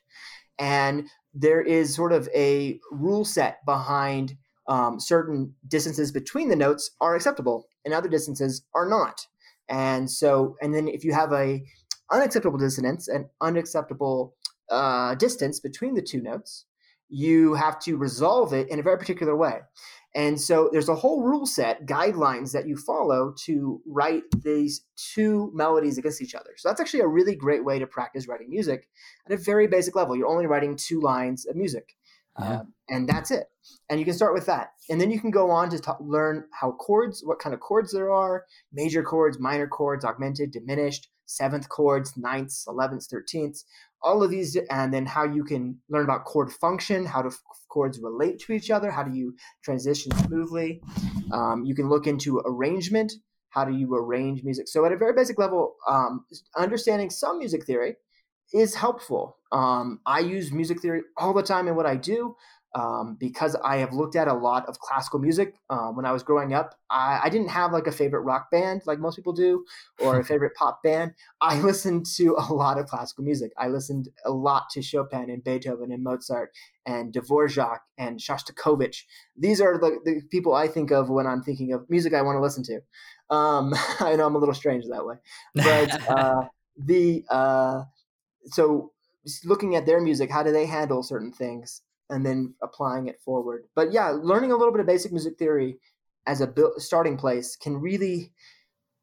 And 0.59 1.07
there 1.35 1.61
is 1.61 1.95
sort 1.95 2.13
of 2.13 2.29
a 2.35 2.81
rule 2.91 3.25
set 3.25 3.65
behind 3.67 4.37
um, 4.69 5.01
certain 5.01 5.55
distances 5.67 6.13
between 6.13 6.49
the 6.49 6.57
notes 6.57 6.91
are 7.01 7.17
acceptable 7.17 7.67
and 7.85 7.93
other 7.93 8.09
distances 8.09 8.63
are 8.75 8.89
not. 8.89 9.27
And 9.69 10.11
so, 10.11 10.57
and 10.63 10.75
then 10.75 10.89
if 10.89 11.05
you 11.05 11.13
have 11.13 11.33
a 11.33 11.65
unacceptable 12.11 12.59
dissonance 12.59 13.09
and 13.09 13.27
unacceptable 13.41 14.35
uh, 14.71 15.15
distance 15.15 15.61
between 15.61 15.95
the 15.95 16.03
two 16.03 16.23
notes, 16.23 16.67
you 17.09 17.55
have 17.55 17.79
to 17.81 17.97
resolve 17.97 18.53
it 18.53 18.69
in 18.69 18.79
a 18.79 18.83
very 18.83 18.99
particular 18.99 19.35
way. 19.35 19.61
And 20.15 20.41
so 20.41 20.69
there's 20.73 20.89
a 20.89 20.95
whole 20.95 21.23
rule 21.23 21.47
set, 21.47 21.87
guidelines 21.87 22.53
that 22.53 22.67
you 22.67 22.77
follow 22.77 23.35
to 23.45 23.81
write 23.87 24.25
these 24.43 24.85
two 24.97 25.51
melodies 25.55 25.99
against 25.99 26.23
each 26.23 26.35
other. 26.35 26.51
So 26.57 26.69
that's 26.69 26.81
actually 26.81 27.01
a 27.01 27.07
really 27.07 27.35
great 27.35 27.65
way 27.65 27.79
to 27.79 27.87
practice 27.87 28.27
writing 28.27 28.51
music 28.51 28.89
at 29.27 29.33
a 29.33 29.37
very 29.37 29.67
basic 29.67 29.95
level. 29.95 30.17
You're 30.17 30.29
only 30.29 30.47
writing 30.47 30.77
two 30.77 31.01
lines 31.01 31.47
of 31.47 31.57
music. 31.57 31.95
Uh, 32.37 32.61
and 32.89 33.09
that's 33.09 33.31
it. 33.31 33.47
And 33.91 33.99
you 33.99 34.05
can 34.05 34.15
start 34.15 34.33
with 34.33 34.47
that. 34.47 34.73
And 34.89 35.01
then 35.01 35.11
you 35.11 35.21
can 35.21 35.31
go 35.31 35.51
on 35.51 35.71
to 35.71 35.79
ta- 35.79 35.97
learn 36.01 36.45
how 36.53 36.73
chords, 36.73 37.23
what 37.25 37.39
kind 37.39 37.53
of 37.53 37.61
chords 37.61 37.93
there 37.93 38.13
are 38.13 38.45
major 38.73 39.03
chords, 39.03 39.39
minor 39.39 39.67
chords, 39.67 40.05
augmented, 40.05 40.53
diminished, 40.53 41.09
seventh 41.27 41.69
chords, 41.69 42.17
ninths, 42.17 42.65
elevenths, 42.67 43.07
thirteenths, 43.07 43.65
all 44.03 44.23
of 44.23 44.31
these, 44.31 44.57
and 44.71 44.93
then 44.93 45.05
how 45.05 45.25
you 45.25 45.45
can 45.45 45.77
learn 45.89 46.05
about 46.05 46.25
chord 46.25 46.53
function, 46.53 47.05
how 47.05 47.23
do 47.23 47.31
chords 47.69 48.01
relate 48.01 48.39
to 48.39 48.53
each 48.53 48.71
other, 48.71 48.91
how 48.91 49.03
do 49.03 49.15
you 49.17 49.35
transition 49.63 50.11
smoothly. 50.27 50.81
Um, 51.33 51.65
you 51.65 51.75
can 51.75 51.89
look 51.89 52.07
into 52.07 52.41
arrangement, 52.47 53.13
how 53.51 53.65
do 53.65 53.77
you 53.77 53.95
arrange 53.95 54.43
music. 54.45 54.69
So, 54.69 54.85
at 54.85 54.93
a 54.93 54.97
very 54.97 55.13
basic 55.13 55.39
level, 55.39 55.77
um, 55.87 56.25
understanding 56.57 57.11
some 57.11 57.39
music 57.39 57.65
theory 57.65 57.97
is 58.53 58.75
helpful. 58.75 59.37
Um, 59.53 60.01
I 60.07 60.21
use 60.21 60.53
music 60.53 60.81
theory 60.81 61.03
all 61.17 61.33
the 61.33 61.43
time 61.43 61.69
in 61.69 61.77
what 61.77 61.87
I 61.87 61.97
do 61.97 62.37
um, 62.75 63.17
because 63.19 63.57
I 63.65 63.79
have 63.79 63.93
looked 63.93 64.15
at 64.15 64.29
a 64.29 64.35
lot 64.35 64.67
of 64.67 64.79
classical 64.79 65.19
music. 65.19 65.55
Uh, 65.71 65.89
when 65.89 66.05
I 66.05 66.13
was 66.13 66.23
growing 66.23 66.53
up, 66.53 66.75
I, 66.91 67.21
I, 67.25 67.29
didn't 67.31 67.49
have 67.49 67.73
like 67.73 67.87
a 67.87 67.93
favorite 67.93 68.21
rock 68.21 68.51
band 68.51 68.83
like 68.85 68.99
most 68.99 69.17
people 69.17 69.33
do, 69.33 69.65
or 70.01 70.21
a 70.21 70.25
favorite 70.33 70.55
pop 70.55 70.83
band. 70.83 71.15
I 71.41 71.61
listened 71.63 72.07
to 72.17 72.37
a 72.39 72.53
lot 72.53 72.79
of 72.79 72.87
classical 72.87 73.25
music. 73.25 73.53
I 73.57 73.69
listened 73.69 74.09
a 74.25 74.31
lot 74.31 74.65
to 74.73 74.83
Chopin 74.83 75.31
and 75.31 75.43
Beethoven 75.43 75.93
and 75.93 76.05
Mozart 76.05 76.53
and 76.85 77.13
Dvorak 77.13 77.79
and 77.97 78.19
Shostakovich. 78.19 79.05
These 79.37 79.61
are 79.61 79.79
the, 79.79 79.99
the 80.05 80.21
people 80.31 80.55
I 80.55 80.69
think 80.69 80.91
of 80.91 81.09
when 81.09 81.27
I'm 81.27 81.43
thinking 81.43 81.73
of 81.73 81.89
music 81.89 82.13
I 82.13 82.23
want 82.23 82.37
to 82.37 82.43
listen 82.43 82.65
to. 82.65 82.81
Um, 83.35 83.73
I 84.01 84.15
know 84.17 84.27
I'm 84.27 84.35
a 84.35 84.39
little 84.39 84.55
strange 84.55 84.85
that 84.89 85.07
way, 85.07 85.17
but 85.55 86.09
uh, 86.09 86.43
the 86.77 87.25
uh, 87.31 87.83
so 88.47 88.93
looking 89.45 89.77
at 89.77 89.87
their 89.87 90.01
music, 90.01 90.31
how 90.31 90.43
do 90.43 90.53
they 90.53 90.67
handle 90.67 91.03
certain 91.03 91.33
things? 91.33 91.83
and 92.11 92.25
then 92.25 92.55
applying 92.63 93.07
it 93.07 93.21
forward. 93.21 93.65
But 93.75 93.93
yeah, 93.93 94.11
learning 94.11 94.53
a 94.53 94.57
little 94.57 94.73
bit 94.73 94.81
of 94.81 94.87
basic 94.87 95.13
music 95.13 95.39
theory 95.39 95.79
as 96.27 96.41
a 96.41 96.53
starting 96.77 97.17
place 97.17 97.57
can 97.57 97.77
really 97.77 98.33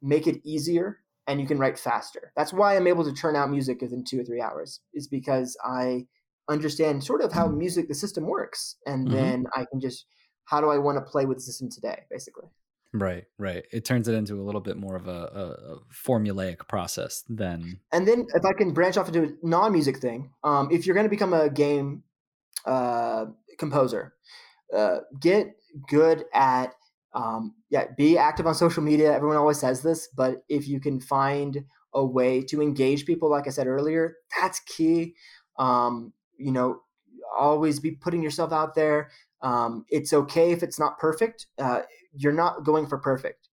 make 0.02 0.28
it 0.28 0.42
easier 0.44 1.00
and 1.28 1.40
you 1.40 1.48
can 1.48 1.58
write 1.58 1.80
faster. 1.80 2.32
That's 2.36 2.54
why 2.54 2.76
I'm 2.76 2.88
able 2.88 3.04
to 3.04 3.14
churn 3.14 3.36
out 3.36 3.50
music 3.50 3.82
within 3.82 4.04
two 4.04 4.20
or 4.20 4.24
three 4.24 4.42
hours, 4.42 4.82
is 4.94 5.08
because 5.08 5.58
I 5.64 6.06
understand 6.50 7.04
sort 7.04 7.22
of 7.22 7.32
how 7.32 7.48
music, 7.48 7.88
the 7.88 7.96
system 7.96 8.26
works. 8.26 8.76
And 8.86 9.08
mm-hmm. 9.08 9.16
then 9.16 9.46
I 9.56 9.66
can 9.72 9.80
just, 9.80 10.06
how 10.46 10.62
do 10.62 10.70
I 10.70 10.78
want 10.78 10.98
to 10.98 11.12
play 11.12 11.26
with 11.26 11.38
the 11.38 11.44
system 11.44 11.70
today, 11.70 12.04
basically. 12.12 12.46
Right, 12.98 13.26
right. 13.38 13.66
It 13.72 13.84
turns 13.84 14.08
it 14.08 14.14
into 14.14 14.36
a 14.36 14.44
little 14.44 14.62
bit 14.62 14.78
more 14.78 14.96
of 14.96 15.08
a, 15.08 15.12
a, 15.12 15.78
formulaic 15.94 16.68
process 16.68 17.24
than. 17.28 17.80
And 17.92 18.08
then 18.08 18.26
if 18.34 18.46
I 18.46 18.54
can 18.54 18.74
branch 18.74 18.96
off 18.96 19.08
into 19.08 19.24
a 19.24 19.30
non-music 19.44 19.98
thing, 19.98 20.32
um, 20.44 20.70
if 20.72 20.86
you're 20.86 20.94
going 20.94 21.06
to 21.06 21.10
become 21.10 21.34
a 21.34 21.50
game 21.50 22.04
uh, 22.66 23.26
composer. 23.58 24.14
Uh, 24.76 25.00
get 25.20 25.56
good 25.88 26.26
at 26.34 26.74
um, 27.14 27.54
yeah, 27.70 27.86
be 27.98 28.18
active 28.18 28.46
on 28.46 28.56
social 28.56 28.84
media. 28.84 29.14
Everyone 29.14 29.38
always 29.38 29.60
says 29.60 29.82
this, 29.82 30.10
but 30.16 30.44
if 30.50 30.68
you 30.68 30.82
can 30.82 31.00
find 31.00 31.64
a 31.94 32.04
way 32.04 32.42
to 32.44 32.62
engage 32.62 33.06
people, 33.06 33.30
like 33.30 33.48
I 33.48 33.52
said 33.52 33.68
earlier, 33.68 34.18
that's 34.38 34.60
key. 34.62 35.16
Um, 35.58 36.12
you 36.38 36.52
know, 36.52 36.82
always 37.38 37.80
be 37.80 37.92
putting 37.92 38.22
yourself 38.22 38.52
out 38.52 38.76
there. 38.76 39.12
Um, 39.46 39.86
it's 39.90 40.12
okay 40.12 40.52
if 40.52 40.64
it's 40.64 40.80
not 40.80 40.98
perfect. 41.00 41.48
Uh, 41.58 41.82
you're 42.14 42.34
not 42.34 42.64
going 42.64 42.88
for 42.88 42.98
perfect. 42.98 43.50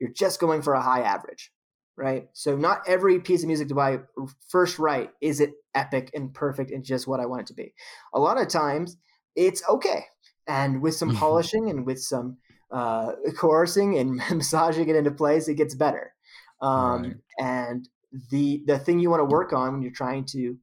You're 0.00 0.12
just 0.12 0.40
going 0.40 0.62
for 0.62 0.74
a 0.74 0.82
high 0.82 1.02
average 1.02 1.52
right? 1.96 2.28
So 2.32 2.56
not 2.56 2.82
every 2.86 3.20
piece 3.20 3.42
of 3.42 3.48
music 3.48 3.68
do 3.68 3.80
I 3.80 4.00
first 4.48 4.78
write 4.78 5.10
is 5.20 5.40
it 5.40 5.52
epic 5.74 6.10
and 6.14 6.32
perfect 6.32 6.70
and 6.70 6.84
just 6.84 7.06
what 7.06 7.20
I 7.20 7.26
want 7.26 7.42
it 7.42 7.46
to 7.48 7.54
be. 7.54 7.74
A 8.14 8.20
lot 8.20 8.40
of 8.40 8.48
times 8.48 8.96
it's 9.34 9.62
okay, 9.68 10.04
and 10.46 10.80
with 10.82 10.94
some 10.94 11.14
polishing 11.16 11.70
and 11.70 11.86
with 11.86 12.00
some 12.00 12.36
uh, 12.70 13.12
coercing 13.36 13.98
and 13.98 14.16
massaging 14.30 14.88
it 14.88 14.96
into 14.96 15.10
place, 15.10 15.48
it 15.48 15.54
gets 15.54 15.74
better. 15.74 16.12
Um, 16.60 17.02
right. 17.02 17.14
And 17.38 17.88
the 18.30 18.62
the 18.66 18.78
thing 18.78 18.98
you 18.98 19.10
want 19.10 19.20
to 19.20 19.24
work 19.32 19.52
on 19.52 19.72
when 19.72 19.82
you're 19.82 19.90
trying 19.90 20.24
to 20.26 20.56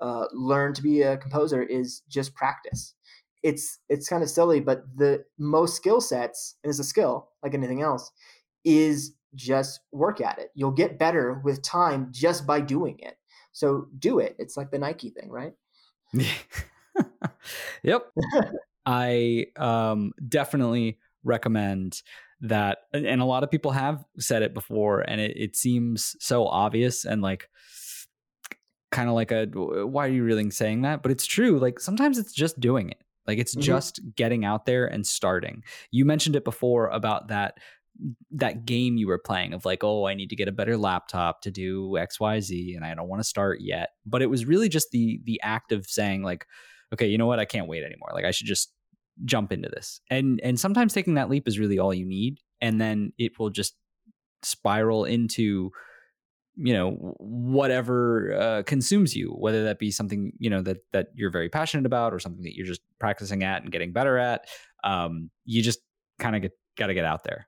uh, 0.00 0.26
learn 0.32 0.74
to 0.74 0.82
be 0.82 1.02
a 1.02 1.16
composer 1.16 1.62
is 1.62 2.02
just 2.08 2.34
practice. 2.34 2.94
It's 3.48 3.78
it's 3.88 4.08
kind 4.08 4.22
of 4.22 4.28
silly, 4.28 4.60
but 4.60 4.84
the 4.96 5.24
most 5.38 5.76
skill 5.76 6.00
sets, 6.00 6.56
and 6.62 6.70
it's 6.70 6.78
a 6.78 6.84
skill 6.84 7.30
like 7.42 7.54
anything 7.54 7.82
else, 7.82 8.10
is 8.64 9.14
just 9.34 9.80
work 9.92 10.20
at 10.20 10.38
it. 10.38 10.50
You'll 10.54 10.70
get 10.70 10.98
better 10.98 11.40
with 11.44 11.62
time 11.62 12.08
just 12.10 12.46
by 12.46 12.60
doing 12.60 12.98
it. 12.98 13.16
So 13.52 13.88
do 13.98 14.18
it. 14.18 14.36
It's 14.38 14.56
like 14.56 14.70
the 14.70 14.78
Nike 14.78 15.10
thing, 15.10 15.30
right? 15.30 15.52
yep. 17.82 18.02
I 18.86 19.46
um, 19.56 20.12
definitely 20.28 20.98
recommend 21.24 22.02
that. 22.40 22.78
And 22.92 23.20
a 23.20 23.24
lot 23.24 23.42
of 23.44 23.50
people 23.50 23.72
have 23.72 24.04
said 24.18 24.42
it 24.42 24.54
before, 24.54 25.00
and 25.00 25.20
it, 25.20 25.36
it 25.36 25.56
seems 25.56 26.16
so 26.20 26.46
obvious 26.46 27.04
and 27.04 27.22
like 27.22 27.48
kind 28.90 29.08
of 29.08 29.14
like 29.14 29.30
a 29.30 29.46
why 29.86 30.06
are 30.06 30.10
you 30.10 30.24
really 30.24 30.50
saying 30.50 30.82
that? 30.82 31.02
But 31.02 31.12
it's 31.12 31.26
true. 31.26 31.58
Like 31.58 31.80
sometimes 31.80 32.18
it's 32.18 32.32
just 32.32 32.58
doing 32.60 32.90
it. 32.90 33.02
Like 33.28 33.38
it's 33.38 33.54
mm-hmm. 33.54 33.60
just 33.60 34.00
getting 34.16 34.44
out 34.44 34.66
there 34.66 34.86
and 34.86 35.06
starting. 35.06 35.62
You 35.92 36.04
mentioned 36.04 36.34
it 36.34 36.44
before 36.44 36.88
about 36.88 37.28
that 37.28 37.58
that 38.30 38.64
game 38.64 38.96
you 38.96 39.08
were 39.08 39.18
playing 39.18 39.52
of 39.52 39.64
like, 39.64 39.82
oh, 39.82 40.06
I 40.06 40.14
need 40.14 40.30
to 40.30 40.36
get 40.36 40.48
a 40.48 40.52
better 40.52 40.76
laptop 40.76 41.42
to 41.42 41.50
do 41.50 41.90
XYZ 41.90 42.76
and 42.76 42.84
I 42.84 42.94
don't 42.94 43.08
want 43.08 43.20
to 43.20 43.28
start 43.28 43.60
yet. 43.60 43.90
But 44.06 44.22
it 44.22 44.30
was 44.30 44.46
really 44.46 44.68
just 44.68 44.90
the 44.90 45.20
the 45.24 45.40
act 45.42 45.72
of 45.72 45.86
saying, 45.86 46.22
like, 46.22 46.46
okay, 46.92 47.06
you 47.06 47.18
know 47.18 47.26
what, 47.26 47.38
I 47.38 47.44
can't 47.44 47.68
wait 47.68 47.84
anymore. 47.84 48.10
Like 48.14 48.24
I 48.24 48.30
should 48.30 48.46
just 48.46 48.72
jump 49.24 49.52
into 49.52 49.68
this. 49.68 50.00
And 50.10 50.40
and 50.42 50.58
sometimes 50.58 50.94
taking 50.94 51.14
that 51.14 51.28
leap 51.28 51.46
is 51.46 51.58
really 51.58 51.78
all 51.78 51.92
you 51.92 52.06
need. 52.06 52.40
And 52.60 52.80
then 52.80 53.12
it 53.18 53.38
will 53.38 53.50
just 53.50 53.74
spiral 54.42 55.04
into 55.04 55.70
you 56.60 56.72
know 56.72 56.90
whatever 57.18 58.34
uh, 58.34 58.62
consumes 58.64 59.14
you 59.14 59.28
whether 59.30 59.64
that 59.64 59.78
be 59.78 59.90
something 59.90 60.32
you 60.38 60.50
know 60.50 60.60
that 60.60 60.78
that 60.92 61.08
you're 61.14 61.30
very 61.30 61.48
passionate 61.48 61.86
about 61.86 62.12
or 62.12 62.18
something 62.18 62.42
that 62.42 62.54
you're 62.54 62.66
just 62.66 62.82
practicing 62.98 63.42
at 63.44 63.62
and 63.62 63.72
getting 63.72 63.92
better 63.92 64.18
at 64.18 64.46
um, 64.84 65.30
you 65.44 65.62
just 65.62 65.80
kind 66.18 66.36
of 66.36 66.50
got 66.76 66.88
to 66.88 66.94
get 66.94 67.04
out 67.04 67.24
there 67.24 67.46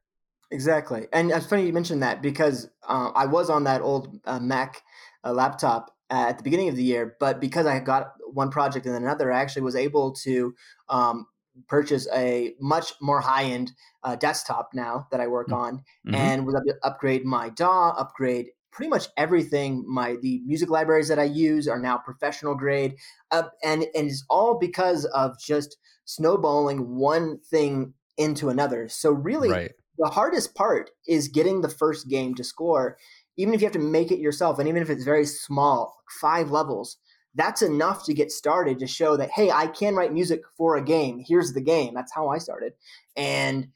Exactly, 0.53 1.07
and 1.13 1.31
it's 1.31 1.47
funny 1.47 1.65
you 1.65 1.73
mentioned 1.73 2.03
that 2.03 2.23
because 2.23 2.69
uh, 2.89 3.13
I 3.15 3.27
was 3.27 3.49
on 3.51 3.65
that 3.65 3.83
old 3.83 4.19
uh, 4.25 4.41
Mac 4.41 4.83
uh, 5.23 5.33
laptop 5.33 5.95
at 6.11 6.39
the 6.39 6.45
beginning 6.45 6.69
of 6.69 6.75
the 6.75 6.83
year, 6.83 7.17
but 7.21 7.41
because 7.41 7.67
I 7.67 7.79
got 7.79 8.15
one 8.33 8.51
project 8.51 8.85
and 8.85 8.95
then 8.95 9.03
another, 9.03 9.33
I 9.33 9.41
actually 9.41 9.63
was 9.63 9.77
able 9.77 10.13
to 10.25 10.53
um, 10.89 11.27
purchase 11.69 12.09
a 12.13 12.55
much 12.61 12.95
more 13.01 13.21
high 13.21 13.45
end 13.45 13.71
uh, 14.03 14.17
desktop 14.17 14.71
now 14.75 15.07
that 15.13 15.21
I 15.21 15.29
work 15.29 15.49
mm-hmm. 15.49 15.63
on, 15.63 15.77
mm-hmm. 15.77 16.15
and 16.17 16.47
was 16.47 16.57
able 16.57 16.65
to 16.65 16.87
upgrade 16.87 17.25
my 17.25 17.51
DAW, 17.51 17.91
upgrade 17.91 18.49
pretty 18.73 18.89
much 18.89 19.09
everything. 19.17 19.85
My 19.87 20.17
the 20.21 20.41
music 20.45 20.71
libraries 20.71 21.09
that 21.09 21.19
I 21.19 21.25
use 21.25 21.69
are 21.69 21.79
now 21.79 21.99
professional 21.99 22.55
grade, 22.55 22.97
uh, 23.31 23.45
and 23.63 23.83
and 23.95 24.09
it's 24.09 24.25
all 24.29 24.59
because 24.59 25.05
of 25.07 25.39
just 25.39 25.77
snowballing 26.05 26.97
one 26.97 27.39
thing 27.51 27.95
into 28.17 28.49
another. 28.49 28.89
So 28.89 29.13
really, 29.13 29.51
right. 29.51 29.73
the 29.99 30.09
hardest 30.09 30.55
part 30.55 30.91
is 31.07 31.29
getting 31.29 31.61
the 31.61 31.69
first 31.69 32.09
game 32.09 32.35
to 32.37 32.45
score. 32.45 32.97
Even 33.37 33.55
if 33.55 33.61
you 33.61 33.67
have 33.67 33.73
to 33.73 33.79
make 33.79 34.11
it 34.11 34.19
yourself, 34.19 34.59
and 34.59 34.69
even 34.69 34.83
if 34.83 34.91
it's 34.91 35.05
very 35.05 35.25
small, 35.25 35.97
five 36.21 36.51
levels, 36.51 36.99
that's 37.35 37.63
enough 37.63 38.05
to 38.05 38.13
get 38.13 38.31
started 38.31 38.79
to 38.81 38.87
show 38.87 39.17
that 39.17 39.31
hey, 39.31 39.51
I 39.51 39.67
can 39.67 39.95
write 39.95 40.13
music 40.13 40.43
for 40.57 40.77
a 40.77 40.85
game. 40.85 41.23
Here's 41.27 41.53
the 41.53 41.61
game. 41.61 41.95
That's 41.95 42.13
how 42.13 42.29
I 42.29 42.39
started, 42.39 42.75
and 43.17 43.69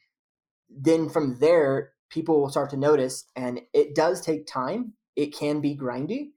then 0.71 1.09
from 1.09 1.39
there 1.39 1.94
people 2.15 2.41
will 2.41 2.49
start 2.49 2.71
to 2.71 2.77
notice. 2.77 3.25
And 3.35 3.61
it 3.75 3.97
does 3.97 4.21
take 4.21 4.47
time. 4.47 4.95
It 5.17 5.37
can 5.37 5.61
be 5.61 5.77
grindy, 5.77 6.31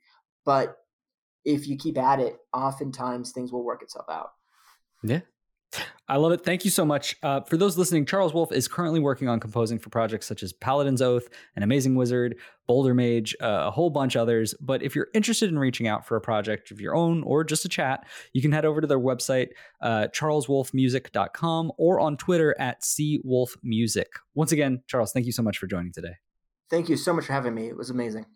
but 0.43 0.77
if 1.45 1.67
you 1.67 1.77
keep 1.77 1.97
at 1.97 2.19
it, 2.19 2.37
oftentimes 2.53 3.31
things 3.31 3.51
will 3.51 3.63
work 3.63 3.81
itself 3.83 4.07
out. 4.09 4.31
Yeah, 5.03 5.21
I 6.09 6.15
love 6.15 6.31
it. 6.31 6.43
Thank 6.45 6.63
you 6.63 6.71
so 6.71 6.85
much. 6.85 7.15
Uh, 7.21 7.41
for 7.41 7.57
those 7.57 7.77
listening, 7.77 8.05
Charles 8.05 8.33
Wolf 8.33 8.53
is 8.53 8.67
currently 8.67 8.99
working 8.99 9.27
on 9.27 9.39
composing 9.41 9.77
for 9.77 9.89
projects 9.89 10.25
such 10.25 10.41
as 10.41 10.53
Paladin's 10.53 11.01
Oath, 11.01 11.27
An 11.55 11.63
Amazing 11.63 11.95
Wizard, 11.95 12.37
Boulder 12.65 12.93
Mage, 12.93 13.35
uh, 13.41 13.63
a 13.65 13.71
whole 13.71 13.89
bunch 13.89 14.15
others. 14.15 14.53
But 14.61 14.83
if 14.83 14.95
you're 14.95 15.09
interested 15.13 15.49
in 15.49 15.59
reaching 15.59 15.87
out 15.87 16.05
for 16.05 16.15
a 16.15 16.21
project 16.21 16.71
of 16.71 16.79
your 16.79 16.95
own 16.95 17.23
or 17.23 17.43
just 17.43 17.65
a 17.65 17.69
chat, 17.69 18.07
you 18.31 18.41
can 18.41 18.53
head 18.53 18.63
over 18.63 18.79
to 18.79 18.87
their 18.87 18.99
website, 18.99 19.49
uh, 19.81 20.07
charleswolfmusic.com, 20.13 21.71
or 21.77 21.99
on 21.99 22.15
Twitter 22.15 22.55
at 22.57 22.81
cwolfmusic. 22.81 24.05
Once 24.33 24.51
again, 24.53 24.83
Charles, 24.87 25.11
thank 25.11 25.25
you 25.25 25.33
so 25.33 25.43
much 25.43 25.57
for 25.57 25.67
joining 25.67 25.91
today. 25.91 26.13
Thank 26.69 26.87
you 26.87 26.95
so 26.95 27.13
much 27.13 27.25
for 27.25 27.33
having 27.33 27.53
me. 27.55 27.67
It 27.67 27.75
was 27.75 27.89
amazing. 27.89 28.27